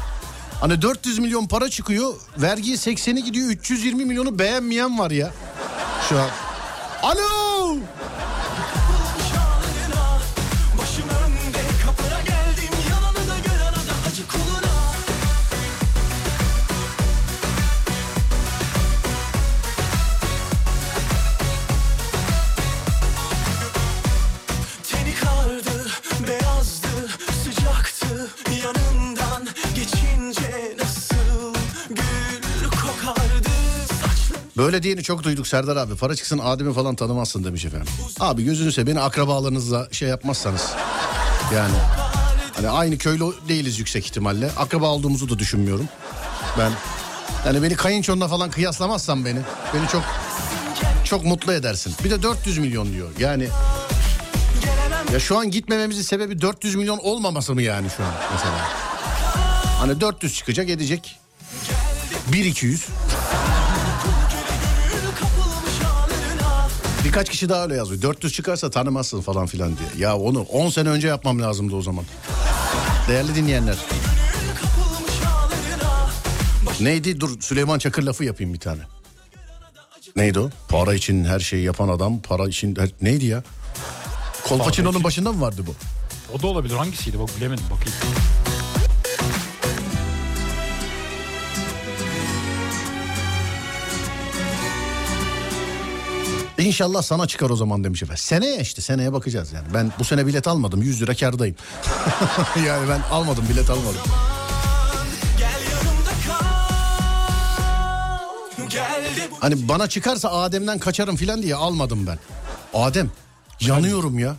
Hani 0.62 0.82
400 0.82 1.20
milyon 1.20 1.48
para 1.48 1.70
çıkıyor. 1.70 2.14
Vergiye 2.38 2.76
80'i 2.76 3.24
gidiyor. 3.24 3.50
320 3.50 4.06
milyonu 4.06 4.40
beğenmeyen 4.40 5.00
var 5.00 5.12
ya. 5.12 5.34
Şu 6.10 6.20
an. 6.20 6.30
Alo! 7.04 7.47
Böyle 34.58 34.84
diyeni 34.84 35.04
çok 35.04 35.24
duyduk 35.24 35.48
Serdar 35.48 35.76
abi. 35.76 35.96
Para 35.96 36.16
çıksın 36.16 36.38
Adem'i 36.44 36.74
falan 36.74 36.96
tanımazsın 36.96 37.44
demiş 37.44 37.66
efendim. 37.66 37.88
Abi 38.20 38.44
gözünü 38.44 38.72
seveyim 38.72 38.98
beni 38.98 39.04
akrabalarınızla 39.04 39.88
şey 39.92 40.10
yapmazsanız. 40.10 40.72
Yani 41.56 41.76
hani 42.56 42.70
aynı 42.70 42.98
köylü 42.98 43.24
değiliz 43.48 43.80
yüksek 43.80 44.06
ihtimalle. 44.06 44.52
Akraba 44.58 44.86
olduğumuzu 44.86 45.30
da 45.30 45.40
düşünmüyorum. 45.40 45.90
Ben 46.58 46.72
yani 47.46 47.64
beni 47.64 47.76
kayınçonla 47.76 48.28
falan 48.28 48.52
kıyaslamazsan 48.52 49.26
beni. 49.26 49.40
Beni 49.74 49.88
çok 49.88 50.04
çok 51.04 51.26
mutlu 51.26 51.54
edersin. 51.54 51.94
Bir 52.04 52.12
de 52.12 52.24
400 52.24 52.58
milyon 52.58 52.94
diyor. 52.94 53.10
Yani 53.20 53.48
ya 55.14 55.20
şu 55.20 55.38
an 55.38 55.52
gitmememizin 55.52 56.02
sebebi 56.02 56.42
400 56.42 56.76
milyon 56.76 56.98
olmaması 56.98 57.54
mı 57.54 57.62
yani 57.62 57.88
şu 57.98 58.04
an 58.04 58.12
mesela? 58.34 58.70
Hani 59.80 60.02
400 60.02 60.34
çıkacak 60.34 60.70
edecek. 60.70 61.20
1 62.32 62.46
200. 62.46 62.86
Birkaç 67.06 67.30
kişi 67.30 67.50
daha 67.50 67.64
öyle 67.64 67.76
yazıyor. 67.76 68.02
400 68.02 68.34
çıkarsa 68.34 68.70
tanımazsın 68.70 69.22
falan 69.22 69.46
filan 69.48 69.78
diye. 69.78 69.90
Ya 70.08 70.18
onu 70.18 70.42
10 70.42 70.70
sene 70.70 70.90
önce 70.90 71.08
yapmam 71.08 71.42
lazımdı 71.42 71.76
o 71.76 71.82
zaman. 71.82 72.06
Değerli 73.08 73.36
dinleyenler. 73.36 73.76
Neydi? 76.82 77.20
Dur 77.20 77.42
Süleyman 77.42 77.80
Çakır 77.80 78.04
lafı 78.04 78.24
yapayım 78.24 78.54
bir 78.54 78.60
tane. 78.60 78.82
Neydi 80.16 80.40
o? 80.40 80.50
Para 80.70 80.94
için 80.94 81.26
her 81.26 81.40
şeyi 81.40 81.64
yapan 81.64 81.88
adam, 81.90 82.22
para 82.22 82.48
için... 82.48 82.76
her- 82.76 82.90
Neydi 83.02 83.26
ya? 83.26 83.44
Kolpaçino'nun 84.48 85.04
başında 85.04 85.32
mı 85.32 85.42
vardı 85.42 85.62
bu? 85.68 85.76
O 86.38 86.42
da 86.42 86.48
olabilir. 86.48 86.76
Hangisiydi? 86.76 87.20
Bak 87.20 87.30
bilemedim. 87.38 87.64
Bakayım. 87.72 87.94
İnşallah 96.58 97.02
sana 97.02 97.28
çıkar 97.28 97.50
o 97.50 97.56
zaman 97.56 97.84
demiş 97.84 98.04
efendim. 98.04 98.24
Seneye 98.24 98.62
işte 98.62 98.82
seneye 98.82 99.14
bakacağız 99.14 99.54
yani. 99.54 99.68
Ben 99.74 99.92
bu 100.00 100.04
sene 100.04 100.28
bilet 100.28 100.48
almadım 100.48 100.82
100 100.82 101.02
lira 101.02 101.16
kardayım. 101.16 101.56
yani 102.68 102.90
ben 102.90 103.02
almadım 103.12 103.46
bilet 103.50 103.70
almadım. 103.70 104.02
Hani 109.40 109.68
bana 109.68 109.90
çıkarsa 109.90 110.30
Adem'den 110.30 110.80
kaçarım 110.80 111.16
filan 111.16 111.44
diye 111.44 111.56
almadım 111.56 112.08
ben. 112.08 112.20
Adem 112.74 113.12
yanıyorum 113.60 114.20
ya. 114.20 114.36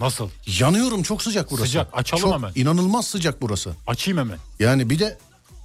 Nasıl? 0.00 0.28
Yanıyorum 0.60 1.02
çok 1.02 1.22
sıcak 1.22 1.50
burası. 1.50 1.66
Sıcak, 1.66 1.88
açalım 1.92 2.22
çok, 2.22 2.34
hemen. 2.34 2.52
inanılmaz 2.54 3.06
sıcak 3.06 3.42
burası. 3.42 3.70
Açayım 3.86 4.18
hemen. 4.18 4.38
Yani 4.58 4.90
bir 4.90 4.98
de 4.98 5.18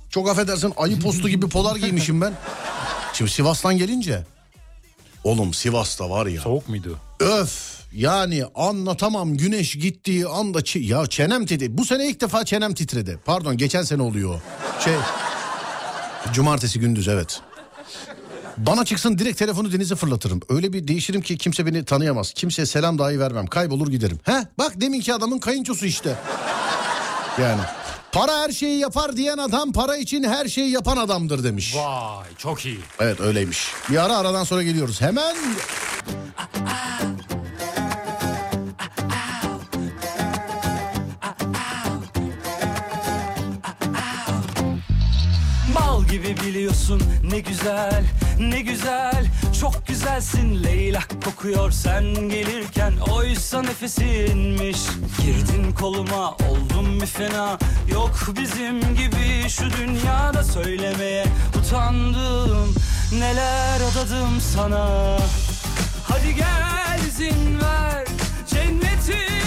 çok 0.10 0.30
affedersin 0.30 0.74
ayı 0.78 1.00
postu 1.00 1.30
gibi 1.30 1.50
polar 1.50 1.76
giymişim 1.76 2.22
ben. 2.22 2.34
Şimdi 3.14 3.32
Sivas'tan 3.32 3.78
gelince. 3.78 4.24
Oğlum 5.24 5.54
Sivas'ta 5.54 6.10
var 6.10 6.26
ya. 6.26 6.42
Soğuk 6.42 6.70
muydu? 6.70 6.98
Öf 7.20 7.80
yani 7.94 8.44
anlatamam 8.56 9.38
güneş 9.38 9.76
gittiği 9.76 10.28
anda 10.28 10.60
çi- 10.60 10.86
ya 10.86 11.08
çenem 11.08 11.46
titredi. 11.46 11.78
Bu 11.78 11.86
sene 11.86 12.08
ilk 12.10 12.22
defa 12.22 12.46
çenem 12.46 12.74
titredi. 12.74 13.20
Pardon 13.26 13.58
geçen 13.58 13.84
sene 13.84 14.02
oluyor. 14.02 14.42
Şey 14.86 14.94
cumartesi 16.34 16.80
gündüz 16.80 17.08
evet. 17.08 17.42
Bana 18.58 18.86
çıksın 18.86 19.18
direkt 19.18 19.40
telefonu 19.40 19.72
denize 19.72 19.96
fırlatırım. 19.96 20.40
Öyle 20.50 20.74
bir 20.74 20.88
değişirim 20.88 21.22
ki 21.22 21.38
kimse 21.38 21.66
beni 21.66 21.86
tanıyamaz. 21.86 22.34
Kimseye 22.34 22.66
selam 22.66 23.00
dahi 23.00 23.20
vermem. 23.20 23.48
Kaybolur 23.48 23.88
giderim. 23.88 24.20
He 24.24 24.48
bak 24.58 24.82
deminki 24.82 25.14
adamın 25.14 25.40
kayınçosu 25.40 25.86
işte. 25.86 26.16
Yani 27.42 27.62
para 28.12 28.40
her 28.42 28.50
şeyi 28.52 28.80
yapar 28.80 29.18
diyen 29.18 29.38
adam 29.38 29.72
para 29.72 29.98
için 29.98 30.24
her 30.24 30.46
şeyi 30.48 30.72
yapan 30.72 30.98
adamdır 30.98 31.44
demiş. 31.44 31.76
Vay 31.76 32.28
çok 32.38 32.66
iyi. 32.66 32.80
Evet 33.00 33.20
öyleymiş. 33.20 33.68
Bir 33.90 33.98
ara 34.06 34.18
aradan 34.18 34.44
sonra 34.44 34.64
geliyoruz. 34.64 35.02
Hemen 35.02 35.36
Bal 45.76 46.04
gibi 46.04 46.36
biliyorsun 46.48 47.02
ne 47.32 47.40
güzel 47.40 48.04
ne 48.40 48.62
güzel 48.62 49.26
Çok 49.62 49.88
güzelsin 49.88 50.64
leylak 50.64 51.24
kokuyor. 51.26 51.72
Sen 51.72 52.04
gelirken 52.30 52.94
Oysa 53.12 53.62
nefesinmiş. 53.62 54.78
Girdin 55.22 55.72
koluma 55.80 56.32
oldum 56.32 57.02
bir 57.02 57.06
fena. 57.06 57.58
Yok 57.92 58.12
bizim 58.42 58.80
gibi 58.80 59.50
şu 59.50 59.64
dünyada 59.78 60.44
söylemeye 60.44 61.26
utandım 61.60 62.76
Neler 63.14 63.76
adadım 63.76 64.42
sana. 64.54 65.18
Hadi 66.04 66.36
gel 66.36 67.00
izin 67.08 67.60
ver. 67.62 68.06
Cennetin 68.48 69.39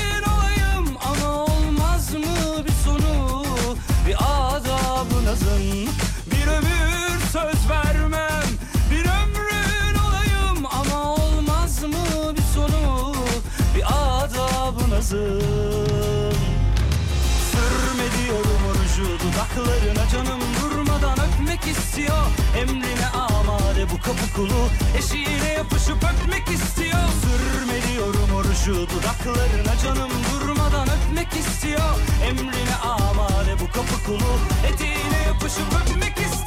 kulu 24.37 24.69
eşiğine 24.99 25.53
yapışıp 25.53 25.97
öpmek 25.97 26.49
istiyor. 26.49 27.09
Sürme 27.23 27.93
diyorum 27.93 28.29
orucu 28.37 28.75
dudaklarına 28.75 29.79
canım 29.85 30.11
durmadan 30.33 30.89
öpmek 30.89 31.33
istiyor. 31.33 31.95
Emrine 32.25 32.77
amade 32.85 33.55
bu 33.61 33.67
kapı 33.73 34.05
kulu 34.07 34.33
eteğine 34.67 35.23
yapışıp 35.27 35.67
öpmek 35.83 36.19
istiyor 36.19 36.42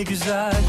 ne 0.00 0.04
güzel 0.04 0.62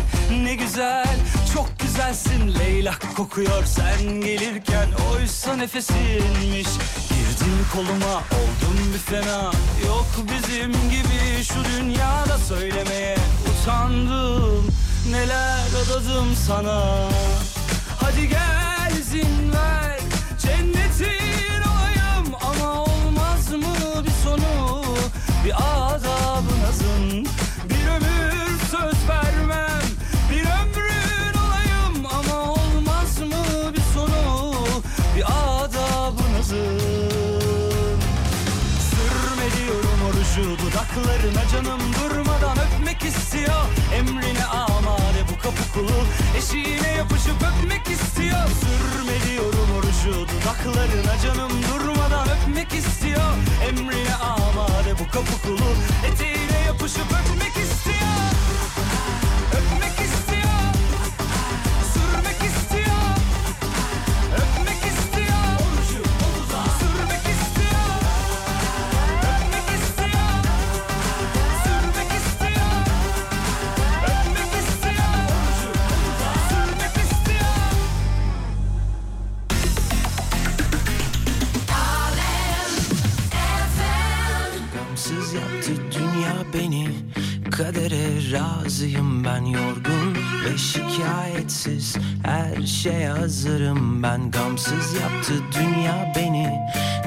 ne 0.43 0.55
güzel 0.55 1.15
Çok 1.53 1.79
güzelsin. 1.79 2.55
Leylak 2.59 3.15
kokuyor 3.17 3.65
sen 3.65 4.21
gelirken 4.21 4.89
Oysa 5.13 5.55
nefesinmiş. 5.55 6.67
Girdin 7.09 7.57
koluma 7.73 8.15
oldum 8.15 8.93
bir 8.93 8.99
fena. 8.99 9.51
Yok 9.87 10.07
bizim 10.17 10.71
gibi 10.71 11.43
şu 11.43 11.55
dünyada 11.75 12.37
söylemeye 12.37 13.17
utandım. 13.51 14.67
Neler 15.11 15.67
adadım 15.85 16.35
sana? 16.47 16.83
Hadi 17.99 18.29
gel 18.29 18.97
izin 19.01 19.51
ver 19.53 19.80
kulu 45.73 45.99
eşiğine 46.37 46.91
yapışıp 46.97 47.39
öpmek 47.49 47.87
istiyor. 47.87 48.47
Sürme 48.61 49.31
diyorum 49.31 49.69
orucu 49.77 50.27
dudaklarına 50.27 51.15
canım 51.23 51.51
durmadan 51.69 52.27
öpmek 52.29 52.73
istiyor. 52.73 53.31
Emrine 53.69 54.15
amade 54.15 54.93
bu 54.99 55.11
kapı 55.11 55.41
kulu 55.47 55.69
eteğine 56.07 56.59
yapışıp 56.67 57.05
öpmek 57.05 57.47
istiyor 57.47 57.60
ben 94.03 94.31
gamsız 94.31 94.93
yaptı 94.93 95.33
dünya 95.59 96.13
beni. 96.15 96.59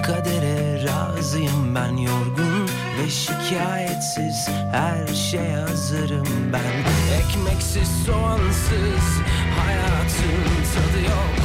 Kadere 0.02 0.84
razıyım 0.84 1.74
ben 1.74 1.96
yorgun 1.96 2.68
ve 2.98 3.10
şikayetsiz. 3.10 4.48
Her 4.72 5.14
şeye 5.14 5.56
hazırım 5.56 6.28
ben. 6.52 6.84
Ekmeksiz 7.18 7.88
soğansız 8.06 9.20
hayatın 9.58 10.44
tadı 10.74 11.02
yok. 11.04 11.40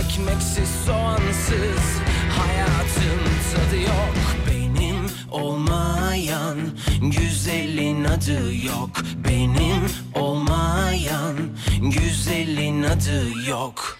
Ekmeksiz 0.00 0.68
soğansız 0.86 2.00
hayatın 2.38 3.20
tadı 3.54 3.80
yok. 3.80 4.14
Benim 4.50 5.06
olmayan 5.30 6.58
güzelin 7.00 8.04
adı 8.04 8.54
yok. 8.66 8.90
Benim 9.28 9.86
olmayan 10.14 11.36
güzelin 11.80 12.82
adı 12.82 13.48
yok 13.48 13.93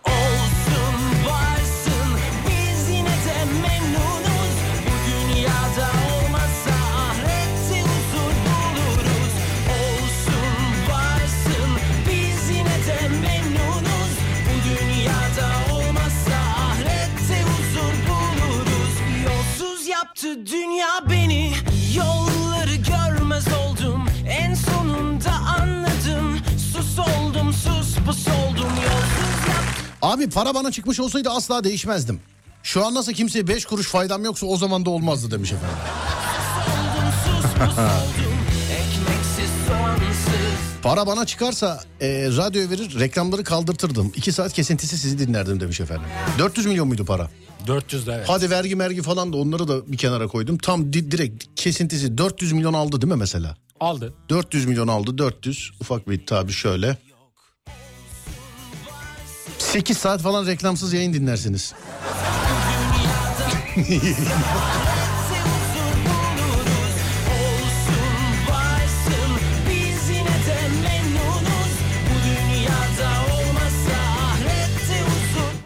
Abi 30.04 30.30
para 30.30 30.54
bana 30.54 30.72
çıkmış 30.72 31.00
olsaydı 31.00 31.30
asla 31.30 31.64
değişmezdim. 31.64 32.20
Şu 32.62 32.86
an 32.86 32.94
nasıl 32.94 33.12
kimseye 33.12 33.48
5 33.48 33.64
kuruş 33.64 33.86
faydam 33.88 34.24
yoksa 34.24 34.46
o 34.46 34.56
zaman 34.56 34.84
da 34.86 34.90
olmazdı 34.90 35.30
demiş 35.30 35.52
efendim. 35.52 35.76
Para 40.82 41.06
bana 41.06 41.26
çıkarsa 41.26 41.80
e, 42.00 42.06
radyo 42.36 42.70
verir 42.70 43.00
reklamları 43.00 43.44
kaldırtırdım. 43.44 44.12
2 44.16 44.32
saat 44.32 44.52
kesintisi 44.52 44.98
sizi 44.98 45.18
dinlerdim 45.18 45.60
demiş 45.60 45.80
efendim. 45.80 46.04
400 46.38 46.66
milyon 46.66 46.88
muydu 46.88 47.04
para? 47.04 47.30
400 47.66 48.06
de 48.06 48.12
evet. 48.12 48.28
Hadi 48.28 48.50
vergi 48.50 48.76
mergi 48.76 49.02
falan 49.02 49.32
da 49.32 49.36
onları 49.36 49.68
da 49.68 49.92
bir 49.92 49.96
kenara 49.96 50.26
koydum. 50.26 50.58
Tam 50.58 50.92
di- 50.92 51.10
direkt 51.10 51.44
kesintisi 51.56 52.18
400 52.18 52.52
milyon 52.52 52.74
aldı 52.74 53.02
değil 53.02 53.12
mi 53.12 53.18
mesela? 53.18 53.56
Aldı. 53.80 54.14
400 54.28 54.66
milyon 54.66 54.88
aldı 54.88 55.18
400 55.18 55.70
ufak 55.80 56.08
bir 56.08 56.26
tabi 56.26 56.52
şöyle. 56.52 56.96
8 59.74 59.98
saat 59.98 60.22
falan 60.22 60.46
reklamsız 60.46 60.92
yayın 60.92 61.12
dinlersiniz. 61.12 61.74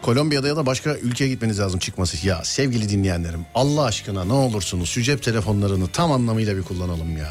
Kolombiya'da 0.01 0.47
ya 0.47 0.55
da 0.55 0.65
başka 0.65 0.95
ülkeye 0.95 1.27
gitmeniz 1.27 1.59
lazım 1.59 1.79
çıkması. 1.79 2.27
Ya 2.27 2.43
sevgili 2.43 2.89
dinleyenlerim 2.89 3.45
Allah 3.55 3.83
aşkına 3.83 4.25
ne 4.25 4.33
olursunuz 4.33 4.89
şu 4.89 5.01
cep 5.01 5.23
telefonlarını 5.23 5.87
tam 5.87 6.11
anlamıyla 6.11 6.57
bir 6.57 6.63
kullanalım 6.63 7.17
ya. 7.17 7.29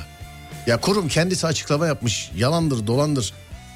Ya 0.66 0.80
kurum 0.80 1.09
kendisi 1.09 1.46
açıklama 1.46 1.86
yapmış 1.86 2.30
yalandır 2.36 2.86
dolandır. 2.86 3.32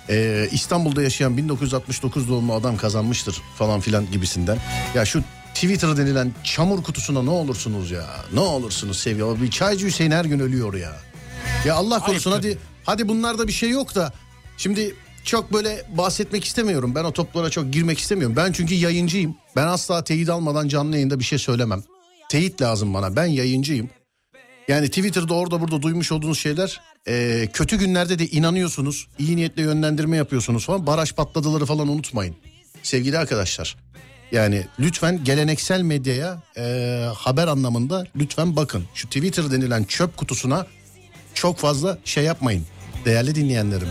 Ee, 0.09 0.49
İstanbul'da 0.53 1.03
yaşayan 1.03 1.37
1969 1.37 2.29
doğumlu 2.29 2.55
adam 2.55 2.77
kazanmıştır 2.77 3.43
falan 3.59 3.81
filan 3.81 4.11
gibisinden. 4.13 4.59
Ya 4.95 5.05
şu 5.05 5.23
Twitter 5.55 5.97
denilen 5.97 6.33
çamur 6.45 6.83
kutusuna 6.83 7.23
ne 7.23 7.31
olursunuz 7.31 7.91
ya. 7.91 8.07
Ne 8.33 8.41
olursunuz 8.41 8.99
sevgili. 8.99 9.43
Bir 9.43 9.51
çaycı 9.51 9.87
Hüseyin 9.87 10.11
her 10.11 10.25
gün 10.25 10.39
ölüyor 10.39 10.75
ya. 10.75 10.93
Ya 11.67 11.75
Allah 11.75 12.01
korusun 12.01 12.33
hadi 12.33 12.59
hadi 12.85 13.09
bunlarda 13.09 13.49
bir 13.49 13.53
şey 13.53 13.71
yok 13.71 13.95
da 13.95 14.13
şimdi 14.57 14.95
çok 15.25 15.53
böyle 15.53 15.87
bahsetmek 15.97 16.45
istemiyorum. 16.45 16.95
Ben 16.95 17.05
o 17.05 17.13
toplara 17.13 17.51
çok 17.51 17.73
girmek 17.73 17.99
istemiyorum. 17.99 18.37
Ben 18.37 18.53
çünkü 18.53 18.75
yayıncıyım. 18.75 19.37
Ben 19.57 19.67
asla 19.67 20.05
teyit 20.05 20.29
almadan 20.29 20.69
canlı 20.69 20.95
yayında 20.95 21.19
bir 21.19 21.25
şey 21.25 21.39
söylemem. 21.39 21.83
Teyit 22.29 22.63
lazım 22.63 22.95
bana. 22.95 23.17
Ben 23.17 23.27
yayıncıyım. 23.27 23.91
Yani 24.69 24.89
Twitter'da 24.89 25.35
orada 25.35 25.61
burada 25.61 25.83
duymuş 25.83 26.13
olduğunuz 26.13 26.39
şeyler 26.39 26.81
e, 27.09 27.49
kötü 27.53 27.79
günlerde 27.79 28.19
de 28.19 28.27
inanıyorsunuz. 28.27 29.09
iyi 29.19 29.37
niyetle 29.37 29.63
yönlendirme 29.63 30.17
yapıyorsunuz 30.17 30.67
falan. 30.67 30.87
Baraj 30.87 31.13
patladıları 31.13 31.67
falan 31.67 31.89
unutmayın. 31.89 32.37
Sevgili 32.83 33.19
arkadaşlar. 33.19 33.77
Yani 34.33 34.67
lütfen 34.81 35.25
geleneksel 35.25 35.83
medyaya 35.83 36.43
e, 36.57 36.63
haber 37.17 37.47
anlamında 37.47 38.05
lütfen 38.17 38.57
bakın. 38.57 38.85
Şu 38.95 39.07
Twitter 39.07 39.51
denilen 39.51 39.85
çöp 39.85 40.17
kutusuna 40.17 40.67
çok 41.35 41.59
fazla 41.59 41.99
şey 42.05 42.25
yapmayın. 42.25 42.67
Değerli 43.05 43.35
dinleyenlerim. 43.35 43.89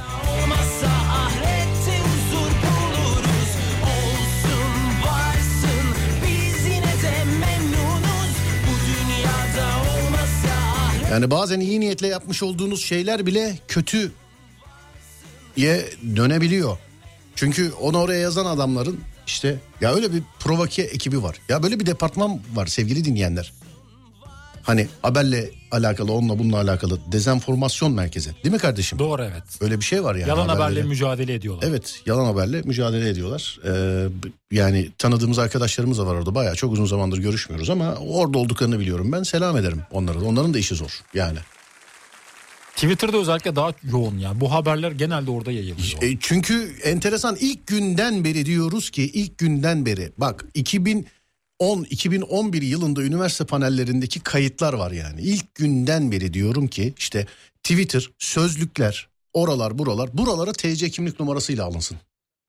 Yani 11.11 11.31
bazen 11.31 11.59
iyi 11.59 11.79
niyetle 11.79 12.07
yapmış 12.07 12.43
olduğunuz 12.43 12.85
şeyler 12.85 13.25
bile 13.25 13.59
kötüye 13.67 14.11
dönebiliyor. 16.15 16.77
Çünkü 17.35 17.71
onu 17.71 17.97
oraya 17.97 18.19
yazan 18.19 18.45
adamların 18.45 18.99
işte 19.27 19.59
ya 19.81 19.93
öyle 19.93 20.13
bir 20.13 20.23
provoke 20.39 20.81
ekibi 20.81 21.23
var. 21.23 21.37
Ya 21.49 21.63
böyle 21.63 21.79
bir 21.79 21.85
departman 21.85 22.39
var 22.53 22.67
sevgili 22.67 23.05
dinleyenler. 23.05 23.53
Hani 24.63 24.87
haberle 25.01 25.51
alakalı 25.71 26.13
onunla 26.13 26.39
bununla 26.39 26.57
alakalı 26.57 26.99
dezenformasyon 27.11 27.91
merkezi. 27.93 28.31
Değil 28.43 28.53
mi 28.53 28.59
kardeşim? 28.59 28.99
Doğru 28.99 29.23
evet. 29.23 29.43
Öyle 29.61 29.79
bir 29.79 29.85
şey 29.85 30.03
var 30.03 30.15
yani. 30.15 30.29
Yalan 30.29 30.47
haberle 30.47 30.63
haberleri. 30.63 30.87
mücadele 30.87 31.33
ediyorlar. 31.33 31.67
Evet 31.67 32.01
yalan 32.05 32.25
haberle 32.25 32.61
mücadele 32.61 33.09
ediyorlar. 33.09 33.59
Ee, 33.67 34.07
yani 34.51 34.89
tanıdığımız 34.97 35.39
arkadaşlarımız 35.39 35.97
da 35.97 36.05
var 36.05 36.15
orada. 36.15 36.35
Bayağı 36.35 36.55
çok 36.55 36.73
uzun 36.73 36.85
zamandır 36.85 37.17
görüşmüyoruz 37.17 37.69
ama 37.69 37.95
orada 37.95 38.37
olduklarını 38.37 38.79
biliyorum 38.79 39.11
ben. 39.11 39.23
Selam 39.23 39.57
ederim 39.57 39.81
onlara 39.91 40.21
da. 40.21 40.25
Onların 40.25 40.53
da 40.53 40.57
işi 40.59 40.75
zor 40.75 40.99
yani. 41.13 41.37
Twitter'da 42.75 43.17
özellikle 43.17 43.55
daha 43.55 43.73
yoğun 43.91 44.17
ya. 44.17 44.41
Bu 44.41 44.51
haberler 44.51 44.91
genelde 44.91 45.31
orada 45.31 45.51
yayılıyor. 45.51 46.01
E, 46.01 46.17
çünkü 46.19 46.75
enteresan 46.83 47.37
ilk 47.39 47.67
günden 47.67 48.23
beri 48.23 48.45
diyoruz 48.45 48.89
ki 48.89 49.03
ilk 49.03 49.37
günden 49.37 49.85
beri 49.85 50.11
bak 50.17 50.45
2010 51.61 51.83
2011 51.89 52.61
yılında 52.61 53.03
üniversite 53.03 53.45
panellerindeki 53.45 54.19
kayıtlar 54.19 54.73
var 54.73 54.91
yani. 54.91 55.21
İlk 55.21 55.55
günden 55.55 56.11
beri 56.11 56.33
diyorum 56.33 56.67
ki 56.67 56.93
işte 56.97 57.27
Twitter, 57.63 58.09
sözlükler, 58.19 59.07
oralar 59.33 59.77
buralar 59.77 60.17
buralara 60.17 60.51
TC 60.51 60.89
kimlik 60.89 61.19
numarasıyla 61.19 61.65
alınsın. 61.65 61.97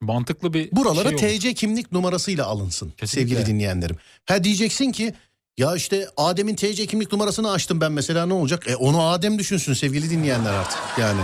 Mantıklı 0.00 0.54
bir 0.54 0.70
Buralara 0.72 1.18
şey 1.18 1.28
olur. 1.32 1.40
TC 1.40 1.54
kimlik 1.54 1.92
numarasıyla 1.92 2.46
alınsın 2.46 2.92
Kesinlikle. 2.96 3.34
sevgili 3.34 3.54
dinleyenlerim. 3.54 3.96
Ha 4.26 4.44
diyeceksin 4.44 4.92
ki 4.92 5.14
ya 5.58 5.76
işte 5.76 6.08
Adem'in 6.16 6.54
TC 6.54 6.86
kimlik 6.86 7.12
numarasını 7.12 7.50
açtım 7.50 7.80
ben 7.80 7.92
mesela 7.92 8.26
ne 8.26 8.34
olacak? 8.34 8.68
E 8.68 8.76
onu 8.76 9.02
Adem 9.02 9.38
düşünsün 9.38 9.72
sevgili 9.72 10.10
dinleyenler 10.10 10.52
artık 10.52 10.78
yani. 10.98 11.20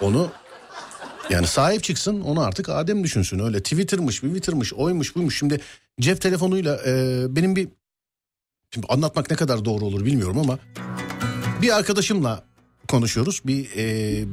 Onu 0.00 0.30
yani 1.30 1.46
sahip 1.46 1.84
çıksın 1.84 2.20
onu 2.20 2.40
artık 2.40 2.68
Adem 2.68 3.04
düşünsün. 3.04 3.38
Öyle 3.38 3.62
Twitter'mış, 3.62 4.16
Twitter'mış, 4.16 4.74
oymuş, 4.74 5.16
buymuş. 5.16 5.38
Şimdi 5.38 5.60
cep 6.00 6.20
telefonuyla 6.20 6.80
e, 6.86 7.24
benim 7.36 7.56
bir 7.56 7.68
şimdi 8.74 8.86
anlatmak 8.86 9.30
ne 9.30 9.36
kadar 9.36 9.64
doğru 9.64 9.84
olur 9.84 10.04
bilmiyorum 10.04 10.38
ama 10.38 10.58
bir 11.62 11.76
arkadaşımla 11.76 12.44
konuşuyoruz. 12.88 13.40
Bir 13.44 13.76
e, 13.76 14.24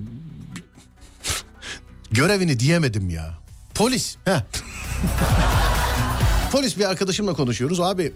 görevini 2.11 2.60
diyemedim 2.60 3.10
ya. 3.10 3.38
Polis. 3.76 4.18
Heh. 4.26 4.41
Polis 6.52 6.77
bir 6.77 6.89
arkadaşımla 6.89 7.34
konuşuyoruz. 7.34 7.80
Abi 7.80 8.14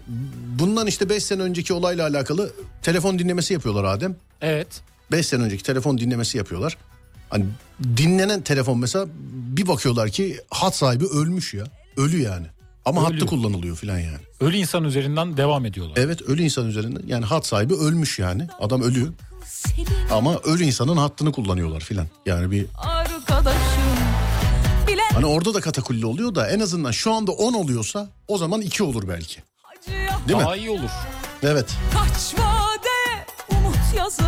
bundan 0.58 0.86
işte 0.86 1.08
5 1.08 1.24
sene 1.24 1.42
önceki 1.42 1.72
olayla 1.72 2.08
alakalı 2.08 2.52
telefon 2.82 3.18
dinlemesi 3.18 3.52
yapıyorlar 3.52 3.84
Adem. 3.84 4.16
Evet. 4.40 4.82
5 5.12 5.26
sene 5.26 5.42
önceki 5.42 5.62
telefon 5.62 5.98
dinlemesi 5.98 6.38
yapıyorlar. 6.38 6.76
Hani 7.30 7.44
dinlenen 7.96 8.42
telefon 8.42 8.78
mesela 8.78 9.06
bir 9.56 9.66
bakıyorlar 9.66 10.10
ki 10.10 10.40
hat 10.50 10.76
sahibi 10.76 11.06
ölmüş 11.06 11.54
ya. 11.54 11.64
Ölü 11.96 12.22
yani. 12.22 12.46
Ama 12.84 13.06
Ölü. 13.06 13.12
hattı 13.12 13.26
kullanılıyor 13.26 13.76
filan 13.76 13.98
yani. 13.98 14.18
Ölü 14.40 14.56
insan 14.56 14.84
üzerinden 14.84 15.36
devam 15.36 15.66
ediyorlar. 15.66 15.96
Evet 15.96 16.22
ölü 16.22 16.42
insan 16.42 16.66
üzerinden 16.68 17.02
yani 17.06 17.24
hat 17.24 17.46
sahibi 17.46 17.74
ölmüş 17.74 18.18
yani. 18.18 18.48
Adam 18.60 18.82
ölü. 18.82 19.12
Ama 20.10 20.36
ölü 20.36 20.64
insanın 20.64 20.96
hattını 20.96 21.32
kullanıyorlar 21.32 21.80
filan. 21.80 22.06
Yani 22.26 22.50
bir 22.50 22.66
hani 25.14 25.26
orada 25.26 25.54
da 25.54 25.60
katakulli 25.60 26.06
oluyor 26.06 26.34
da 26.34 26.50
en 26.50 26.60
azından 26.60 26.90
şu 26.90 27.12
anda 27.12 27.32
10 27.32 27.52
oluyorsa 27.52 28.08
o 28.28 28.38
zaman 28.38 28.60
2 28.60 28.82
olur 28.82 29.08
belki. 29.08 29.40
Değil 30.28 30.38
mi? 30.38 30.44
Daha 30.44 30.56
iyi 30.56 30.70
olur. 30.70 30.90
Evet. 31.42 31.76
kaç 31.92 32.34
vade 32.40 33.24
umut 33.50 33.76
yazılı 33.96 34.26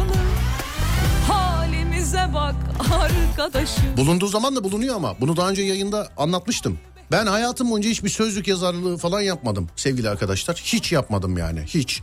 Halimiz 1.28 1.98
bize 2.05 2.31
bak 2.35 2.55
arkadaşım 2.93 3.97
Bulunduğu 3.97 4.26
zaman 4.26 4.56
da 4.56 4.64
bulunuyor 4.64 4.97
ama 4.97 5.20
bunu 5.20 5.36
daha 5.36 5.51
önce 5.51 5.62
yayında 5.62 6.09
anlatmıştım. 6.16 6.78
Ben 7.10 7.26
hayatım 7.26 7.70
boyunca 7.70 7.90
hiçbir 7.90 8.09
sözlük 8.09 8.48
yazarlığı 8.48 8.98
falan 8.98 9.20
yapmadım 9.20 9.68
sevgili 9.76 10.09
arkadaşlar. 10.09 10.56
Hiç 10.56 10.93
yapmadım 10.93 11.39
yani 11.39 11.62
hiç. 11.66 12.02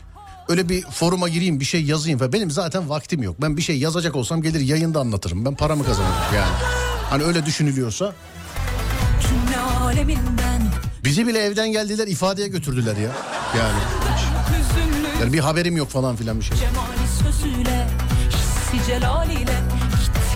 Öyle 0.49 0.69
bir 0.69 0.81
foruma 0.81 1.29
gireyim 1.29 1.59
bir 1.59 1.65
şey 1.65 1.83
yazayım 1.83 2.19
falan. 2.19 2.33
Benim 2.33 2.51
zaten 2.51 2.89
vaktim 2.89 3.23
yok. 3.23 3.35
Ben 3.41 3.57
bir 3.57 3.61
şey 3.61 3.77
yazacak 3.77 4.15
olsam 4.15 4.41
gelir 4.41 4.59
yayında 4.59 4.99
anlatırım. 4.99 5.45
Ben 5.45 5.55
paramı 5.55 5.85
kazanırım 5.85 6.35
yani. 6.35 6.53
Hani 7.09 7.23
öyle 7.23 7.45
düşünülüyorsa. 7.45 8.13
Bizi 11.03 11.27
bile 11.27 11.39
evden 11.39 11.71
geldiler 11.71 12.07
ifadeye 12.07 12.47
götürdüler 12.47 12.95
ya. 12.97 13.11
Yani. 13.57 13.79
Yani 15.21 15.33
bir 15.33 15.39
haberim 15.39 15.77
yok 15.77 15.89
falan 15.89 16.15
filan 16.15 16.39
bir 16.39 16.45
şey. 16.45 16.57
Cemali 16.57 17.07
sözüyle 17.23 17.87
hissi 18.29 18.87
celaliyle 18.87 19.55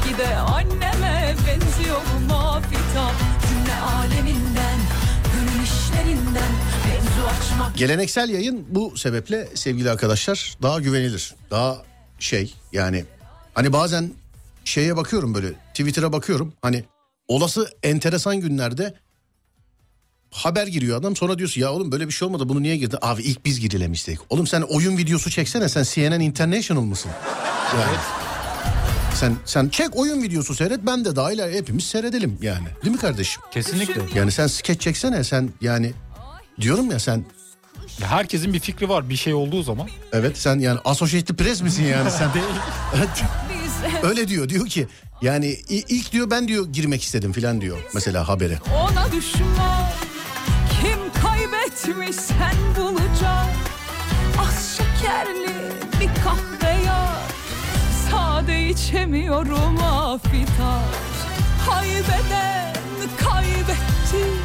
Gitgide 0.05 0.35
anneme 0.37 1.35
benziyorum 1.47 2.31
afita 2.31 3.11
Cümle 3.41 3.44
aleminden 3.81 4.79
Gönül 5.33 5.63
işlerinden 5.63 6.51
Mevzu 6.87 7.27
açmak 7.27 7.77
Geleneksel 7.77 8.29
yayın 8.29 8.65
bu 8.69 8.97
sebeple 8.97 9.47
sevgili 9.55 9.91
arkadaşlar 9.91 10.57
daha 10.61 10.79
güvenilir. 10.79 11.35
Daha 11.51 11.83
şey 12.19 12.53
yani 12.71 13.05
hani 13.53 13.73
bazen 13.73 14.11
şeye 14.65 14.97
bakıyorum 14.97 15.33
böyle 15.33 15.53
Twitter'a 15.53 16.13
bakıyorum 16.13 16.53
hani 16.61 16.83
olası 17.27 17.69
enteresan 17.83 18.37
günlerde 18.37 18.93
haber 20.31 20.67
giriyor 20.67 20.99
adam 20.99 21.15
sonra 21.15 21.37
diyorsun 21.37 21.61
ya 21.61 21.73
oğlum 21.73 21.91
böyle 21.91 22.07
bir 22.07 22.13
şey 22.13 22.25
olmadı 22.25 22.49
bunu 22.49 22.61
niye 22.63 22.77
girdi? 22.77 22.97
Abi 23.01 23.21
ilk 23.21 23.45
biz 23.45 23.59
girilemiştik. 23.59 24.19
Oğlum 24.29 24.47
sen 24.47 24.61
oyun 24.61 24.97
videosu 24.97 25.29
çeksene 25.29 25.69
sen 25.69 25.83
CNN 25.83 26.19
International 26.19 26.81
mısın? 26.81 27.11
Yani. 27.73 27.97
Sen 29.15 29.35
sen 29.45 29.69
çek 29.69 29.95
oyun 29.95 30.21
videosu 30.23 30.55
seyret 30.55 30.79
ben 30.85 31.05
de 31.05 31.15
dahil 31.15 31.53
hepimiz 31.53 31.83
seyredelim 31.83 32.37
yani. 32.41 32.67
Değil 32.83 32.95
mi 32.95 33.01
kardeşim? 33.01 33.43
Kesinlikle. 33.51 34.01
Yani 34.15 34.31
sen 34.31 34.47
skeç 34.47 34.81
çeksene 34.81 35.23
sen 35.23 35.49
yani 35.61 35.93
diyorum 36.61 36.91
ya 36.91 36.99
sen 36.99 37.25
Ya 38.01 38.07
herkesin 38.07 38.53
bir 38.53 38.59
fikri 38.59 38.89
var 38.89 39.09
bir 39.09 39.15
şey 39.15 39.33
olduğu 39.33 39.63
zaman. 39.63 39.87
Evet 40.13 40.37
sen 40.37 40.59
yani 40.59 40.79
Associated 40.85 41.35
Press 41.35 41.61
misin 41.61 41.83
yani 41.83 42.11
sen? 42.11 42.29
Öyle 44.03 44.27
diyor 44.27 44.49
diyor 44.49 44.65
ki 44.67 44.87
yani 45.21 45.47
ilk 45.69 46.11
diyor 46.11 46.29
ben 46.29 46.47
diyor 46.47 46.67
girmek 46.73 47.01
istedim 47.03 47.31
filan 47.31 47.61
diyor 47.61 47.77
mesela 47.93 48.27
habere. 48.27 48.59
Ona 48.75 49.11
düşman 49.11 49.89
Kim 50.81 51.21
kaybetmiş 51.23 52.15
sen 52.15 52.55
bulacak 52.77 53.47
Az 54.39 54.77
şekerli 54.77 55.53
bir 56.01 56.14
Sade 58.45 58.69
içemiyorum 58.69 59.77
afita 59.83 60.81
Haybeden 61.67 62.75
kaybettik 63.17 64.41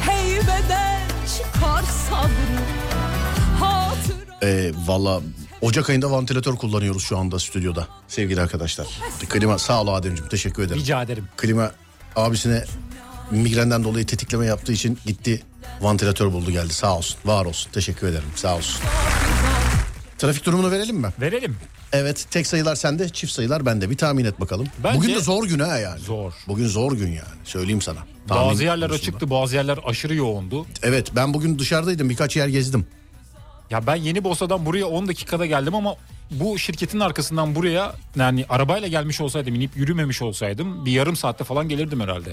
Heybeden 0.00 1.00
çıkar 1.36 1.82
sabrı 1.82 2.60
Hatır 3.60 4.46
Ee, 4.46 4.72
Valla 4.86 5.20
Ocak 5.60 5.90
ayında 5.90 6.10
vantilatör 6.10 6.56
kullanıyoruz 6.56 7.02
şu 7.02 7.18
anda 7.18 7.38
stüdyoda 7.38 7.88
sevgili 8.08 8.40
arkadaşlar. 8.40 8.86
Klima 9.28 9.58
sağ 9.58 9.82
ol 9.82 9.88
Ademciğim 9.88 10.28
teşekkür 10.28 10.62
ederim. 10.62 10.80
Rica 10.80 11.02
ederim. 11.02 11.28
Klima 11.36 11.70
abisine 12.16 12.64
migrenden 13.30 13.84
dolayı 13.84 14.06
tetikleme 14.06 14.46
yaptığı 14.46 14.72
için 14.72 14.98
gitti 15.06 15.42
vantilatör 15.80 16.32
buldu 16.32 16.50
geldi 16.50 16.72
sağ 16.74 16.96
olsun 16.96 17.18
var 17.24 17.44
olsun 17.44 17.70
teşekkür 17.72 18.06
ederim 18.06 18.28
sağ 18.34 18.56
olsun. 18.56 18.82
Trafik 20.18 20.46
durumunu 20.46 20.70
verelim 20.70 20.96
mi? 20.96 21.08
Verelim. 21.20 21.56
Evet 21.92 22.26
tek 22.30 22.46
sayılar 22.46 22.76
sende 22.76 23.08
çift 23.08 23.32
sayılar 23.32 23.66
bende 23.66 23.90
bir 23.90 23.96
tahmin 23.96 24.24
et 24.24 24.40
bakalım. 24.40 24.66
Bence- 24.84 24.98
Bugün 24.98 25.14
de 25.14 25.20
zor 25.20 25.44
gün 25.44 25.58
ha 25.58 25.78
yani. 25.78 26.00
Zor. 26.00 26.32
Bugün 26.48 26.66
zor 26.68 26.92
gün 26.92 27.08
yani 27.08 27.28
söyleyeyim 27.44 27.82
sana. 27.82 27.98
Tahmin 28.28 28.50
bazı 28.50 28.64
yerler 28.64 28.88
konusunda. 28.88 29.10
açıktı 29.10 29.30
bazı 29.30 29.56
yerler 29.56 29.78
aşırı 29.86 30.14
yoğundu. 30.14 30.66
Evet 30.82 31.10
ben 31.16 31.34
bugün 31.34 31.58
dışarıdaydım 31.58 32.10
birkaç 32.10 32.36
yer 32.36 32.48
gezdim. 32.48 32.86
Ya 33.70 33.86
ben 33.86 33.94
Yeni 33.96 34.24
Bosna'dan 34.24 34.66
buraya 34.66 34.86
10 34.86 35.08
dakikada 35.08 35.46
geldim 35.46 35.74
ama 35.74 35.94
bu 36.30 36.58
şirketin 36.58 37.00
arkasından 37.00 37.54
buraya 37.54 37.94
yani 38.16 38.46
arabayla 38.48 38.88
gelmiş 38.88 39.20
olsaydım 39.20 39.54
inip 39.54 39.76
yürümemiş 39.76 40.22
olsaydım 40.22 40.86
bir 40.86 40.92
yarım 40.92 41.16
saatte 41.16 41.44
falan 41.44 41.68
gelirdim 41.68 42.00
herhalde. 42.00 42.32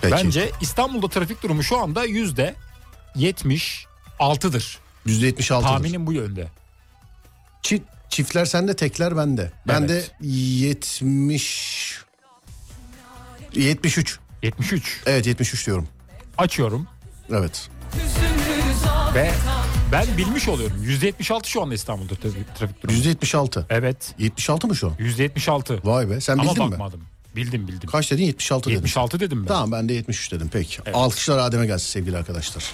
Peki. 0.00 0.12
Bence 0.16 0.50
İstanbul'da 0.60 1.08
trafik 1.08 1.42
durumu 1.42 1.62
şu 1.62 1.78
anda 1.78 2.04
yüzde 2.04 2.54
76'dır. 3.16 4.78
Yüzde 5.06 5.26
76. 5.26 5.66
Tahminim 5.66 6.06
bu 6.06 6.12
yönde. 6.12 6.46
Çift, 7.62 7.84
çiftler 8.08 8.44
sende 8.44 8.76
tekler 8.76 9.16
bende. 9.16 9.52
Ben 9.68 9.80
Evet. 9.82 9.90
de 10.20 10.26
70 10.26 12.04
73. 13.54 14.18
73. 14.42 15.00
Evet 15.06 15.26
73 15.26 15.66
diyorum. 15.66 15.88
Açıyorum 16.38 16.86
Evet. 17.30 17.68
ve 19.14 19.30
ben 19.92 20.06
bilmiş 20.16 20.48
oluyorum. 20.48 20.82
Yüzde 20.82 21.06
76 21.06 21.50
şu 21.50 21.62
anda 21.62 21.74
İstanbul'da 21.74 22.14
trafik, 22.14 22.56
trafik 22.56 22.82
durumu. 22.82 22.96
Yüzde 22.96 23.08
76. 23.08 23.66
Evet. 23.70 24.14
76 24.18 24.66
mı 24.66 24.76
şu 24.76 24.86
an? 24.88 24.94
Yüzde 24.98 25.22
76. 25.22 25.80
Vay 25.84 26.10
be 26.10 26.20
sen 26.20 26.38
Ama 26.38 26.50
bildin 26.52 26.64
mi? 26.64 26.70
bakmadım. 26.72 27.00
Bildim 27.36 27.68
bildim. 27.68 27.90
Kaç 27.90 28.10
dedin 28.10 28.22
76 28.24 28.70
dedin. 28.70 28.76
76 28.76 29.20
dedim 29.20 29.42
ben. 29.42 29.46
Tamam 29.48 29.72
ben 29.72 29.88
de 29.88 29.92
73 29.94 30.32
dedim 30.32 30.50
peki. 30.52 30.90
Alkışlar 30.92 31.38
Adem'e 31.38 31.66
gelsin 31.66 31.86
sevgili 31.86 32.16
arkadaşlar. 32.16 32.64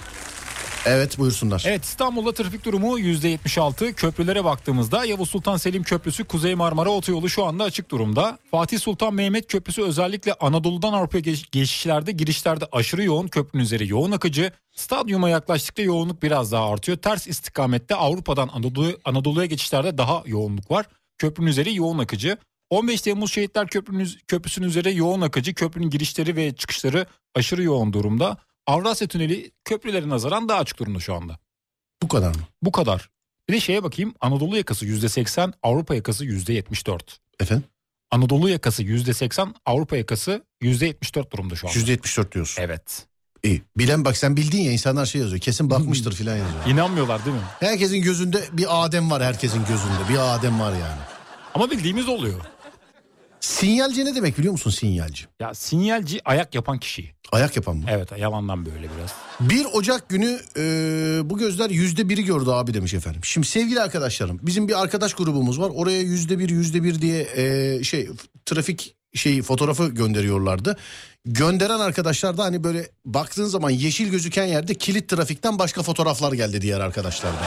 Evet 0.85 1.19
buyursunlar. 1.19 1.63
Evet 1.67 1.83
İstanbul'da 1.83 2.33
trafik 2.33 2.65
durumu 2.65 2.99
%76. 2.99 3.93
Köprülere 3.93 4.43
baktığımızda 4.43 5.05
Yavuz 5.05 5.29
Sultan 5.29 5.57
Selim 5.57 5.83
Köprüsü 5.83 6.23
Kuzey 6.23 6.55
Marmara 6.55 6.89
Otoyolu 6.89 7.29
şu 7.29 7.45
anda 7.45 7.63
açık 7.63 7.91
durumda. 7.91 8.37
Fatih 8.51 8.79
Sultan 8.79 9.13
Mehmet 9.13 9.47
Köprüsü 9.47 9.81
özellikle 9.81 10.33
Anadolu'dan 10.33 10.93
Avrupa'ya 10.93 11.21
geç- 11.21 11.51
geçişlerde 11.51 12.11
girişlerde 12.11 12.65
aşırı 12.71 13.03
yoğun 13.03 13.27
köprünün 13.27 13.63
üzeri 13.63 13.89
yoğun 13.89 14.11
akıcı. 14.11 14.51
Stadyuma 14.71 15.29
yaklaştıkça 15.29 15.83
yoğunluk 15.83 16.23
biraz 16.23 16.51
daha 16.51 16.69
artıyor. 16.69 16.97
Ters 16.97 17.27
istikamette 17.27 17.95
Avrupa'dan 17.95 18.47
Anadolu, 18.53 18.99
Anadolu'ya 19.05 19.45
geçişlerde 19.45 19.97
daha 19.97 20.23
yoğunluk 20.25 20.71
var. 20.71 20.85
Köprünün 21.17 21.47
üzeri 21.47 21.75
yoğun 21.75 21.97
akıcı. 21.99 22.37
15 22.69 23.01
Temmuz 23.01 23.33
Şehitler 23.33 23.67
Köprünün, 23.67 24.09
Köprüsü'nün 24.27 24.67
üzeri 24.67 24.97
yoğun 24.97 25.21
akıcı. 25.21 25.53
Köprünün 25.53 25.89
girişleri 25.89 26.35
ve 26.35 26.55
çıkışları 26.55 27.05
aşırı 27.35 27.63
yoğun 27.63 27.93
durumda. 27.93 28.37
Avrasya 28.71 29.07
Tüneli 29.07 29.51
köprülere 29.65 30.09
nazaran 30.09 30.49
daha 30.49 30.59
açık 30.59 30.79
durumda 30.79 30.99
şu 30.99 31.15
anda. 31.15 31.39
Bu 32.03 32.07
kadar 32.07 32.29
mı? 32.29 32.41
Bu 32.61 32.71
kadar. 32.71 33.09
Bir 33.49 33.53
de 33.53 33.59
şeye 33.59 33.83
bakayım 33.83 34.13
Anadolu 34.21 34.57
yakası 34.57 34.85
%80 34.85 35.53
Avrupa 35.63 35.95
yakası 35.95 36.25
%74. 36.25 36.99
Efendim? 37.39 37.63
Anadolu 38.11 38.49
yakası 38.49 38.83
%80 38.83 39.53
Avrupa 39.65 39.97
yakası 39.97 40.45
%74 40.61 41.31
durumda 41.31 41.55
şu 41.55 41.67
anda. 41.67 41.79
%74 41.79 42.31
diyorsun. 42.31 42.61
Evet. 42.61 43.05
İyi. 43.43 43.61
Bilen 43.77 44.05
bak 44.05 44.17
sen 44.17 44.37
bildin 44.37 44.61
ya 44.61 44.71
insanlar 44.71 45.05
şey 45.05 45.21
yazıyor. 45.21 45.41
Kesin 45.41 45.69
bakmıştır 45.69 46.13
filan 46.13 46.37
yazıyor. 46.37 46.65
İnanmıyorlar 46.67 47.25
değil 47.25 47.35
mi? 47.35 47.43
Herkesin 47.59 48.01
gözünde 48.01 48.43
bir 48.53 48.85
Adem 48.85 49.11
var 49.11 49.23
herkesin 49.23 49.59
gözünde. 49.65 50.09
Bir 50.09 50.35
Adem 50.35 50.59
var 50.59 50.71
yani. 50.71 51.01
Ama 51.53 51.71
bildiğimiz 51.71 52.09
oluyor. 52.09 52.41
Sinyalci 53.41 54.05
ne 54.05 54.15
demek 54.15 54.37
biliyor 54.37 54.51
musun 54.51 54.71
sinyalci? 54.71 55.25
Ya 55.39 55.53
sinyalci 55.53 56.21
ayak 56.25 56.55
yapan 56.55 56.79
kişi. 56.79 57.11
Ayak 57.31 57.55
yapan 57.55 57.77
mı? 57.77 57.85
Evet 57.89 58.09
yalandan 58.17 58.65
böyle 58.65 58.87
biraz. 58.97 59.13
1 59.39 59.65
Ocak 59.73 60.09
günü 60.09 60.39
e, 60.57 60.61
bu 61.29 61.37
gözler 61.37 61.69
yüzde 61.69 62.09
biri 62.09 62.23
gördü 62.23 62.49
abi 62.49 62.73
demiş 62.73 62.93
efendim. 62.93 63.21
Şimdi 63.23 63.47
sevgili 63.47 63.81
arkadaşlarım 63.81 64.39
bizim 64.41 64.67
bir 64.67 64.81
arkadaş 64.81 65.13
grubumuz 65.13 65.59
var. 65.59 65.71
Oraya 65.75 66.01
yüzde 66.01 66.39
bir 66.39 66.49
yüzde 66.49 66.83
bir 66.83 67.01
diye 67.01 67.27
e, 67.35 67.83
şey 67.83 68.09
trafik 68.45 68.95
şeyi 69.13 69.41
fotoğrafı 69.41 69.87
gönderiyorlardı. 69.87 70.77
Gönderen 71.25 71.79
arkadaşlar 71.79 72.37
da 72.37 72.43
hani 72.43 72.63
böyle 72.63 72.89
baktığın 73.05 73.45
zaman 73.45 73.69
yeşil 73.69 74.09
gözüken 74.11 74.45
yerde 74.45 74.73
kilit 74.75 75.09
trafikten 75.09 75.59
başka 75.59 75.83
fotoğraflar 75.83 76.33
geldi 76.33 76.61
diğer 76.61 76.79
arkadaşlardan. 76.79 77.45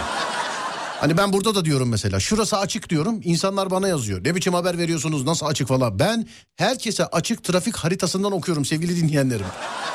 Hani 1.01 1.17
ben 1.17 1.33
burada 1.33 1.55
da 1.55 1.65
diyorum 1.65 1.89
mesela 1.89 2.21
şurası 2.21 2.59
açık 2.59 2.91
diyorum 2.91 3.21
insanlar 3.25 3.71
bana 3.71 3.89
yazıyor. 3.89 4.25
Ne 4.25 4.35
biçim 4.35 4.55
haber 4.55 4.79
veriyorsunuz 4.79 5.25
nasıl 5.25 5.47
açık 5.47 5.69
falan. 5.69 5.99
Ben 5.99 6.27
herkese 6.57 7.07
açık 7.07 7.45
trafik 7.45 7.77
haritasından 7.77 8.33
okuyorum 8.33 8.65
sevgili 8.65 8.97
dinleyenlerim. 8.97 9.47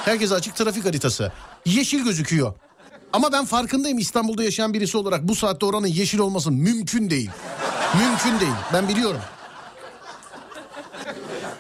Herkese 0.05 0.35
açık 0.35 0.55
trafik 0.55 0.85
haritası. 0.85 1.31
Yeşil 1.65 2.03
gözüküyor. 2.03 2.53
Ama 3.13 3.31
ben 3.31 3.45
farkındayım 3.45 3.97
İstanbul'da 3.97 4.43
yaşayan 4.43 4.73
birisi 4.73 4.97
olarak 4.97 5.27
bu 5.27 5.35
saatte 5.35 5.65
oranın 5.65 5.87
yeşil 5.87 6.19
olması 6.19 6.51
mümkün 6.51 7.09
değil. 7.09 7.29
Mümkün 7.99 8.39
değil 8.39 8.53
ben 8.73 8.87
biliyorum. 8.89 9.21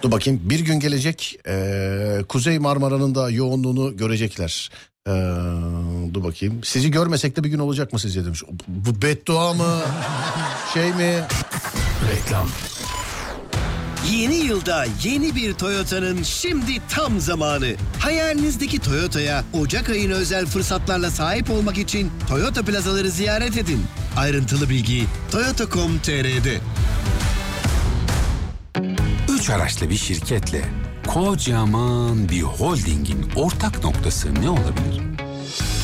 Dur 0.01 0.11
bakayım 0.11 0.41
bir 0.43 0.59
gün 0.59 0.79
gelecek 0.79 1.39
eee, 1.47 2.23
Kuzey 2.29 2.59
Marmara'nın 2.59 3.15
da 3.15 3.29
yoğunluğunu 3.29 3.97
görecekler. 3.97 4.69
Eee, 5.07 5.13
dur 6.13 6.23
bakayım 6.23 6.63
sizi 6.63 6.91
görmesek 6.91 7.35
de 7.37 7.43
bir 7.43 7.49
gün 7.49 7.59
olacak 7.59 7.93
mı 7.93 7.99
sizce 7.99 8.25
demiş. 8.25 8.43
Bu 8.67 9.01
beddua 9.01 9.53
mı 9.53 9.79
şey 10.73 10.93
mi? 10.93 11.23
Reklam. 12.11 12.49
Yeni 14.11 14.35
yılda 14.35 14.85
yeni 15.03 15.35
bir 15.35 15.53
Toyota'nın 15.53 16.23
şimdi 16.23 16.71
tam 16.89 17.19
zamanı. 17.19 17.75
Hayalinizdeki 17.99 18.79
Toyota'ya 18.79 19.43
Ocak 19.61 19.89
ayına 19.89 20.13
özel 20.13 20.45
fırsatlarla 20.45 21.11
sahip 21.11 21.49
olmak 21.49 21.77
için 21.77 22.11
Toyota 22.29 22.61
plazaları 22.63 23.11
ziyaret 23.11 23.57
edin. 23.57 23.85
Ayrıntılı 24.17 24.69
bilgi 24.69 25.05
toyota.com.tr'de. 25.31 26.57
üç 29.29 29.49
araçlı 29.49 29.89
bir 29.89 29.97
şirketle 29.97 30.65
kocaman 31.07 32.29
bir 32.29 32.41
holdingin 32.41 33.25
ortak 33.35 33.83
noktası 33.83 34.35
ne 34.41 34.49
olabilir? 34.49 35.01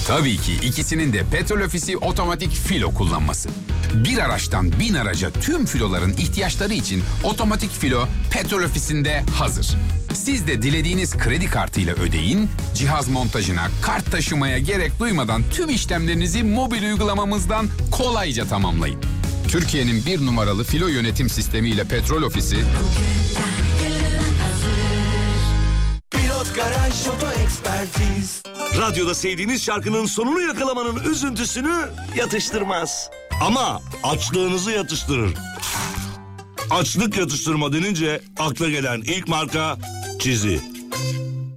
Tabii 0.07 0.38
ki 0.38 0.53
ikisinin 0.53 1.14
de 1.14 1.23
petrol 1.32 1.61
ofisi 1.61 1.98
otomatik 1.98 2.52
filo 2.52 2.94
kullanması. 2.94 3.49
Bir 3.94 4.18
araçtan 4.18 4.80
bin 4.80 4.94
araca 4.94 5.32
tüm 5.32 5.65
filoların 5.65 6.14
ihtiyaçları 6.14 6.73
için 6.73 7.03
otomatik 7.23 7.72
filo 7.72 8.07
petrol 8.32 8.64
ofisinde 8.64 9.23
hazır. 9.38 9.76
Siz 10.14 10.48
de 10.48 10.61
dilediğiniz 10.61 11.18
kredi 11.18 11.45
kartıyla 11.45 11.94
ödeyin, 11.94 12.49
cihaz 12.76 13.07
montajına, 13.07 13.68
kart 13.82 14.11
taşımaya 14.11 14.57
gerek 14.60 14.99
duymadan 14.99 15.44
tüm 15.52 15.69
işlemlerinizi 15.69 16.44
mobil 16.44 16.84
uygulamamızdan 16.84 17.68
kolayca 17.91 18.45
tamamlayın. 18.45 19.02
Türkiye'nin 19.48 20.06
bir 20.06 20.26
numaralı 20.26 20.64
filo 20.64 20.88
yönetim 20.88 21.30
sistemiyle 21.30 21.84
petrol 21.84 22.22
ofisi 22.22 22.57
Pilot 26.85 26.93
Garaj 26.93 27.07
Oto 27.07 27.41
Ekspertiz. 27.43 28.43
Radyoda 28.77 29.15
sevdiğiniz 29.15 29.63
şarkının 29.63 30.05
sonunu 30.05 30.41
yakalamanın 30.41 31.03
üzüntüsünü 31.11 31.75
yatıştırmaz. 32.15 33.09
Ama 33.41 33.81
açlığınızı 34.03 34.71
yatıştırır. 34.71 35.33
Açlık 36.69 37.17
yatıştırma 37.17 37.73
denince 37.73 38.21
akla 38.39 38.69
gelen 38.69 39.01
ilk 39.01 39.27
marka 39.27 39.77
Çizi. 40.19 40.59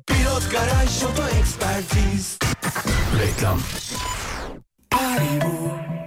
Pilot 0.06 0.50
Garaj 0.50 1.02
Oto 1.02 1.22
Ekspertiz. 1.40 2.38
Reklam. 3.20 3.60
Senden 4.92 5.97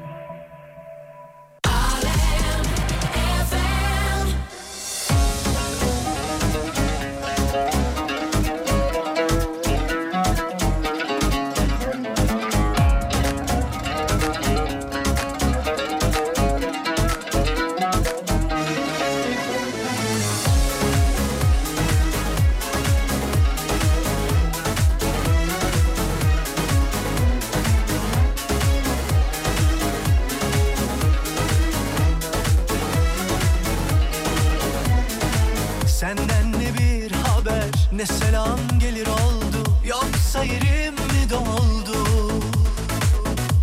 Yoksa 40.42 40.54
yerim 40.54 40.94
mi 40.94 41.30
doldu? 41.30 42.08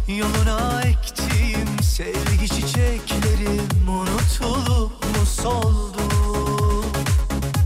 Yoluna 0.09 0.83
ektiğim 0.83 1.83
sevgi 1.83 2.49
çiçeklerim 2.49 3.89
Unutulup 3.89 5.05
mu 5.05 5.27
soldu? 5.27 6.01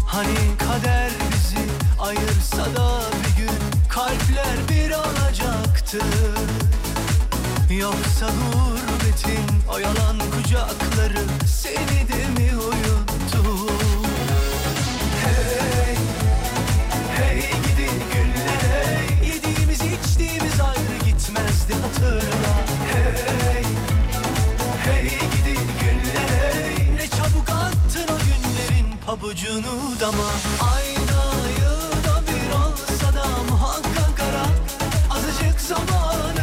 Hani 0.07 0.57
kader 0.59 1.11
bizi 1.33 1.65
ayırsa 2.01 2.77
da 2.77 3.01
bir 3.23 3.43
gün 3.43 3.59
Kalpler 3.89 4.57
bir 4.69 4.91
olacaktı. 4.91 5.99
Yoksa 7.71 8.27
gurbetin 8.27 9.47
o 9.75 9.79
yalan 9.79 10.19
kucakları 10.19 11.25
Seni 11.47 12.09
de 12.09 12.41
mi 12.41 12.57
uyuttu 12.57 12.82
pabucunu 29.13 30.01
dama 30.01 30.31
Ayda 30.75 31.25
yılda 31.61 32.23
bir 32.27 32.53
olsa 32.53 33.15
da 33.15 33.25
muhakkak 33.51 34.21
ara. 34.21 34.47
Azıcık 35.11 35.61
zamanından 35.61 36.42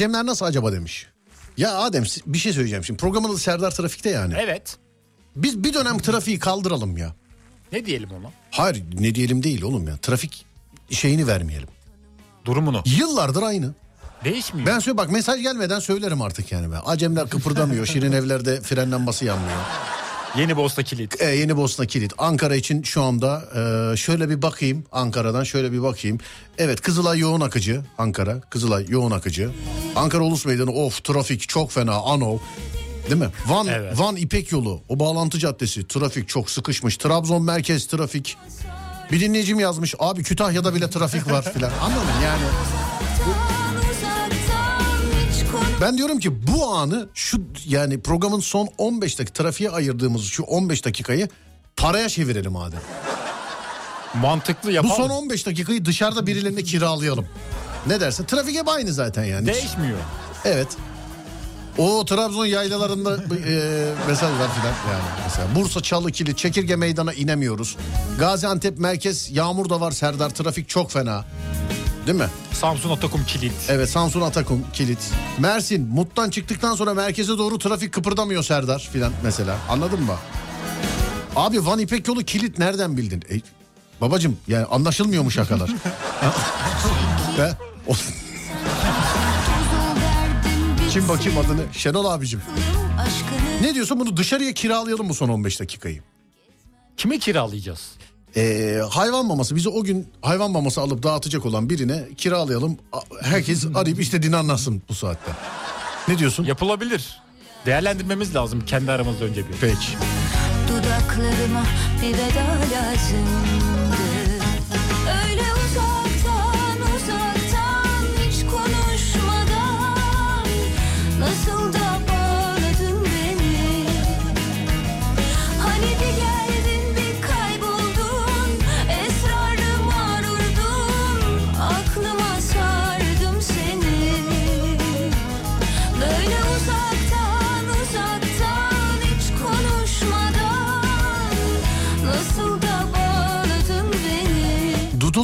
Acemler 0.00 0.26
nasıl 0.26 0.46
acaba 0.46 0.72
demiş. 0.72 1.06
Ya 1.56 1.78
Adem 1.78 2.04
bir 2.26 2.38
şey 2.38 2.52
söyleyeceğim 2.52 2.84
şimdi. 2.84 3.00
Programın 3.00 3.28
adı 3.28 3.38
Serdar 3.38 3.70
Trafik'te 3.70 4.10
yani. 4.10 4.34
Evet. 4.38 4.76
Biz 5.36 5.64
bir 5.64 5.74
dönem 5.74 5.98
trafiği 5.98 6.38
kaldıralım 6.38 6.96
ya. 6.96 7.14
Ne 7.72 7.86
diyelim 7.86 8.08
ona? 8.12 8.32
Hayır 8.50 8.84
ne 9.00 9.14
diyelim 9.14 9.42
değil 9.42 9.62
oğlum 9.62 9.88
ya. 9.88 9.96
Trafik 9.96 10.46
şeyini 10.90 11.26
vermeyelim. 11.26 11.68
Durumunu. 12.44 12.82
Yıllardır 12.86 13.42
aynı. 13.42 13.74
Değişmiyor. 14.24 14.66
Ben 14.66 14.78
söyle 14.78 14.96
bak 14.98 15.10
mesaj 15.10 15.42
gelmeden 15.42 15.78
söylerim 15.78 16.22
artık 16.22 16.52
yani 16.52 16.72
ben. 16.72 16.80
Acemler 16.84 17.28
kıpırdamıyor. 17.28 17.86
Şirin 17.86 18.12
evlerde 18.12 18.60
fren 18.60 18.92
lambası 18.92 19.24
yanmıyor. 19.24 19.58
Yeni 20.36 20.56
Bosna 20.56 20.84
kilit. 20.84 21.22
E, 21.22 21.26
yeni 21.36 21.56
Bosna 21.56 21.86
kilit. 21.86 22.12
Ankara 22.18 22.56
için 22.56 22.82
şu 22.82 23.02
anda 23.02 23.42
e, 23.92 23.96
şöyle 23.96 24.30
bir 24.30 24.42
bakayım. 24.42 24.84
Ankara'dan 24.92 25.44
şöyle 25.44 25.72
bir 25.72 25.82
bakayım. 25.82 26.18
Evet 26.58 26.80
Kızılay 26.80 27.18
yoğun 27.18 27.40
akıcı. 27.40 27.82
Ankara. 27.98 28.40
Kızılay 28.40 28.86
yoğun 28.88 29.10
akıcı. 29.10 29.50
Ankara 29.96 30.22
Ulus 30.22 30.46
Meydanı 30.46 30.70
of 30.72 31.04
trafik 31.04 31.48
çok 31.48 31.72
fena. 31.72 31.94
Ano. 31.94 32.38
Değil 33.10 33.20
mi? 33.20 33.28
Van, 33.46 33.68
Van 33.94 34.16
İpek 34.16 34.52
yolu. 34.52 34.80
O 34.88 34.98
bağlantı 34.98 35.38
caddesi. 35.38 35.88
Trafik 35.88 36.28
çok 36.28 36.50
sıkışmış. 36.50 36.96
Trabzon 36.96 37.42
merkez 37.42 37.86
trafik. 37.86 38.36
Bir 39.12 39.20
dinleyicim 39.20 39.60
yazmış. 39.60 39.94
Abi 39.98 40.22
Kütahya'da 40.22 40.74
bile 40.74 40.90
trafik 40.90 41.30
var 41.30 41.52
filan. 41.52 41.70
Anladın 41.82 42.20
yani? 42.24 42.42
Ben 45.80 45.98
diyorum 45.98 46.18
ki 46.18 46.46
bu 46.46 46.66
anı 46.74 47.08
şu 47.14 47.42
yani 47.66 48.00
programın 48.00 48.40
son 48.40 48.68
15 48.78 49.18
dakika 49.18 49.42
trafiğe 49.42 49.70
ayırdığımız 49.70 50.24
şu 50.24 50.42
15 50.42 50.84
dakikayı 50.84 51.28
paraya 51.76 52.08
çevirelim 52.08 52.52
madem. 52.52 52.80
Mantıklı 54.14 54.68
Bu 54.68 54.72
yapalım. 54.72 54.96
son 54.96 55.10
15 55.10 55.46
dakikayı 55.46 55.84
dışarıda 55.84 56.26
birilerine 56.26 56.62
kiralayalım. 56.62 57.26
Ne 57.86 58.00
dersin? 58.00 58.24
Trafik 58.24 58.58
hep 58.58 58.68
aynı 58.68 58.92
zaten 58.92 59.24
yani. 59.24 59.46
Değişmiyor. 59.46 59.98
Evet. 60.44 60.68
O 61.78 62.04
Trabzon 62.04 62.46
yaylalarında 62.46 63.14
e, 63.14 63.92
mesaj 64.08 64.30
var 64.30 64.48
filan 64.54 64.92
yani 64.92 65.04
mesela. 65.24 65.54
Bursa 65.54 65.80
Çalı 65.82 66.12
Kilit 66.12 66.38
Çekirge 66.38 66.76
Meydan'a 66.76 67.12
inemiyoruz. 67.12 67.76
Gaziantep 68.18 68.78
merkez 68.78 69.30
yağmur 69.30 69.68
da 69.68 69.80
var 69.80 69.90
Serdar 69.92 70.30
trafik 70.30 70.68
çok 70.68 70.90
fena. 70.90 71.24
Değil 72.06 72.18
mi? 72.18 72.26
Samsun 72.52 72.90
Atakum 72.90 73.24
kilit. 73.24 73.52
Evet 73.68 73.90
Samsun 73.90 74.20
Atakum 74.20 74.66
kilit. 74.72 74.98
Mersin 75.38 75.88
Mut'tan 75.88 76.30
çıktıktan 76.30 76.74
sonra 76.74 76.94
merkeze 76.94 77.38
doğru 77.38 77.58
trafik 77.58 77.92
kıpırdamıyor 77.92 78.42
Serdar 78.42 78.88
filan 78.92 79.12
mesela. 79.24 79.56
Anladın 79.68 80.02
mı? 80.02 80.14
Abi 81.36 81.66
Van 81.66 81.78
İpek 81.78 82.08
yolu 82.08 82.22
kilit 82.22 82.58
nereden 82.58 82.96
bildin? 82.96 83.22
E, 83.30 83.40
babacım 84.00 84.36
yani 84.48 84.64
anlaşılmıyor 84.64 85.22
mu 85.22 85.30
şakalar? 85.30 85.70
O- 87.88 87.92
Kim 90.90 91.08
bakayım 91.08 91.38
adını? 91.38 91.62
Şenol 91.72 92.04
abicim. 92.04 92.42
Ne 93.62 93.74
diyorsun 93.74 94.00
bunu 94.00 94.16
dışarıya 94.16 94.52
kiralayalım 94.54 95.06
mı 95.06 95.14
son 95.14 95.28
15 95.28 95.60
dakikayı? 95.60 96.02
Kime 96.96 97.18
kiralayacağız? 97.18 97.90
Ee, 98.36 98.80
hayvan 98.90 99.26
maması 99.26 99.56
bizi 99.56 99.68
o 99.68 99.82
gün 99.84 100.08
hayvan 100.22 100.50
maması 100.50 100.80
alıp 100.80 101.02
dağıtacak 101.02 101.46
olan 101.46 101.70
birine 101.70 102.08
kiralayalım. 102.16 102.76
Herkes 103.22 103.66
arayıp 103.74 104.00
istediğini 104.00 104.36
anlatsın 104.36 104.82
bu 104.88 104.94
saatte. 104.94 105.32
Ne 106.08 106.18
diyorsun? 106.18 106.44
Yapılabilir. 106.44 107.20
Değerlendirmemiz 107.66 108.34
lazım 108.34 108.64
kendi 108.66 108.92
aramızda 108.92 109.24
önce 109.24 109.48
bir. 109.48 109.54
Peki. 109.60 109.86
dudaklarıma 110.68 111.64
bir 112.02 112.14
veda 112.14 112.46
lazımdı 112.72 113.79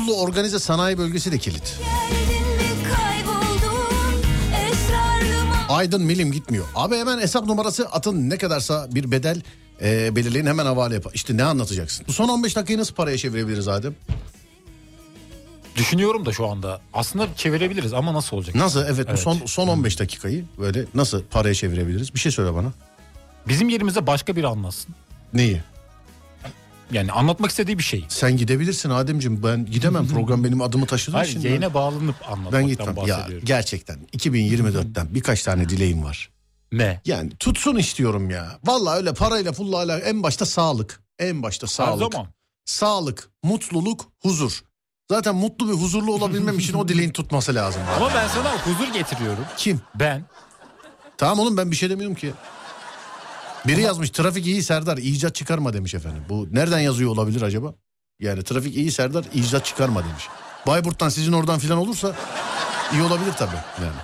Dudullu 0.06 0.20
Organize 0.20 0.58
Sanayi 0.58 0.98
Bölgesi 0.98 1.32
de 1.32 1.38
kilit. 1.38 1.78
Aydın 5.68 6.02
milim 6.02 6.32
gitmiyor. 6.32 6.66
Abi 6.74 6.96
hemen 6.96 7.18
hesap 7.18 7.46
numarası 7.46 7.88
atın 7.88 8.30
ne 8.30 8.38
kadarsa 8.38 8.88
bir 8.90 9.10
bedel 9.10 9.42
e, 9.82 10.16
belirleyin 10.16 10.46
hemen 10.46 10.66
havale 10.66 10.94
yapın. 10.94 11.10
İşte 11.14 11.36
ne 11.36 11.44
anlatacaksın? 11.44 12.06
Bu 12.08 12.12
son 12.12 12.28
15 12.28 12.56
dakikayı 12.56 12.78
nasıl 12.78 12.94
paraya 12.94 13.18
çevirebiliriz 13.18 13.68
Adem? 13.68 13.94
Düşünüyorum 15.76 16.26
da 16.26 16.32
şu 16.32 16.46
anda. 16.46 16.80
Aslında 16.94 17.28
çevirebiliriz 17.36 17.92
ama 17.92 18.14
nasıl 18.14 18.36
olacak? 18.36 18.54
Nasıl? 18.54 18.84
Evet, 18.86 19.08
bu 19.12 19.16
son 19.16 19.38
son 19.46 19.68
15 19.68 19.98
dakikayı 20.00 20.44
böyle 20.58 20.84
nasıl 20.94 21.22
paraya 21.22 21.54
çevirebiliriz? 21.54 22.14
Bir 22.14 22.18
şey 22.20 22.32
söyle 22.32 22.54
bana. 22.54 22.72
Bizim 23.48 23.68
yerimize 23.68 24.06
başka 24.06 24.36
biri 24.36 24.46
anlatsın. 24.46 24.94
Neyi? 25.32 25.62
Yani 26.92 27.12
anlatmak 27.12 27.50
istediği 27.50 27.78
bir 27.78 27.82
şey. 27.82 28.04
Sen 28.08 28.36
gidebilirsin 28.36 28.90
Ademciğim. 28.90 29.42
Ben 29.42 29.66
gidemem. 29.66 30.08
Program 30.14 30.44
benim 30.44 30.60
adımı 30.62 30.86
taşıdığı 30.86 31.16
Hayır 31.16 31.30
için. 31.30 31.40
yayına 31.40 31.66
ben- 31.66 31.74
bağlanıp 31.74 32.14
anlatmaktan 32.22 32.52
Ben 32.60 32.66
gitmem. 32.68 32.88
Ya 32.88 32.96
bahsediyorum. 32.96 33.46
gerçekten 33.46 33.98
2024'ten 34.16 35.14
birkaç 35.14 35.42
tane 35.42 35.68
dileğim 35.68 36.04
var. 36.04 36.30
Ne? 36.72 37.00
Yani 37.04 37.30
tutsun 37.36 37.76
istiyorum 37.76 38.30
ya. 38.30 38.58
Vallahi 38.64 38.96
öyle 38.96 39.14
parayla 39.14 39.52
pulla 39.52 39.76
ala 39.76 39.98
en 39.98 40.22
başta 40.22 40.46
sağlık. 40.46 41.00
En 41.18 41.42
başta 41.42 41.66
sağlık. 41.66 42.12
zaman. 42.12 42.28
Sağlık, 42.64 43.30
mutluluk, 43.42 44.06
huzur. 44.22 44.60
Zaten 45.10 45.34
mutlu 45.34 45.68
ve 45.68 45.72
huzurlu 45.72 46.14
olabilmem 46.14 46.58
için 46.58 46.74
o 46.74 46.88
dileğin 46.88 47.10
tutması 47.10 47.54
lazım. 47.54 47.82
Ama 47.96 48.10
ben 48.14 48.28
sana 48.28 48.58
huzur 48.66 48.92
getiriyorum. 48.92 49.44
Kim? 49.56 49.80
Ben. 49.94 50.24
Tamam 51.18 51.38
oğlum 51.38 51.56
ben 51.56 51.70
bir 51.70 51.76
şey 51.76 51.90
demiyorum 51.90 52.14
ki. 52.16 52.32
Biri 53.66 53.80
yazmış 53.80 54.10
trafik 54.10 54.46
iyi 54.46 54.62
Serdar 54.62 54.96
icat 54.96 55.34
çıkarma 55.34 55.72
demiş 55.72 55.94
efendim. 55.94 56.22
Bu 56.28 56.48
nereden 56.52 56.78
yazıyor 56.78 57.10
olabilir 57.10 57.42
acaba? 57.42 57.74
Yani 58.20 58.42
trafik 58.42 58.76
iyi 58.76 58.92
Serdar 58.92 59.24
icat 59.34 59.64
çıkarma 59.64 60.04
demiş. 60.04 60.28
Bayburt'tan 60.66 61.08
sizin 61.08 61.32
oradan 61.32 61.58
filan 61.58 61.78
olursa 61.78 62.16
iyi 62.92 63.02
olabilir 63.02 63.32
tabii 63.38 63.56
yani. 63.80 63.96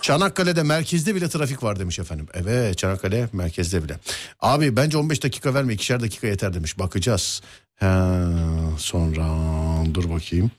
Çanakkale'de 0.00 0.62
merkezde 0.62 1.14
bile 1.14 1.28
trafik 1.28 1.62
var 1.62 1.78
demiş 1.78 1.98
efendim. 1.98 2.26
Evet 2.34 2.78
Çanakkale 2.78 3.28
merkezde 3.32 3.84
bile. 3.84 3.98
Abi 4.40 4.76
bence 4.76 4.98
15 4.98 5.22
dakika 5.22 5.54
verme 5.54 5.74
ikişer 5.74 6.00
dakika 6.00 6.26
yeter 6.26 6.54
demiş. 6.54 6.78
Bakacağız. 6.78 7.42
Ha, 7.80 8.18
sonra 8.78 9.24
dur 9.94 10.10
bakayım. 10.10 10.50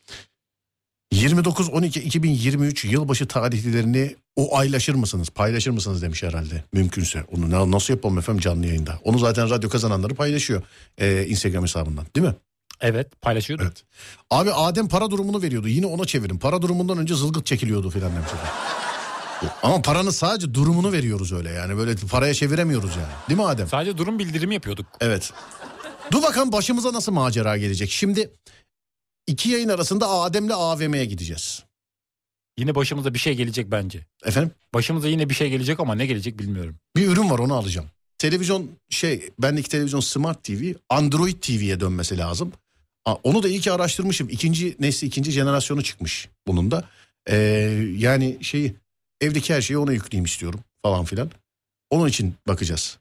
29-12-2023 1.14 2.88
yılbaşı 2.88 3.28
tarihlerini 3.28 4.16
o 4.36 4.58
aylaşır 4.58 4.96
mısınız? 4.96 5.30
Paylaşır 5.30 5.72
mısınız 5.72 6.02
demiş 6.02 6.24
herhalde. 6.24 6.64
Mümkünse. 6.74 7.24
Onu 7.38 7.50
na- 7.50 7.72
nasıl 7.72 7.94
yapalım 7.94 8.18
efendim 8.18 8.42
canlı 8.42 8.68
yayında? 8.68 9.00
Onu 9.04 9.20
zaten 9.20 9.50
radyo 9.50 9.70
kazananları 9.70 10.16
paylaşıyor. 10.16 10.62
Ee, 10.98 11.26
Instagram 11.28 11.64
hesabından 11.64 12.06
değil 12.16 12.28
mi? 12.28 12.36
Evet 12.82 13.22
paylaşıyordum. 13.22 13.66
Evet. 13.66 13.84
Abi 14.32 14.52
Adem 14.54 14.88
para 14.88 15.12
durumunu 15.12 15.42
veriyordu. 15.42 15.68
Yine 15.68 15.86
ona 15.86 16.06
çevirin. 16.06 16.38
Para 16.38 16.62
durumundan 16.62 16.98
önce 16.98 17.16
zılgıt 17.16 17.46
çekiliyordu 17.46 17.90
filan 17.90 18.12
demiş. 18.16 18.30
Ama 19.64 19.82
paranın 19.82 20.10
sadece 20.10 20.54
durumunu 20.54 20.92
veriyoruz 20.92 21.34
öyle 21.34 21.50
yani. 21.50 21.78
Böyle 21.78 21.96
paraya 22.12 22.34
çeviremiyoruz 22.34 22.96
yani. 22.96 23.14
Değil 23.30 23.40
mi 23.40 23.46
Adem? 23.46 23.68
Sadece 23.68 23.98
durum 23.98 24.20
bildirimi 24.20 24.54
yapıyorduk. 24.54 24.86
Evet. 25.02 25.34
Dur 26.12 26.24
bakalım 26.24 26.52
başımıza 26.52 26.94
nasıl 26.94 27.12
macera 27.12 27.58
gelecek. 27.58 27.90
Şimdi 27.92 28.32
iki 29.28 29.50
yayın 29.50 29.70
arasında 29.70 30.10
Adem'le 30.10 30.50
AVM'ye 30.50 31.06
gideceğiz. 31.06 31.64
Yine 32.58 32.76
başımıza 32.76 33.14
bir 33.14 33.20
şey 33.20 33.36
gelecek 33.36 33.72
bence. 33.72 34.06
Efendim? 34.26 34.52
Başımıza 34.74 35.08
yine 35.08 35.30
bir 35.30 35.34
şey 35.34 35.50
gelecek 35.50 35.80
ama 35.80 35.96
ne 35.96 36.06
gelecek 36.06 36.40
bilmiyorum. 36.40 36.76
Bir 36.96 37.08
ürün 37.08 37.30
var 37.30 37.40
onu 37.40 37.54
alacağım. 37.54 37.88
Televizyon 38.18 38.70
şey 38.90 39.30
bendeki 39.40 39.70
televizyon 39.70 40.00
Smart 40.00 40.44
TV 40.44 40.74
Android 40.90 41.42
TV'ye 41.42 41.80
dönmesi 41.80 42.18
lazım. 42.18 42.52
Onu 43.24 43.44
da 43.44 43.48
iyi 43.48 43.60
ki 43.60 43.72
araştırmışım. 43.72 44.30
İkinci 44.30 44.76
nesli 44.80 45.08
ikinci 45.08 45.32
jenerasyonu 45.32 45.84
çıkmış 45.84 46.30
bunun 46.48 46.72
da. 46.72 46.90
Ee, 47.30 47.36
yani 47.98 48.38
şeyi 48.42 48.76
evdeki 49.22 49.54
her 49.54 49.62
şeyi 49.62 49.78
ona 49.78 49.94
yükleyeyim 49.94 50.26
istiyorum 50.26 50.60
falan 50.84 51.06
filan. 51.06 51.32
Onun 51.90 52.08
için 52.08 52.36
bakacağız. 52.48 52.98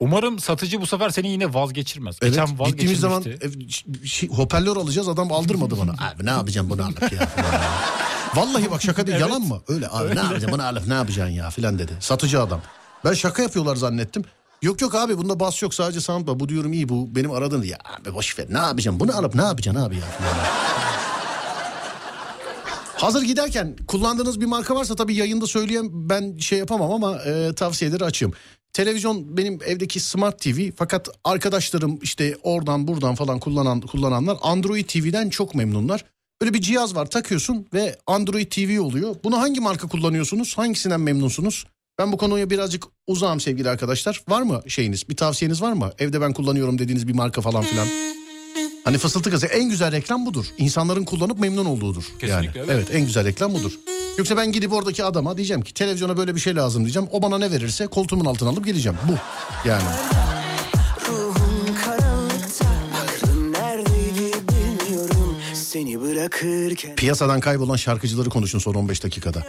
Umarım 0.00 0.38
satıcı 0.38 0.80
bu 0.80 0.86
sefer 0.86 1.10
seni 1.10 1.28
yine 1.28 1.54
vazgeçirmez. 1.54 2.16
Evet 2.22 2.32
Geçen 2.34 2.56
gittiğimiz 2.64 3.00
zaman 3.00 3.24
ev- 3.24 3.68
şey, 4.06 4.28
hoparlör 4.28 4.76
alacağız 4.76 5.08
adam 5.08 5.32
aldırmadı 5.32 5.78
bana. 5.78 5.90
Abi 6.14 6.26
ne 6.26 6.30
yapacağım 6.30 6.70
bunu 6.70 6.84
alıp 6.84 7.12
ya. 7.12 7.28
Vallahi 8.34 8.70
bak 8.70 8.82
şaka 8.82 9.06
değil 9.06 9.18
Evet. 9.20 9.28
yalan 9.28 9.42
mı? 9.42 9.60
Öyle 9.68 9.88
abi 9.88 10.04
Öyle. 10.04 10.14
ne 10.14 10.24
yapacağım 10.24 10.52
bunu 10.52 10.66
alıp 10.66 10.86
ne 10.86 10.94
yapacaksın 10.94 11.32
ya 11.34 11.50
filan 11.50 11.78
dedi. 11.78 11.92
Satıcı 12.00 12.42
adam. 12.42 12.60
Ben 13.04 13.12
şaka 13.12 13.42
yapıyorlar 13.42 13.76
zannettim. 13.76 14.24
Yok 14.62 14.80
yok 14.80 14.94
abi 14.94 15.18
bunda 15.18 15.40
bas 15.40 15.62
yok 15.62 15.74
sadece 15.74 16.00
sound 16.00 16.28
var. 16.28 16.40
Bu 16.40 16.48
diyorum 16.48 16.72
iyi 16.72 16.88
bu 16.88 17.14
benim 17.14 17.30
aradığım. 17.30 17.64
Ya 17.64 17.78
abi 18.00 18.14
boş 18.14 18.38
ver 18.38 18.46
ne 18.50 18.58
yapacağım 18.58 19.00
bunu 19.00 19.16
alıp 19.16 19.34
ne 19.34 19.42
yapacaksın 19.42 19.82
abi 19.82 19.94
ya. 19.96 20.02
Hazır 22.96 23.22
giderken 23.22 23.76
kullandığınız 23.88 24.40
bir 24.40 24.46
marka 24.46 24.74
varsa 24.74 24.94
tabii 24.96 25.14
yayında 25.14 25.46
söyleyen 25.46 25.88
ben 25.92 26.36
şey 26.38 26.58
yapamam 26.58 26.92
ama 26.92 27.18
e, 27.22 27.54
tavsiyeleri 27.54 28.04
açayım. 28.04 28.34
Televizyon 28.78 29.36
benim 29.36 29.58
evdeki 29.66 30.00
Smart 30.00 30.40
TV 30.40 30.70
fakat 30.76 31.08
arkadaşlarım 31.24 31.98
işte 32.02 32.36
oradan 32.42 32.88
buradan 32.88 33.14
falan 33.14 33.38
kullanan 33.38 33.80
kullananlar 33.80 34.36
Android 34.42 34.84
TV'den 34.84 35.28
çok 35.28 35.54
memnunlar. 35.54 36.04
Böyle 36.40 36.54
bir 36.54 36.60
cihaz 36.60 36.94
var 36.94 37.06
takıyorsun 37.06 37.66
ve 37.74 37.96
Android 38.06 38.46
TV 38.46 38.80
oluyor. 38.80 39.16
Bunu 39.24 39.38
hangi 39.38 39.60
marka 39.60 39.88
kullanıyorsunuz? 39.88 40.58
Hangisinden 40.58 41.00
memnunsunuz? 41.00 41.66
Ben 41.98 42.12
bu 42.12 42.16
konuya 42.16 42.50
birazcık 42.50 42.84
uzağım 43.06 43.40
sevgili 43.40 43.68
arkadaşlar. 43.68 44.22
Var 44.28 44.42
mı 44.42 44.62
şeyiniz? 44.66 45.08
Bir 45.08 45.16
tavsiyeniz 45.16 45.62
var 45.62 45.72
mı? 45.72 45.92
Evde 45.98 46.20
ben 46.20 46.32
kullanıyorum 46.32 46.78
dediğiniz 46.78 47.08
bir 47.08 47.14
marka 47.14 47.40
falan 47.40 47.62
filan. 47.62 47.88
Hani 48.88 48.98
fısıltı 48.98 49.30
kızı 49.30 49.46
en 49.46 49.70
güzel 49.70 49.92
reklam 49.92 50.26
budur. 50.26 50.46
İnsanların 50.58 51.04
kullanıp 51.04 51.38
memnun 51.38 51.64
olduğudur. 51.64 52.04
Kesinlikle, 52.18 52.58
yani. 52.58 52.70
evet. 52.70 52.70
evet 52.70 52.94
en 52.94 53.06
güzel 53.06 53.24
reklam 53.24 53.54
budur. 53.54 53.72
Yoksa 54.18 54.36
ben 54.36 54.52
gidip 54.52 54.72
oradaki 54.72 55.04
adama 55.04 55.36
diyeceğim 55.36 55.62
ki 55.62 55.74
televizyona 55.74 56.16
böyle 56.16 56.34
bir 56.34 56.40
şey 56.40 56.56
lazım 56.56 56.84
diyeceğim. 56.84 57.08
O 57.12 57.22
bana 57.22 57.38
ne 57.38 57.50
verirse 57.50 57.86
koltuğumun 57.86 58.24
altına 58.24 58.48
alıp 58.48 58.66
geleceğim. 58.66 58.98
Bu 59.08 59.12
yani. 59.68 59.82
Piyasadan 66.96 67.40
kaybolan 67.40 67.76
şarkıcıları 67.76 68.30
konuşun 68.30 68.58
son 68.58 68.74
15 68.74 69.02
dakikada. 69.04 69.46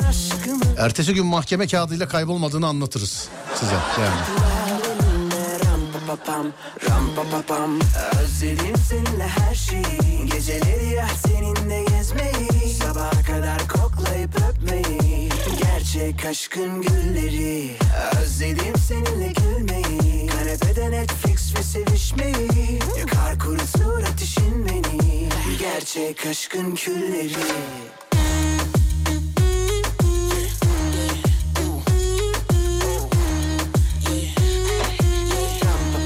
Ertesi 0.77 1.13
gün 1.13 1.25
mahkeme 1.25 1.67
kağıdıyla 1.67 2.07
kaybolmadığını 2.07 2.67
anlatırız 2.67 3.29
size 3.55 3.73
yani. 3.73 4.68
Pa 6.15 6.37
Ram 6.89 7.15
pa 7.15 7.23
pa 7.31 7.41
pam. 7.41 7.79
Özledim 8.23 8.75
seninle 8.89 9.27
her 9.27 9.55
şeyi. 9.55 10.25
Geceleri 10.33 10.89
ya 10.95 11.07
seninle 11.27 11.83
gezmeyi. 11.83 12.73
Sabaha 12.73 13.23
kadar 13.23 13.67
koklayıp 13.67 14.31
öpmeyi. 14.49 15.29
Gerçek 15.61 16.25
aşkın 16.25 16.81
gülleri. 16.81 17.71
Özledim 18.21 18.75
seninle 18.87 19.27
gülmeyi. 19.27 20.27
Kanepede 20.27 20.91
Netflix 20.91 21.55
ve 21.57 21.63
sevişmeyi. 21.63 22.79
Yakar 22.99 23.39
kurutur 23.39 24.03
ateşin 24.03 24.67
beni. 24.67 25.29
Gerçek 25.59 26.25
aşkın 26.25 26.75
külleri 26.75 27.35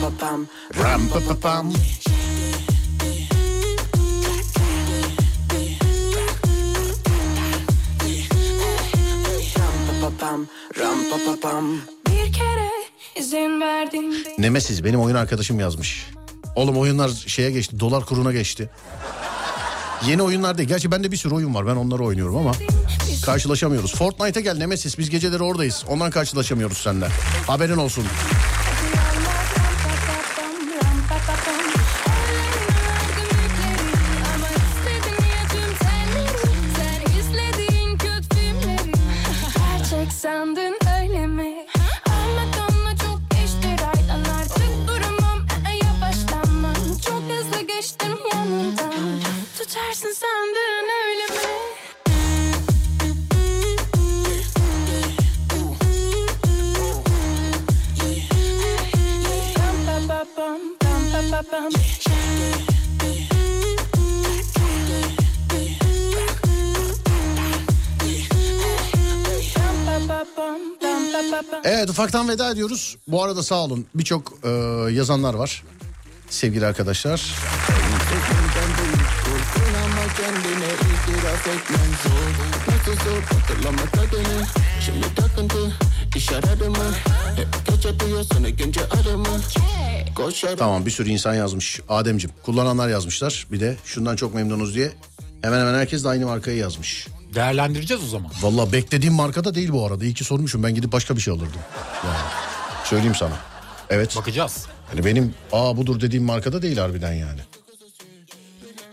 pa 0.04 0.10
pa 0.10 0.18
pam 0.20 0.48
Ram 0.76 1.08
pa 1.08 1.20
pa 1.20 1.36
pam. 1.36 1.66
Ram 9.58 9.76
pa 9.88 9.94
pa 10.02 10.10
pam 10.20 10.48
Ram 10.80 11.00
pa 11.10 11.18
pa 11.26 11.34
pam 11.42 11.82
Bir 12.08 12.34
kere 12.34 12.70
izin 13.16 13.62
verdim 13.62 14.14
Nemesis 14.38 14.84
benim 14.84 15.02
oyun 15.02 15.16
arkadaşım 15.16 15.60
yazmış. 15.60 16.08
Oğlum 16.56 16.78
oyunlar 16.78 17.10
şeye 17.28 17.52
geçti 17.52 17.80
dolar 17.80 18.06
kuruna 18.06 18.32
geçti. 18.32 18.70
Yeni 20.08 20.22
oyunlar 20.22 20.58
değil. 20.58 20.70
Gerçi 20.70 20.92
bende 20.92 21.12
bir 21.12 21.18
sürü 21.18 21.34
oyun 21.34 21.56
var. 21.56 21.68
Ben 21.68 21.76
onları 21.76 22.04
oynuyorum 22.04 22.38
ama 22.38 22.52
karşılaşamıyoruz. 23.26 23.96
Fortnite'a 23.96 24.42
gel 24.42 24.58
Nemesis. 24.58 24.98
Biz 24.98 25.10
geceleri 25.10 25.44
oradayız. 25.44 25.86
Ondan 25.88 26.12
karşılaşamıyoruz 26.12 26.78
seninle. 26.78 27.08
Haberin 27.48 27.78
olsun. 27.78 28.06
Ediyoruz. 72.54 72.98
Bu 73.08 73.24
arada 73.24 73.44
sağ 73.44 73.64
olun. 73.64 73.86
Birçok 73.96 74.34
e, 74.44 74.50
yazanlar 74.92 75.34
var. 75.34 75.64
Sevgili 76.30 76.66
arkadaşlar. 76.66 77.36
Tamam 90.58 90.86
bir 90.86 90.92
sürü 90.92 91.10
insan 91.10 91.34
yazmış. 91.34 91.80
Ademcim 91.90 92.32
kullananlar 92.44 92.90
yazmışlar. 92.90 93.48
Bir 93.52 93.60
de 93.60 93.78
şundan 93.86 94.16
çok 94.16 94.36
memnunuz 94.36 94.76
diye. 94.76 94.92
Hemen 95.42 95.60
hemen 95.60 95.74
herkes 95.74 96.04
de 96.04 96.10
aynı 96.10 96.26
markayı 96.26 96.58
yazmış. 96.58 97.08
Değerlendireceğiz 97.36 98.04
o 98.04 98.08
zaman. 98.08 98.32
Vallahi 98.42 98.72
beklediğim 98.72 99.14
markada 99.14 99.56
değil 99.56 99.72
bu 99.72 99.86
arada. 99.88 100.06
İyi 100.06 100.14
ki 100.14 100.24
sormuşum. 100.24 100.64
Ben 100.64 100.76
gidip 100.76 100.92
başka 100.92 101.16
bir 101.16 101.22
şey 101.22 101.34
alırdım. 101.34 101.62
Yani 102.06 102.18
söyleyeyim 102.86 103.16
sana. 103.16 103.38
Evet. 103.90 104.16
Bakacağız. 104.16 104.66
Yani 104.92 105.06
benim 105.06 105.34
aa 105.52 105.78
budur 105.78 106.02
dediğim 106.02 106.24
markada 106.26 106.62
değil 106.62 106.78
harbiden 106.78 107.14
yani. 107.14 107.40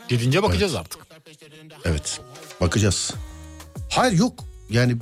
Gidince 0.09 0.43
bakacağız 0.43 0.75
artık. 0.75 1.01
Evet. 1.85 2.21
Bakacağız. 2.61 3.15
Hayır 3.91 4.13
yok. 4.13 4.45
Yani 4.71 4.97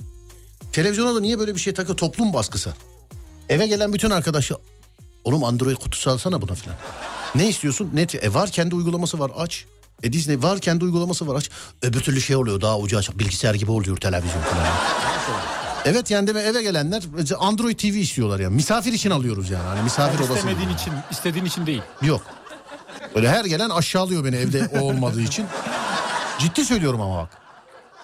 televizyona 0.72 1.14
da 1.14 1.20
niye 1.20 1.38
böyle 1.38 1.54
bir 1.54 1.60
şey 1.60 1.74
takıyor? 1.74 1.96
Toplum 1.96 2.32
baskısı. 2.32 2.74
Eve 3.48 3.66
gelen 3.66 3.92
bütün 3.92 4.10
arkadaşı 4.10 4.54
oğlum 5.24 5.44
Android 5.44 5.76
kutusu 5.76 6.10
alsana 6.10 6.42
buna 6.42 6.54
falan. 6.54 6.76
Ne 7.34 7.48
istiyorsun? 7.48 7.90
Net. 7.94 8.24
E 8.24 8.34
var 8.34 8.50
kendi 8.50 8.74
uygulaması 8.74 9.18
var 9.18 9.30
aç. 9.36 9.64
E 10.02 10.12
Disney 10.12 10.42
var 10.42 10.58
kendi 10.58 10.84
uygulaması 10.84 11.26
var 11.26 11.34
aç. 11.34 11.50
Öbür 11.82 12.00
türlü 12.00 12.20
şey 12.20 12.36
oluyor 12.36 12.60
daha 12.60 12.78
ucu 12.78 12.98
aç. 12.98 13.10
Bilgisayar 13.18 13.54
gibi 13.54 13.70
oluyor 13.70 13.96
televizyon 13.96 14.42
falan. 14.42 14.66
evet 15.84 16.10
yani 16.10 16.26
deme 16.26 16.40
eve 16.40 16.62
gelenler 16.62 17.02
Android 17.38 17.78
TV 17.78 17.84
istiyorlar 17.84 18.40
ya. 18.40 18.50
Misafir 18.50 18.92
için 18.92 19.10
alıyoruz 19.10 19.50
yani. 19.50 19.62
Hani 19.64 19.82
misafir 19.82 20.18
odası. 20.18 20.34
İstemediğin 20.34 20.68
için, 20.68 20.92
istediğin 21.10 21.44
için 21.44 21.66
değil. 21.66 21.82
Yok. 22.02 22.22
Böyle 23.14 23.28
her 23.28 23.44
gelen 23.44 23.70
aşağılıyor 23.70 24.24
beni 24.24 24.36
evde 24.36 24.70
o 24.80 24.80
olmadığı 24.80 25.22
için. 25.22 25.46
Ciddi 26.38 26.64
söylüyorum 26.64 27.00
ama 27.00 27.16
bak. 27.22 27.30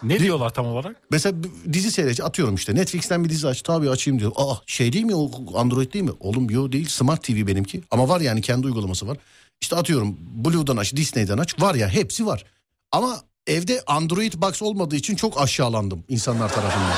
Ne 0.03 0.19
diyorlar 0.19 0.51
tam 0.51 0.67
olarak? 0.67 0.97
Mesela 1.11 1.37
dizi 1.73 1.91
seyret 1.91 2.25
atıyorum 2.25 2.55
işte 2.55 2.75
Netflix'ten 2.75 3.25
bir 3.25 3.29
dizi 3.31 3.49
aç 3.49 3.63
tabii 3.63 3.91
açayım 3.91 4.21
diyor. 4.21 4.33
Aa 4.37 4.55
şey 4.67 4.93
değil 4.93 5.05
mi 5.05 5.15
o 5.15 5.31
Android 5.61 5.93
değil 5.93 6.05
mi? 6.05 6.11
Oğlum 6.21 6.51
yo 6.51 6.73
değil 6.73 6.89
Smart 6.89 7.25
TV 7.25 7.47
benimki 7.47 7.83
ama 7.91 8.09
var 8.09 8.21
yani 8.21 8.43
kendi 8.43 8.67
uygulaması 8.67 9.09
var. 9.09 9.17
İşte 9.61 9.77
atıyorum 9.77 10.17
Blue'dan 10.19 10.77
aç 10.77 10.97
Disney'den 10.97 11.39
aç 11.39 11.61
var 11.61 11.75
ya 11.75 11.89
hepsi 11.89 12.27
var. 12.27 12.45
Ama 12.93 13.21
evde 13.47 13.83
Android 13.87 14.33
box 14.37 14.63
olmadığı 14.63 14.97
için 14.97 15.17
çok 15.17 15.41
aşağılandım 15.41 16.05
insanlar 16.09 16.49
tarafından. 16.55 16.95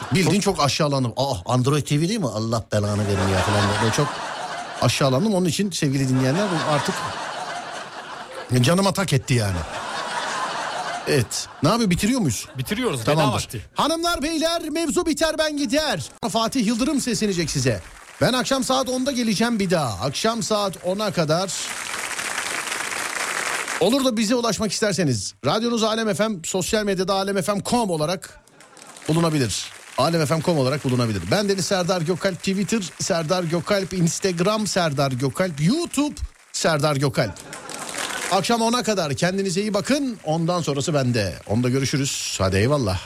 Çok- 0.00 0.14
Bildiğin 0.14 0.40
çok 0.40 0.60
aşağılandım. 0.60 1.12
Aa 1.16 1.34
Android 1.46 1.82
TV 1.86 1.90
değil 2.08 2.18
mi? 2.20 2.26
Allah 2.28 2.64
belanı 2.72 3.06
verin 3.08 3.28
ya 3.28 3.38
falan. 3.42 3.64
Böyle 3.82 3.94
çok 3.94 4.08
aşağılandım. 4.82 5.34
Onun 5.34 5.46
için 5.46 5.70
sevgili 5.70 6.08
dinleyenler 6.08 6.46
artık 6.70 6.94
Canıma 8.62 8.92
tak 8.92 9.12
etti 9.12 9.34
yani. 9.34 9.56
Evet. 11.08 11.48
Ne 11.62 11.68
yapıyor 11.68 11.90
bitiriyor 11.90 12.20
muyuz? 12.20 12.46
Bitiriyoruz. 12.58 13.04
Tamamdır. 13.04 13.32
vakti. 13.34 13.60
Hanımlar 13.74 14.22
beyler 14.22 14.68
mevzu 14.68 15.06
biter 15.06 15.38
ben 15.38 15.56
gider. 15.56 16.10
Fatih 16.30 16.66
Yıldırım 16.66 17.00
seslenecek 17.00 17.50
size. 17.50 17.80
Ben 18.20 18.32
akşam 18.32 18.64
saat 18.64 18.88
10'da 18.88 19.12
geleceğim 19.12 19.58
bir 19.58 19.70
daha. 19.70 20.06
Akşam 20.06 20.42
saat 20.42 20.76
10'a 20.76 21.12
kadar 21.12 21.52
Olur 23.80 24.04
da 24.04 24.16
bize 24.16 24.34
ulaşmak 24.34 24.72
isterseniz 24.72 25.34
radyonuz 25.46 25.82
Alem 25.82 26.14
FM, 26.14 26.32
sosyal 26.44 26.84
medyada 26.84 27.14
alemfm.com 27.14 27.90
olarak 27.90 28.40
bulunabilir. 29.08 29.64
Alemfm.com 29.98 30.58
olarak 30.58 30.84
bulunabilir. 30.84 31.22
Ben 31.30 31.48
Deniz 31.48 31.66
Serdar 31.66 32.00
Gökalp 32.00 32.38
Twitter, 32.38 32.82
Serdar 33.00 33.44
Gökalp 33.44 33.92
Instagram, 33.92 34.66
Serdar 34.66 35.12
Gökalp 35.12 35.60
YouTube, 35.60 36.14
Serdar 36.52 36.96
Gökalp. 36.96 37.34
Akşam 38.32 38.60
10'a 38.60 38.82
kadar 38.82 39.14
kendinize 39.14 39.60
iyi 39.60 39.74
bakın. 39.74 40.18
Ondan 40.24 40.60
sonrası 40.60 40.94
bende. 40.94 41.34
Onda 41.46 41.68
görüşürüz. 41.68 42.36
Hadi 42.38 42.56
eyvallah. 42.56 43.00